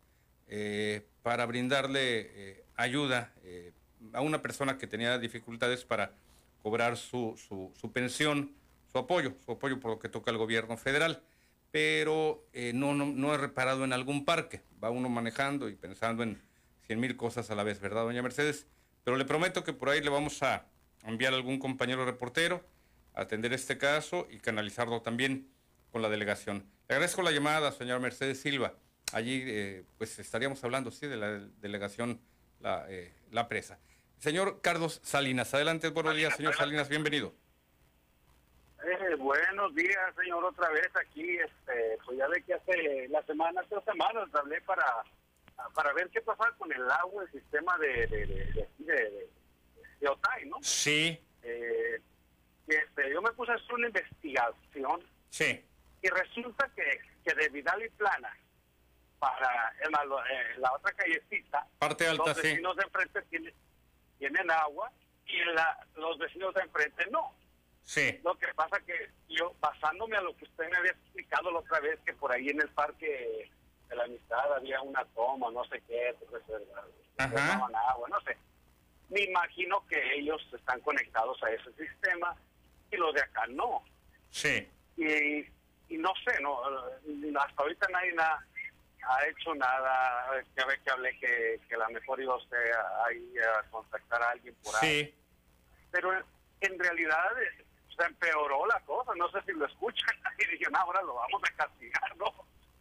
[0.48, 3.34] eh, para brindarle ayuda
[4.14, 6.14] a una persona que tenía dificultades para
[6.62, 8.54] cobrar su, su, su pensión,
[8.90, 11.22] su apoyo, su apoyo por lo que toca al gobierno federal.
[11.72, 14.62] Pero eh, no, no, no he reparado en algún parque.
[14.82, 16.40] Va uno manejando y pensando en
[16.86, 18.66] cien mil cosas a la vez, ¿verdad, doña Mercedes?
[19.02, 20.66] Pero le prometo que por ahí le vamos a
[21.04, 22.64] enviar a algún compañero reportero
[23.14, 25.48] a atender este caso y canalizarlo también
[25.90, 26.66] con la delegación.
[26.88, 28.74] Le agradezco la llamada, señora Mercedes Silva.
[29.12, 32.20] Allí, eh, pues estaríamos hablando, sí, de la delegación
[32.60, 33.78] La, eh, la Presa.
[34.18, 37.34] Señor Carlos Salinas, adelante, buenos días, señor Salinas, bienvenido.
[38.84, 41.36] Eh, buenos días, señor, otra vez aquí.
[41.38, 44.84] Este, pues ya ve que hace la semana, tres semanas, hablé para,
[45.74, 48.94] para ver qué pasaba con el agua, el sistema de, de, de, de,
[50.00, 50.56] de- Otay, ¿no?
[50.62, 52.00] Sí, Eh,
[52.66, 55.00] este, yo me puse a hacer una investigación
[55.30, 55.64] sí,
[56.02, 58.36] y resulta que, que de Vidal y Plana
[59.20, 62.48] para en la, eh, la otra callecita, Parte alta, los sí.
[62.48, 63.54] vecinos de enfrente tienen,
[64.18, 64.90] tienen agua
[65.26, 67.32] y la, los vecinos de enfrente no.
[67.84, 68.20] Sí.
[68.24, 71.80] Lo que pasa que yo, basándome a lo que usted me había explicado la otra
[71.80, 73.50] vez, que por ahí en el parque
[73.88, 76.42] de la amistad había una toma, no sé qué, pues,
[77.18, 77.30] Ajá.
[77.30, 78.36] tomaban agua, no sé.
[79.10, 82.34] Me imagino que ellos están conectados a ese sistema
[82.90, 83.84] y los de acá no.
[84.30, 84.66] Sí.
[84.96, 85.40] Y,
[85.88, 86.58] y no sé, no
[87.40, 88.46] hasta ahorita nadie na-
[89.04, 90.42] ha hecho nada.
[90.56, 94.30] Ya ve que hablé que, que la mejor iba usted a, ahí a contactar a
[94.30, 95.14] alguien por ahí Sí,
[95.90, 96.12] pero
[96.60, 97.30] en realidad
[97.96, 101.42] se empeoró la cosa, no sé si lo escuchan, y dije, no, ahora lo vamos
[101.44, 102.32] a castigar, ¿no?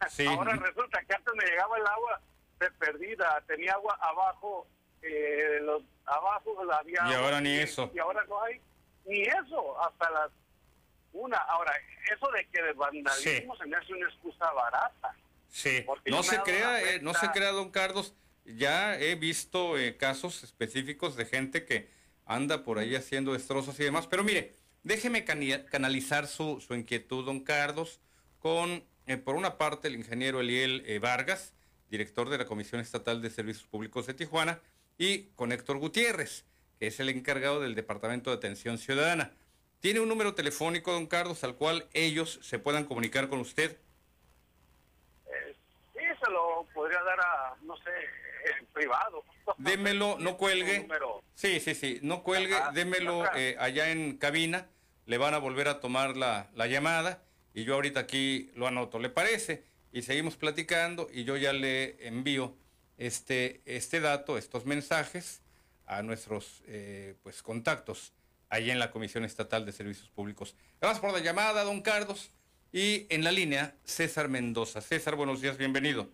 [0.08, 0.26] Sí.
[0.26, 2.20] Ahora resulta que antes me llegaba el agua
[2.58, 4.66] de perdida, tenía agua abajo,
[5.00, 7.90] eh, los abajo la había Y ahora ni eso.
[7.94, 8.60] Y ahora no hay
[9.06, 10.30] ni eso, hasta las
[11.12, 11.36] una.
[11.36, 11.72] Ahora,
[12.12, 15.14] eso de que de vandalismo se me hace una excusa barata.
[15.48, 18.14] Sí, Porque no se crea, eh, no se crea, don Carlos.
[18.44, 21.90] Ya he visto eh, casos específicos de gente que
[22.26, 24.06] anda por ahí haciendo destrozos y demás.
[24.06, 24.52] Pero mire,
[24.82, 28.00] déjeme canalizar su, su inquietud, don Carlos,
[28.38, 31.52] con, eh, por una parte, el ingeniero Eliel eh, Vargas,
[31.90, 34.60] director de la Comisión Estatal de Servicios Públicos de Tijuana,
[34.98, 36.44] y con Héctor Gutiérrez,
[36.78, 39.32] que es el encargado del Departamento de Atención Ciudadana.
[39.80, 43.76] ¿Tiene un número telefónico, don Carlos, al cual ellos se puedan comunicar con usted?
[45.92, 47.90] Sí, se lo podría dar a, no sé,
[48.58, 49.24] en privado.
[49.58, 50.86] Démelo, no cuelgue.
[51.34, 52.72] Sí, sí, sí, no cuelgue, Ajá.
[52.72, 54.68] démelo eh, allá en cabina,
[55.06, 57.22] le van a volver a tomar la, la llamada
[57.54, 59.64] y yo ahorita aquí lo anoto, ¿le parece?
[59.92, 62.56] Y seguimos platicando y yo ya le envío
[62.96, 65.42] este, este dato, estos mensajes
[65.86, 68.12] a nuestros eh, pues, contactos
[68.48, 70.54] allí en la Comisión Estatal de Servicios Públicos.
[70.80, 72.30] Gracias por la llamada, don Carlos.
[72.72, 74.80] Y en la línea, César Mendoza.
[74.80, 76.08] César, buenos días, bienvenido.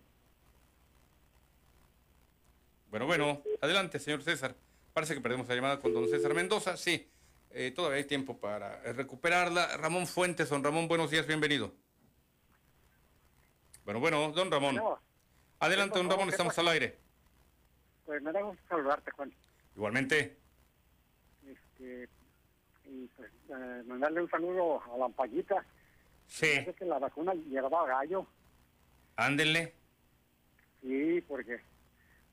[2.89, 4.55] Bueno, bueno, adelante, señor César.
[4.93, 6.75] Parece que perdemos la llamada con don César Mendoza.
[6.75, 7.07] Sí,
[7.51, 9.77] eh, todavía hay tiempo para recuperarla.
[9.77, 11.73] Ramón Fuentes, don Ramón, buenos días, bienvenido.
[13.85, 14.75] Bueno, bueno, don Ramón.
[14.75, 14.99] Bueno,
[15.59, 16.09] Adelante, ¿qué don?
[16.09, 16.97] Ramón, ¿Qué estamos al aire.
[18.05, 19.33] Pues me da gusto saludarte, Juan.
[19.75, 20.37] Igualmente.
[21.45, 22.07] Este,
[22.85, 25.65] y pues eh, mandarle un saludo a la ampallita.
[26.27, 26.51] Sí.
[26.53, 28.27] Parece que la vacuna llevaba gallo.
[29.15, 29.73] Ándenle.
[30.81, 31.59] Sí, porque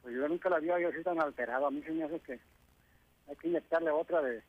[0.02, 1.66] pues yo nunca la había yo así tan alterada.
[1.66, 2.38] A mí se me hace que
[3.28, 4.42] hay que inyectarle otra de,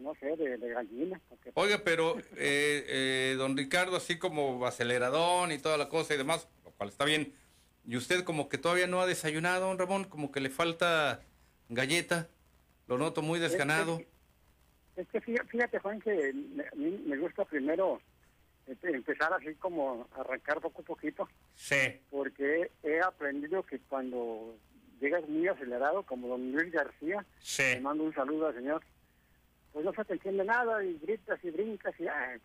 [0.00, 1.20] no sé, de, de gallina.
[1.28, 6.18] Porque, Oiga, pero eh, eh, don Ricardo, así como aceleradón y toda la cosa y
[6.18, 7.32] demás, lo cual está bien.
[7.86, 11.20] Y usted como que todavía no ha desayunado, don Ramón, como que le falta
[11.68, 12.28] galleta.
[12.86, 14.00] Lo noto muy desganado.
[14.96, 18.00] Es que fí- fíjate, Juan, que me- a mí me gusta primero
[18.66, 21.28] eh, empezar así como arrancar poco a poquito.
[21.54, 22.00] Sí.
[22.10, 24.56] porque he aprendido que cuando
[25.00, 27.62] llegas muy acelerado, como don Luis García, Sí.
[27.62, 28.82] le mando un saludo al señor,
[29.72, 32.36] pues no se te entiende nada y gritas y brincas y, ah,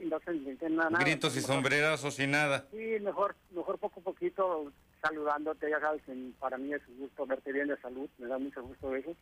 [0.00, 0.98] y no se entiende nada.
[0.98, 2.66] Gritos y Mejor- sombrerazos y nada.
[2.70, 4.72] Sí, mejor, mejor poco a poquito
[5.02, 8.38] saludándote, ya sabes que para mí es un gusto verte bien de salud, me da
[8.38, 9.14] mucho gusto eso.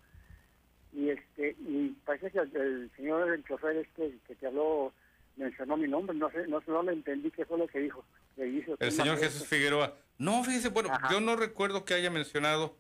[0.92, 4.92] Y este y parece que el, el señor, el chofer este que te habló,
[5.36, 8.04] mencionó mi nombre, no sé, no, no le entendí qué fue lo que dijo.
[8.36, 8.76] que hizo.
[8.78, 9.94] El señor Jesús Figueroa.
[10.18, 11.08] No, fíjese, bueno, Ajá.
[11.10, 12.76] yo no recuerdo que haya mencionado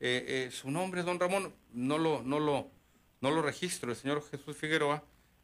[0.00, 1.54] eh, eh, su nombre, don Ramón.
[1.72, 2.68] No lo, no lo,
[3.22, 3.90] no lo registro.
[3.90, 5.02] El señor Jesús Figueroa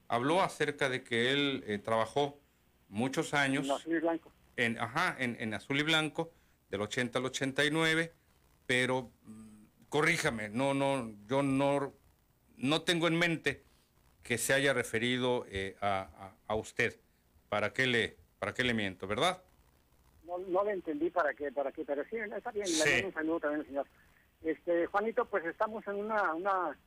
[0.09, 2.39] habló acerca de que él eh, trabajó
[2.89, 4.33] muchos años En azul y blanco.
[4.57, 6.31] en, ajá, en, en azul y blanco,
[6.71, 8.13] del 80 al 89,
[8.67, 11.95] pero mm, corríjame, no, no, yo no,
[12.57, 13.65] no tengo en mente
[14.23, 16.99] que se haya referido eh, a, a- a usted.
[17.49, 19.43] ¿Para qué le, para qué le miento, verdad?
[20.27, 22.85] No, no le entendí para qué, para qué, pero sí, está bien, Sí.
[22.85, 23.87] le mando un saludo también, señor.
[24.43, 26.79] Este, Juanito, pues estamos en una, una,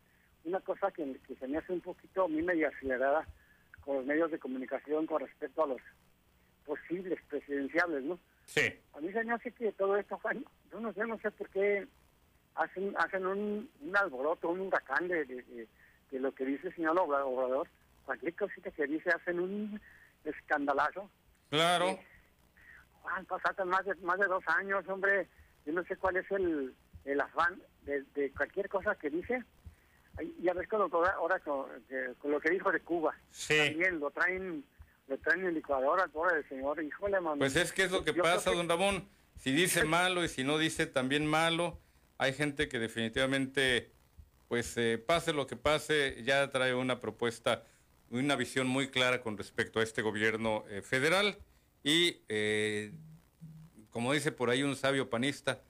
[0.45, 3.25] una cosa que, que se me hace un poquito a mí medio acelerada
[3.85, 5.81] con los medios de comunicación con respecto a los
[6.65, 8.19] posibles presidenciables, ¿no?
[8.45, 8.73] Sí.
[8.93, 11.49] A mí se me hace que todo esto, Juan, yo no sé, no sé por
[11.49, 11.87] qué
[12.55, 15.67] hacen, hacen un, un alboroto, un huracán de, de, de-
[16.11, 17.69] de lo que dice el señor Obra- Obrador.
[18.05, 19.79] Cualquier cosita que dice hacen un
[20.25, 21.09] escandalazo.
[21.49, 21.97] Claro.
[23.01, 25.27] Juan, pasaron más de, más de dos años, hombre.
[25.65, 29.43] Yo no sé cuál es el, el afán de, de cualquier cosa que dice.
[30.39, 33.15] Ya ves con lo, que ahora- con, que- con lo que dijo de Cuba.
[33.31, 33.57] Sí.
[33.57, 34.63] También lo traen,
[35.07, 36.83] lo traen en licuadora, pobre del señor.
[36.83, 37.39] Híjole, mami.
[37.39, 39.07] Pues es que es lo que Yo pasa, que- don Ramón.
[39.37, 41.79] Si dice malo y si no dice también malo,
[42.17, 43.91] hay gente que definitivamente,
[44.47, 47.63] pues eh, pase lo que pase, ya trae una propuesta,
[48.11, 51.37] una visión muy clara con respecto a este gobierno eh, federal.
[51.83, 52.91] Y eh,
[53.89, 55.61] como dice por ahí un sabio panista,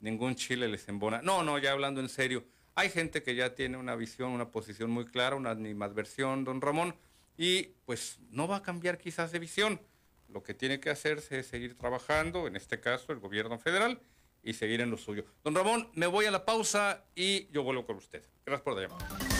[0.00, 1.20] ningún chile les embona.
[1.22, 2.44] No, no, ya hablando en serio,
[2.76, 6.94] hay gente que ya tiene una visión, una posición muy clara, una animadversión, don Ramón,
[7.38, 9.80] y pues no va a cambiar quizás de visión.
[10.28, 14.00] Lo que tiene que hacerse es seguir trabajando, en este caso el gobierno federal,
[14.42, 15.24] y seguir en lo suyo.
[15.42, 18.22] Don Ramón, me voy a la pausa y yo vuelvo con usted.
[18.44, 19.35] Gracias por la llamada.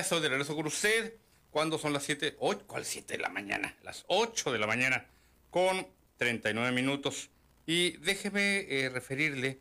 [0.00, 1.14] Estoy de regreso con usted.
[1.50, 2.36] ¿Cuándo son las 7?
[2.66, 3.76] ¿Cuál 7 de la mañana?
[3.82, 5.06] Las 8 de la mañana
[5.50, 5.86] con
[6.16, 7.28] 39 minutos.
[7.66, 9.60] Y déjeme eh, referirle,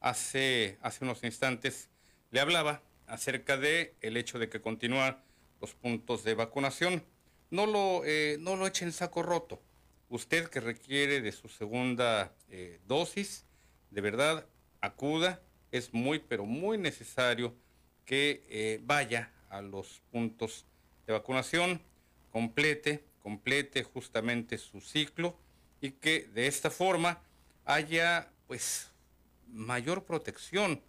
[0.00, 1.88] hace, hace unos instantes
[2.30, 5.18] le hablaba acerca de el hecho de que continúan
[5.60, 7.04] los puntos de vacunación.
[7.50, 9.60] No lo, eh, no lo eche en saco roto.
[10.08, 13.44] Usted que requiere de su segunda eh, dosis,
[13.90, 14.46] de verdad,
[14.80, 15.42] acuda.
[15.72, 17.56] Es muy, pero muy necesario
[18.04, 20.64] que eh, vaya a los puntos
[21.06, 21.82] de vacunación,
[22.30, 25.36] complete, complete justamente su ciclo
[25.80, 27.20] y que de esta forma
[27.64, 28.90] haya pues
[29.48, 30.80] mayor protección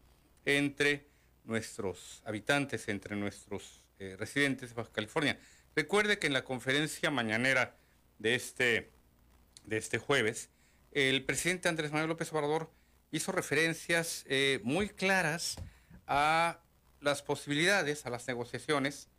[0.45, 1.07] entre
[1.43, 5.39] nuestros habitantes, entre nuestros eh, residentes de Baja California.
[5.75, 7.75] Recuerde que en la conferencia mañanera
[8.19, 8.91] de este,
[9.65, 10.49] de este jueves,
[10.91, 12.71] el presidente Andrés Manuel López Obrador
[13.11, 15.55] hizo referencias eh, muy claras
[16.07, 16.59] a
[17.01, 19.09] las posibilidades, a las negociaciones,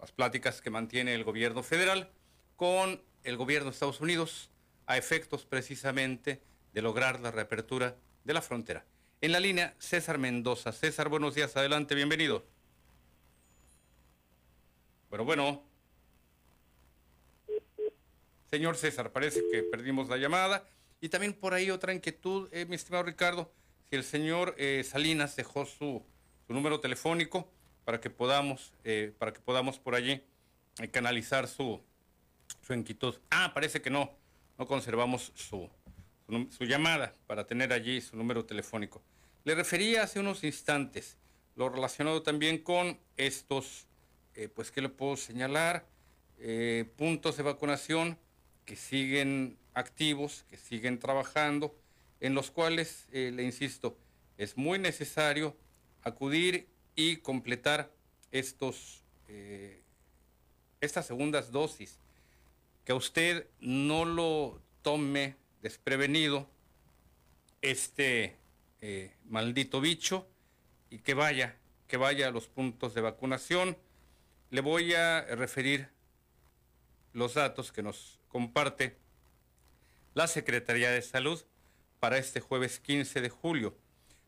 [0.00, 2.10] las pláticas que mantiene el gobierno federal
[2.56, 4.50] con el gobierno de Estados Unidos
[4.86, 6.42] a efectos precisamente
[6.72, 8.84] de lograr la reapertura de la frontera.
[9.20, 10.72] En la línea, César Mendoza.
[10.72, 12.44] César, buenos días, adelante, bienvenido.
[15.08, 15.62] Bueno, bueno.
[18.50, 20.66] Señor César, parece que perdimos la llamada.
[21.00, 23.52] Y también por ahí otra inquietud, eh, mi estimado Ricardo,
[23.88, 26.04] si el señor eh, Salinas dejó su,
[26.54, 27.48] número telefónico
[27.84, 30.22] para que podamos, eh, para que podamos por allí
[30.90, 31.80] canalizar su,
[32.66, 33.14] su inquietud.
[33.30, 34.10] Ah, parece que no,
[34.58, 35.68] no conservamos su,
[36.50, 39.02] su, llamada para tener allí su número telefónico.
[39.44, 41.16] Le refería hace unos instantes
[41.56, 43.86] lo relacionado también con estos,
[44.34, 45.86] eh, pues, ¿qué le puedo señalar?
[46.38, 48.18] Eh, puntos de vacunación
[48.66, 51.74] que siguen activos, que siguen trabajando,
[52.20, 53.96] en los cuales, eh, le insisto,
[54.36, 55.56] es muy necesario
[56.06, 57.90] acudir y completar
[58.30, 59.02] estos,
[60.80, 61.98] estas segundas dosis.
[62.84, 66.48] Que usted no lo tome desprevenido
[67.60, 68.36] este
[68.80, 70.28] eh, maldito bicho
[70.90, 71.56] y que vaya,
[71.88, 73.76] que vaya a los puntos de vacunación.
[74.50, 75.88] Le voy a referir
[77.12, 78.96] los datos que nos comparte
[80.14, 81.42] la Secretaría de Salud
[81.98, 83.76] para este jueves 15 de julio.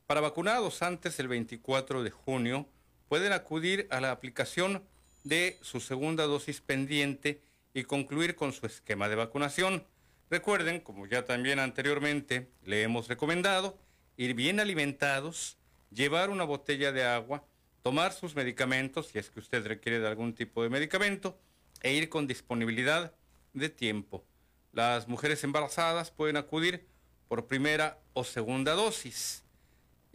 [0.08, 2.66] Para vacunados antes del 24 de junio,
[3.10, 4.82] pueden acudir a la aplicación
[5.22, 7.42] de su segunda dosis pendiente
[7.74, 9.84] y concluir con su esquema de vacunación.
[10.30, 13.76] Recuerden, como ya también anteriormente le hemos recomendado,
[14.16, 15.58] ir bien alimentados,
[15.90, 17.44] llevar una botella de agua,
[17.82, 21.38] tomar sus medicamentos, si es que usted requiere de algún tipo de medicamento,
[21.82, 23.12] e ir con disponibilidad
[23.52, 24.24] de tiempo.
[24.72, 26.86] Las mujeres embarazadas pueden acudir
[27.28, 29.44] por primera o segunda dosis.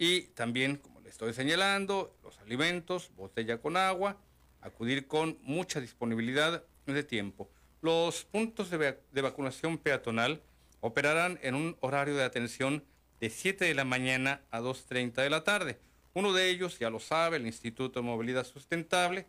[0.05, 4.17] Y también, como le estoy señalando, los alimentos, botella con agua,
[4.59, 7.49] acudir con mucha disponibilidad de tiempo.
[7.81, 10.41] Los puntos de, vacunación peatonal
[10.81, 12.83] operarán en un horario de atención
[13.21, 15.79] de 7 de la mañana a 2.30 de la tarde.
[16.13, 19.25] Uno de ellos, ya lo sabe, el Instituto de Movilidad Sustentable,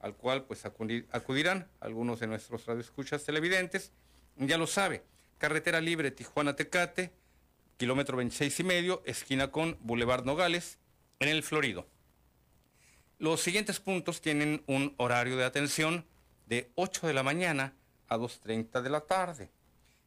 [0.00, 3.90] al cual pues acudirán algunos de nuestros radioescuchas televidentes.
[4.36, 5.02] Ya lo sabe,
[5.38, 7.10] carretera libre Tijuana-Tecate,
[7.80, 10.76] kilómetro 26 y medio, esquina con Boulevard Nogales,
[11.18, 11.86] en el Florido.
[13.18, 16.04] Los siguientes puntos tienen un horario de atención
[16.46, 17.72] de 8 de la mañana
[18.08, 19.50] a 2.30 de la tarde.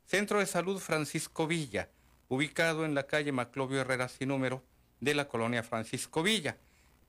[0.06, 1.90] Centro de Salud Francisco Villa,
[2.28, 4.64] ubicado en la calle Maclovio Herrera sin número
[5.00, 6.58] de la colonia Francisco Villa.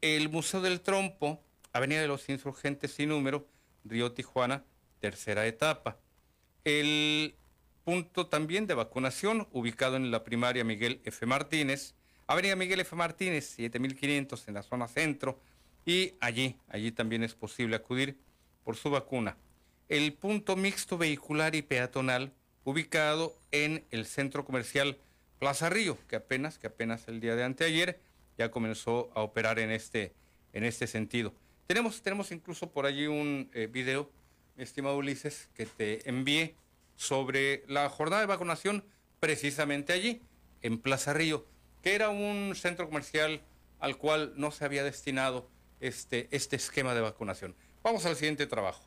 [0.00, 1.42] El Museo del Trompo,
[1.74, 3.46] Avenida de los Insurgentes sin número,
[3.84, 4.64] Río Tijuana,
[4.98, 5.98] tercera etapa.
[6.64, 7.34] El
[7.84, 11.26] punto también de vacunación, ubicado en la primaria Miguel F.
[11.26, 11.94] Martínez,
[12.26, 12.96] Avenida Miguel F.
[12.96, 15.38] Martínez, 7500 en la zona centro,
[15.86, 18.16] y allí, allí también es posible acudir
[18.64, 19.36] por su vacuna
[19.88, 22.32] el punto mixto vehicular y peatonal
[22.64, 24.98] ubicado en el centro comercial
[25.38, 28.00] Plaza Río, que apenas, que apenas el día de anteayer
[28.38, 30.12] ya comenzó a operar en este,
[30.52, 31.34] en este sentido.
[31.66, 34.10] Tenemos, tenemos incluso por allí un eh, video,
[34.56, 36.54] estimado Ulises, que te envié
[36.96, 38.84] sobre la jornada de vacunación
[39.20, 40.22] precisamente allí,
[40.62, 41.46] en Plaza Río,
[41.82, 43.42] que era un centro comercial
[43.80, 45.50] al cual no se había destinado
[45.80, 47.54] este, este esquema de vacunación.
[47.82, 48.82] Vamos al siguiente trabajo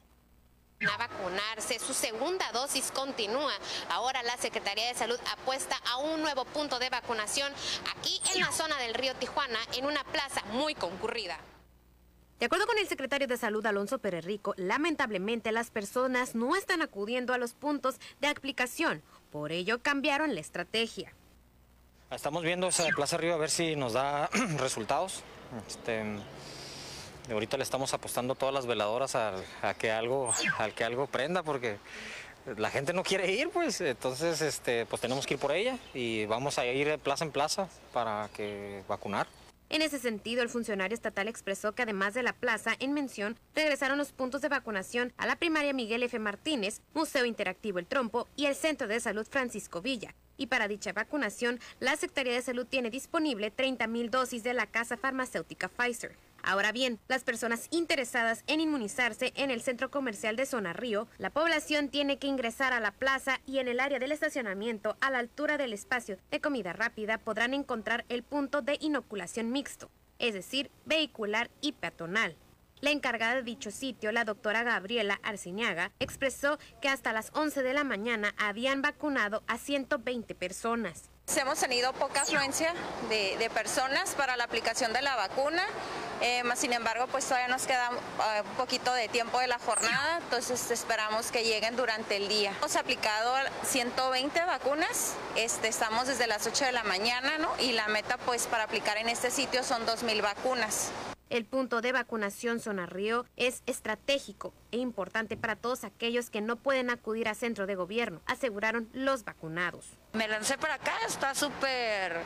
[0.85, 1.79] a vacunarse.
[1.79, 3.53] Su segunda dosis continúa.
[3.89, 7.51] Ahora la Secretaría de Salud apuesta a un nuevo punto de vacunación
[7.95, 11.39] aquí en la zona del río Tijuana, en una plaza muy concurrida.
[12.39, 14.25] De acuerdo con el secretario de Salud Alonso Pérez
[14.57, 19.01] lamentablemente las personas no están acudiendo a los puntos de aplicación.
[19.31, 21.11] Por ello cambiaron la estrategia.
[22.11, 25.23] Estamos viendo esa Plaza Río a ver si nos da resultados.
[25.67, 26.03] Este,
[27.31, 29.33] ahorita le estamos apostando todas las veladoras a,
[29.79, 31.79] que algo, al que algo prenda, porque
[32.55, 36.27] la gente no quiere ir, pues entonces este, pues tenemos que ir por ella y
[36.27, 39.25] vamos a ir de plaza en plaza para que vacunar.
[39.69, 43.97] En ese sentido, el funcionario estatal expresó que además de la plaza en mención, regresaron
[43.97, 46.17] los puntos de vacunación a la primaria Miguel F.
[46.19, 50.15] Martínez, Museo Interactivo El Trompo y el Centro de Salud Francisco Villa.
[50.37, 54.95] Y para dicha vacunación, la Secretaría de Salud tiene disponible 30.000 dosis de la casa
[54.95, 56.15] farmacéutica Pfizer.
[56.47, 61.29] Ahora bien, las personas interesadas en inmunizarse en el centro comercial de Zona Río, la
[61.29, 65.17] población tiene que ingresar a la plaza y en el área del estacionamiento a la
[65.19, 70.71] altura del espacio de comida rápida podrán encontrar el punto de inoculación mixto, es decir,
[70.85, 72.37] vehicular y peatonal.
[72.79, 77.73] La encargada de dicho sitio, la doctora Gabriela Arciñaga, expresó que hasta las 11 de
[77.73, 81.09] la mañana habían vacunado a 120 personas.
[81.35, 82.73] Hemos tenido poca afluencia
[83.09, 85.63] de, personas para la aplicación de la vacuna,
[86.19, 90.17] eh, sin embargo, pues todavía nos queda eh, un poquito de tiempo de la jornada,
[90.17, 92.53] entonces esperamos que lleguen durante el día.
[92.57, 97.49] Hemos aplicado 120 vacunas, este, estamos desde las 8 de la mañana, ¿no?
[97.59, 100.89] Y la meta, pues, para aplicar en este sitio son 2.000 vacunas.
[101.29, 106.55] El punto de vacunación Zona Río es estratégico e importante para todos aquellos que no
[106.55, 109.85] pueden acudir a centro de gobierno, aseguraron los vacunados.
[110.13, 112.21] Me lancé para acá, está súper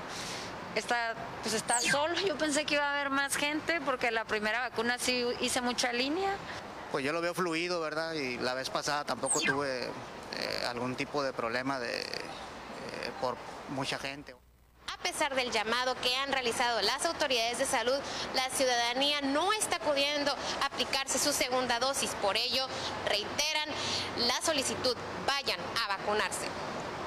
[0.76, 2.16] está, pues está solo.
[2.26, 5.92] Yo pensé que iba a haber más gente porque la primera vacuna sí hice mucha
[5.94, 6.36] línea.
[6.92, 8.14] Pues yo lo veo fluido, ¿verdad?
[8.14, 13.38] Y la vez pasada tampoco tuve eh, algún tipo de problema de, eh, por
[13.70, 14.36] mucha gente.
[14.94, 17.98] A pesar del llamado que han realizado las autoridades de salud,
[18.36, 22.12] la ciudadanía no está pudiendo aplicarse su segunda dosis.
[22.22, 22.68] Por ello,
[23.08, 23.70] reiteran
[24.28, 24.96] la solicitud,
[25.26, 26.46] vayan a vacunarse.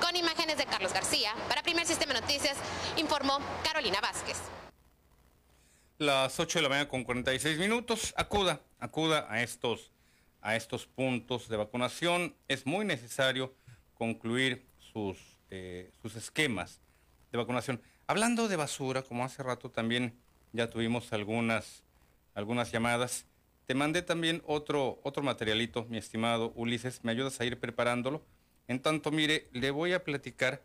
[0.01, 2.57] Con imágenes de Carlos García, para Primer Sistema Noticias,
[2.97, 4.39] informó Carolina Vázquez.
[5.99, 8.15] Las 8 de la mañana con 46 minutos.
[8.17, 9.91] Acuda, acuda a estos,
[10.41, 12.35] a estos puntos de vacunación.
[12.49, 13.55] Es muy necesario
[13.93, 15.19] concluir sus,
[15.51, 16.81] eh, sus esquemas
[17.35, 17.83] de vacunación.
[18.07, 20.17] Hablando de basura, como hace rato también
[20.53, 21.83] ya tuvimos algunas,
[22.33, 23.27] algunas llamadas,
[23.67, 28.25] te mandé también otro, otro materialito, mi estimado Ulises, ¿me ayudas a ir preparándolo?
[28.69, 30.63] En tanto, mire, le voy a platicar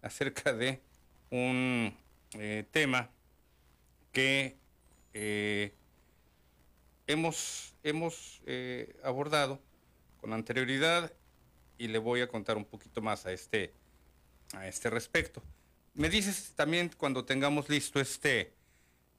[0.00, 0.80] acerca de
[1.30, 1.92] un
[2.34, 3.10] eh, tema
[4.12, 4.56] que
[5.14, 5.74] eh,
[7.08, 9.60] hemos, hemos eh, abordado
[10.20, 11.12] con anterioridad
[11.78, 13.72] y le voy a contar un poquito más a este,
[14.54, 15.42] a este respecto.
[15.94, 18.54] Me dices también cuando tengamos listo este,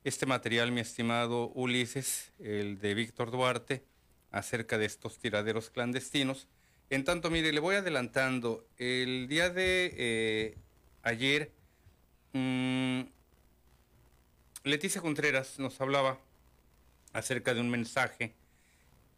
[0.03, 3.83] este material, mi estimado Ulises, el de Víctor Duarte,
[4.31, 6.47] acerca de estos tiraderos clandestinos.
[6.89, 8.65] En tanto, mire, le voy adelantando.
[8.77, 10.57] El día de eh,
[11.03, 11.51] ayer,
[12.33, 13.01] mm,
[14.63, 16.19] Leticia Contreras nos hablaba
[17.11, 18.33] acerca de un mensaje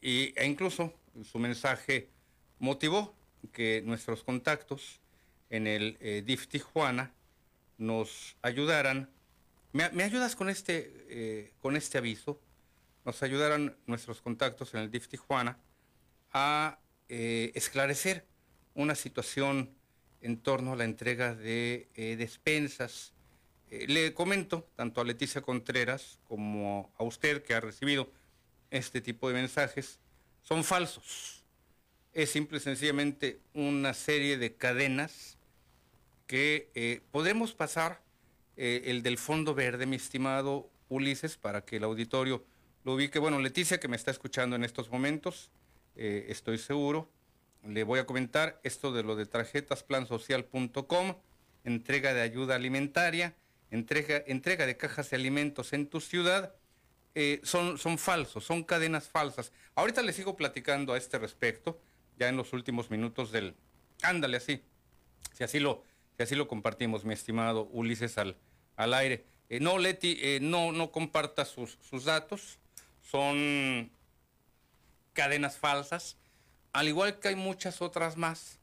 [0.01, 2.09] y, e incluso su mensaje
[2.59, 3.15] motivó
[3.53, 4.99] que nuestros contactos
[5.49, 7.13] en el eh, DIF Tijuana
[7.77, 9.09] nos ayudaran,
[9.71, 12.41] ¿me, ayudas con este, eh, con este aviso?
[13.03, 15.59] Nos ayudaran nuestros contactos en el DIF Tijuana
[16.31, 16.79] a
[17.09, 18.25] eh, esclarecer
[18.73, 19.75] una situación
[20.21, 23.13] en torno a la entrega de eh, despensas.
[23.69, 28.11] le comento tanto a Leticia Contreras como a usted que ha recibido
[28.71, 29.99] este tipo de mensajes,
[30.41, 31.43] son falsos.
[32.13, 35.34] Es simple y sencillamente una serie de cadenas
[36.27, 38.01] que eh, podemos pasar
[38.57, 42.43] eh, el del fondo verde, mi estimado Ulises, para que el auditorio
[42.83, 43.19] lo ubique.
[43.19, 45.51] Bueno, Leticia, que me está escuchando en estos momentos,
[45.95, 47.09] eh, estoy seguro,
[47.63, 51.15] le voy a comentar esto de lo de tarjetasplansocial.com,
[51.63, 53.35] entrega de ayuda alimentaria,
[53.71, 56.55] entrega, entrega de cajas de alimentos en tu ciudad.
[57.43, 59.51] son, son falsos, son cadenas falsas.
[59.73, 61.79] Ahorita le sigo platicando a este respecto,
[62.17, 63.55] ya en los últimos minutos del...
[64.01, 64.61] Ándale así,
[65.33, 65.83] si así lo,
[66.17, 68.37] que así lo compartimos, mi estimado Ulises, al,
[68.75, 69.25] al aire.
[69.49, 72.59] Eh, no, Leti, eh, no, no comparta sus, sus datos,
[73.01, 73.91] son
[75.13, 76.17] cadenas falsas,
[76.73, 78.59] al igual que hay muchas otras más,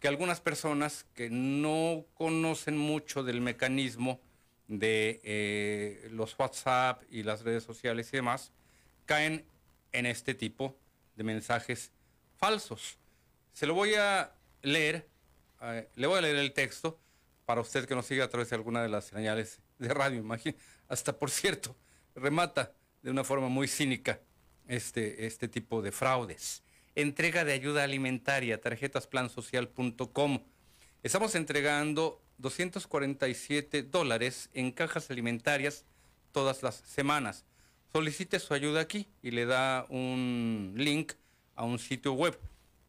[0.00, 4.20] que algunas personas que no conocen mucho del mecanismo
[4.68, 8.52] de eh, los WhatsApp y las redes sociales y demás,
[9.06, 9.44] caen
[9.92, 10.76] en este tipo
[11.16, 11.92] de mensajes
[12.36, 12.98] falsos.
[13.52, 15.08] Se lo voy a leer
[15.94, 16.98] le voy a leer el texto
[17.44, 20.20] para usted que nos sigue a través de alguna de las señales de radio.
[20.20, 21.76] Imagínate, hasta por cierto,
[22.14, 22.72] remata
[23.02, 24.20] de una forma muy cínica
[24.68, 26.62] este, este tipo de fraudes.
[26.94, 30.42] Entrega de ayuda alimentaria, tarjetasplansocial.com.
[31.02, 35.84] Estamos entregando 247 dólares en cajas alimentarias
[36.32, 37.44] todas las semanas.
[37.92, 41.12] solicite su ayuda aquí y le da un link
[41.54, 42.38] a un sitio web.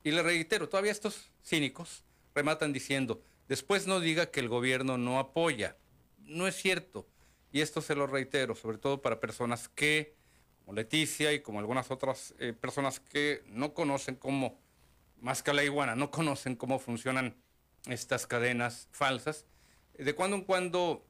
[0.03, 5.19] Y le reitero, todavía estos cínicos rematan diciendo, después no diga que el gobierno no
[5.19, 5.77] apoya.
[6.19, 7.07] No es cierto.
[7.51, 10.15] Y esto se lo reitero, sobre todo para personas que,
[10.59, 14.59] como Leticia y como algunas otras eh, personas que no conocen cómo,
[15.21, 17.35] más que la iguana, no conocen cómo funcionan
[17.87, 19.45] estas cadenas falsas.
[19.97, 21.05] De cuando en cuando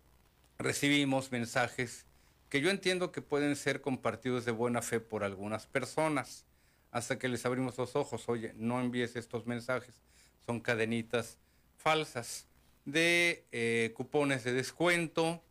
[0.58, 2.06] recibimos mensajes
[2.50, 6.46] que yo entiendo que pueden ser compartidos de buena fe por algunas personas,
[6.92, 10.04] hasta que les abrimos los ojos, oye, no envíes estos mensajes,
[10.46, 11.38] son cadenitas
[11.78, 12.48] falsas
[12.86, 15.42] de eh, cupones de descuento,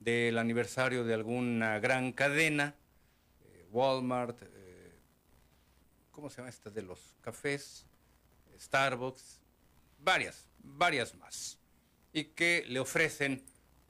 [0.00, 2.74] del aniversario de alguna gran cadena,
[3.44, 4.92] eh, Walmart, eh,
[6.10, 7.84] ¿cómo se llama esta de los cafés?
[8.58, 9.40] Starbucks,
[9.98, 11.58] varias, varias más,
[12.12, 13.44] y que le ofrecen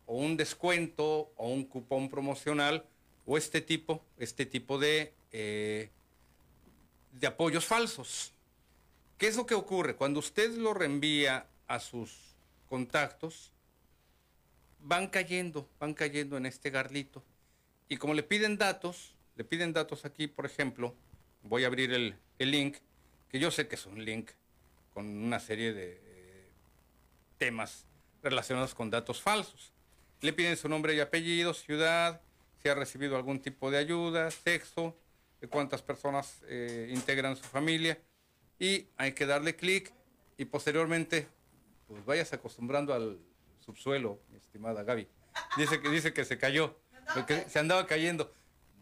[0.07, 2.85] o un descuento o un cupón promocional
[3.27, 8.33] o este tipo, este tipo de, de apoyos falsos.
[9.19, 9.97] ¿Qué es lo que ocurre?
[9.97, 12.37] Cuando usted lo reenvía a sus
[12.69, 13.53] contactos,
[14.81, 17.25] van cayendo, van cayendo en este garlito.
[17.89, 20.95] Y como le piden datos, le piden datos aquí, por ejemplo,
[21.43, 22.77] voy a abrir el, el link,
[23.29, 24.31] que yo sé que es un link
[24.95, 26.51] con una serie de eh,
[27.39, 27.87] temas
[28.23, 29.73] relacionados con datos falsos.
[30.21, 32.21] Le piden su nombre y apellido, ciudad,
[32.63, 34.97] si ha recibido algún tipo de ayuda, sexo,
[35.51, 37.99] cuántas personas eh, integran su familia.
[38.59, 39.93] Y hay que darle clic
[40.37, 41.29] y posteriormente,
[41.87, 43.19] pues vayas acostumbrando al
[43.61, 45.09] subsuelo, mi estimada Gaby.
[45.57, 46.77] Dice que, dice que se cayó,
[47.27, 48.33] que se andaba cayendo.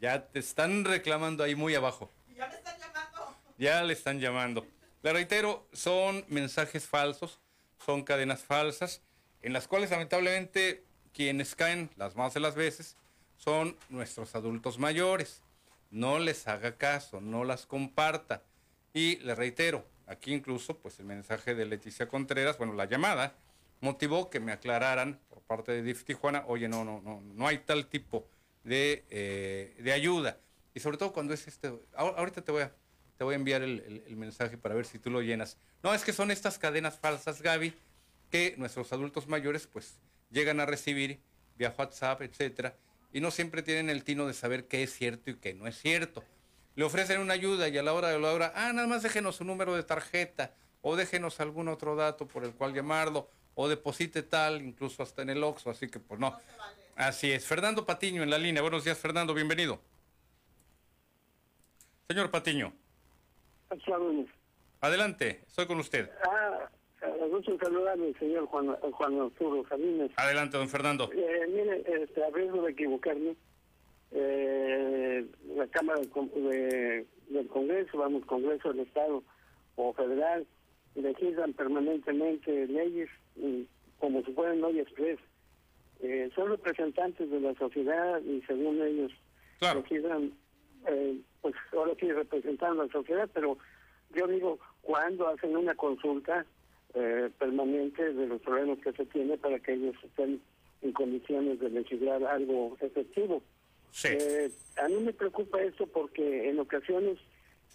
[0.01, 2.11] Ya te están reclamando ahí muy abajo.
[2.35, 3.37] Ya le están llamando.
[3.59, 4.67] Ya le están llamando.
[5.03, 7.41] Le reitero, son mensajes falsos,
[7.85, 9.03] son cadenas falsas,
[9.43, 12.97] en las cuales lamentablemente quienes caen las más de las veces
[13.37, 15.43] son nuestros adultos mayores.
[15.91, 18.43] No les haga caso, no las comparta.
[18.97, 23.37] Y le reitero, aquí incluso, pues el mensaje de Leticia Contreras, bueno, la llamada,
[23.83, 27.59] motivó que me aclararan por parte de DIF Tijuana, oye, no, no, no, no hay
[27.59, 28.27] tal tipo
[28.65, 30.39] de, eh, de ayuda.
[30.73, 32.73] Y sobre todo cuando es este, ahorita te voy a,
[33.19, 35.59] te voy a enviar el, el, el, mensaje para ver si tú lo llenas.
[35.83, 37.75] No, es que son estas cadenas falsas, Gaby,
[38.31, 39.99] que nuestros adultos mayores pues
[40.31, 41.21] llegan a recibir
[41.59, 42.75] vía WhatsApp, etcétera,
[43.13, 45.79] y no siempre tienen el tino de saber qué es cierto y qué no es
[45.79, 46.25] cierto.
[46.77, 49.41] Le ofrecen una ayuda y a la hora de la hora, ah, nada más déjenos
[49.41, 54.23] un número de tarjeta o déjenos algún otro dato por el cual llamarlo o deposite
[54.23, 56.31] tal, incluso hasta en el Oxxo, así que pues no.
[56.31, 56.77] no vale.
[56.95, 57.47] Así es.
[57.47, 58.63] Fernando Patiño en la línea.
[58.63, 59.81] Buenos días, Fernando, bienvenido.
[62.09, 62.73] Señor Patiño.
[64.81, 66.11] Adelante, estoy con usted.
[66.25, 66.69] Ah,
[67.31, 70.11] gusto saludarle, señor Juan, Juan Arturo Salinas.
[70.17, 71.11] Adelante, don Fernando.
[71.13, 73.37] Eh, mire, este, a riesgo de equivocarme,
[74.13, 79.23] eh, la Cámara de, del Congreso, vamos, Congreso del Estado
[79.77, 80.47] o Federal,
[80.95, 83.11] legislan permanentemente leyes,
[83.99, 85.19] como se pueden hoy express.
[86.01, 89.13] Eh, son representantes de la sociedad y según ellos
[89.59, 89.81] claro.
[89.81, 90.33] legislan,
[90.87, 93.57] eh, pues ahora sí representan a la sociedad, pero
[94.15, 96.45] yo digo, cuando hacen una consulta
[96.95, 100.41] eh, permanente de los problemas que se tiene para que ellos estén
[100.83, 103.43] en condiciones de legislar algo efectivo.
[103.91, 104.09] Sí.
[104.11, 104.51] Eh,
[104.83, 107.19] a mí me preocupa esto porque en ocasiones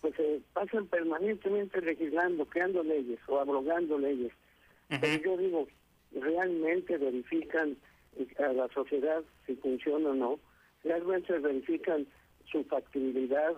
[0.01, 4.31] pues eh, pasan permanentemente legislando, creando leyes o abrogando leyes.
[4.89, 4.99] Uh -huh.
[5.01, 5.67] Pero yo digo,
[6.11, 7.77] realmente verifican
[8.39, 10.39] a la sociedad si funciona o no,
[10.83, 12.07] realmente verifican
[12.51, 13.53] su factibilidad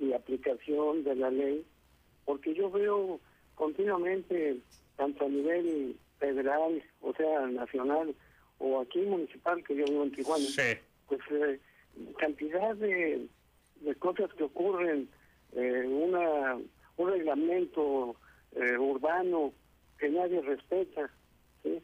[0.00, 1.64] y aplicación de la ley,
[2.24, 3.20] porque yo veo
[3.54, 4.58] continuamente,
[4.96, 8.14] tanto a nivel federal, o sea, nacional,
[8.58, 10.78] o aquí municipal, que yo vivo en Tijuana, sí.
[11.06, 11.60] pues eh,
[12.18, 13.26] cantidad de,
[13.80, 15.08] de cosas que ocurren,
[15.52, 16.58] eh, una
[16.96, 18.16] un reglamento
[18.52, 19.52] eh, urbano
[19.98, 21.10] que nadie respeta,
[21.62, 21.82] ¿sí?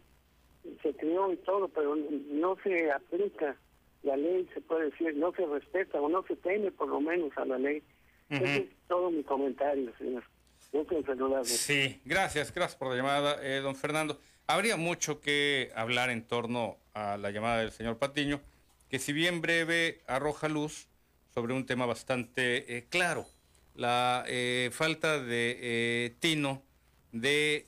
[0.82, 3.56] se creó y todo, pero no se aplica
[4.02, 7.30] la ley, se puede decir, no se respeta o no se teme por lo menos
[7.36, 7.82] a la ley.
[8.30, 8.42] Uh -huh.
[8.42, 10.24] Ese es todo mi comentario, señor.
[11.44, 14.20] Sí, gracias, gracias por la llamada, eh, don Fernando.
[14.46, 18.40] Habría mucho que hablar en torno a la llamada del señor Patiño,
[18.90, 20.88] que si bien breve arroja luz
[21.32, 23.26] sobre un tema bastante eh, claro,
[23.74, 26.62] la eh, falta de tino
[27.12, 27.66] de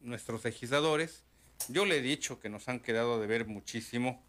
[0.00, 1.24] nuestros legisladores.
[1.68, 4.22] Yo le he dicho que nos han quedado de ver muchísimo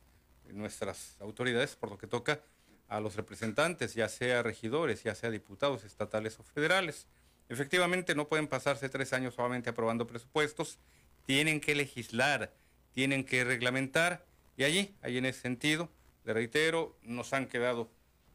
[0.52, 2.42] nuestras autoridades por lo que toca
[2.88, 7.08] a los representantes, ya sea regidores, ya sea diputados estatales o federales.
[7.50, 10.78] Efectivamente, no pueden pasarse tres años solamente aprobando presupuestos,
[11.26, 12.54] tienen que legislar,
[12.92, 14.26] tienen que reglamentar,
[14.58, 15.90] y allí, ahí en ese sentido,
[16.24, 17.92] le reitero, nos han quedado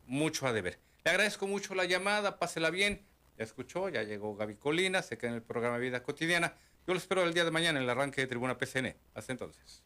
[0.06, 0.78] mucho a deber.
[1.04, 3.06] Le agradezco mucho la llamada, pásela bien.
[3.36, 6.56] Ya escuchó, ya llegó Gaby Colina, se queda en el programa Vida Cotidiana.
[6.86, 8.96] Yo lo espero el día de mañana en el arranque de Tribuna PCN.
[9.14, 9.84] Hasta entonces.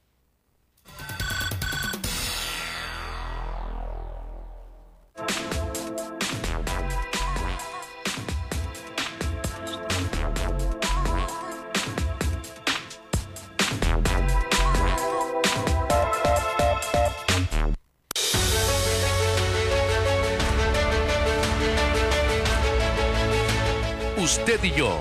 [24.32, 24.96] Usted y yo,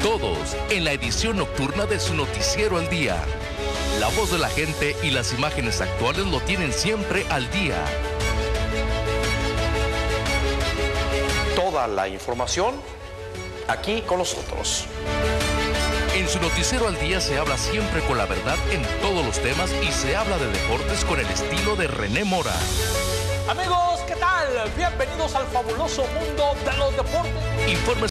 [0.00, 3.16] todos en la edición nocturna de su noticiero al día.
[3.98, 7.84] La voz de la gente y las imágenes actuales lo tienen siempre al día.
[11.56, 12.76] Toda la información
[13.66, 14.84] aquí con nosotros.
[16.14, 19.72] En su noticiero al día se habla siempre con la verdad en todos los temas
[19.82, 22.54] y se habla de deportes con el estilo de René Mora.
[23.48, 24.46] Amigos, ¿qué tal?
[24.76, 27.48] Bienvenidos al fabuloso mundo de los deportes.
[27.66, 27.98] Informes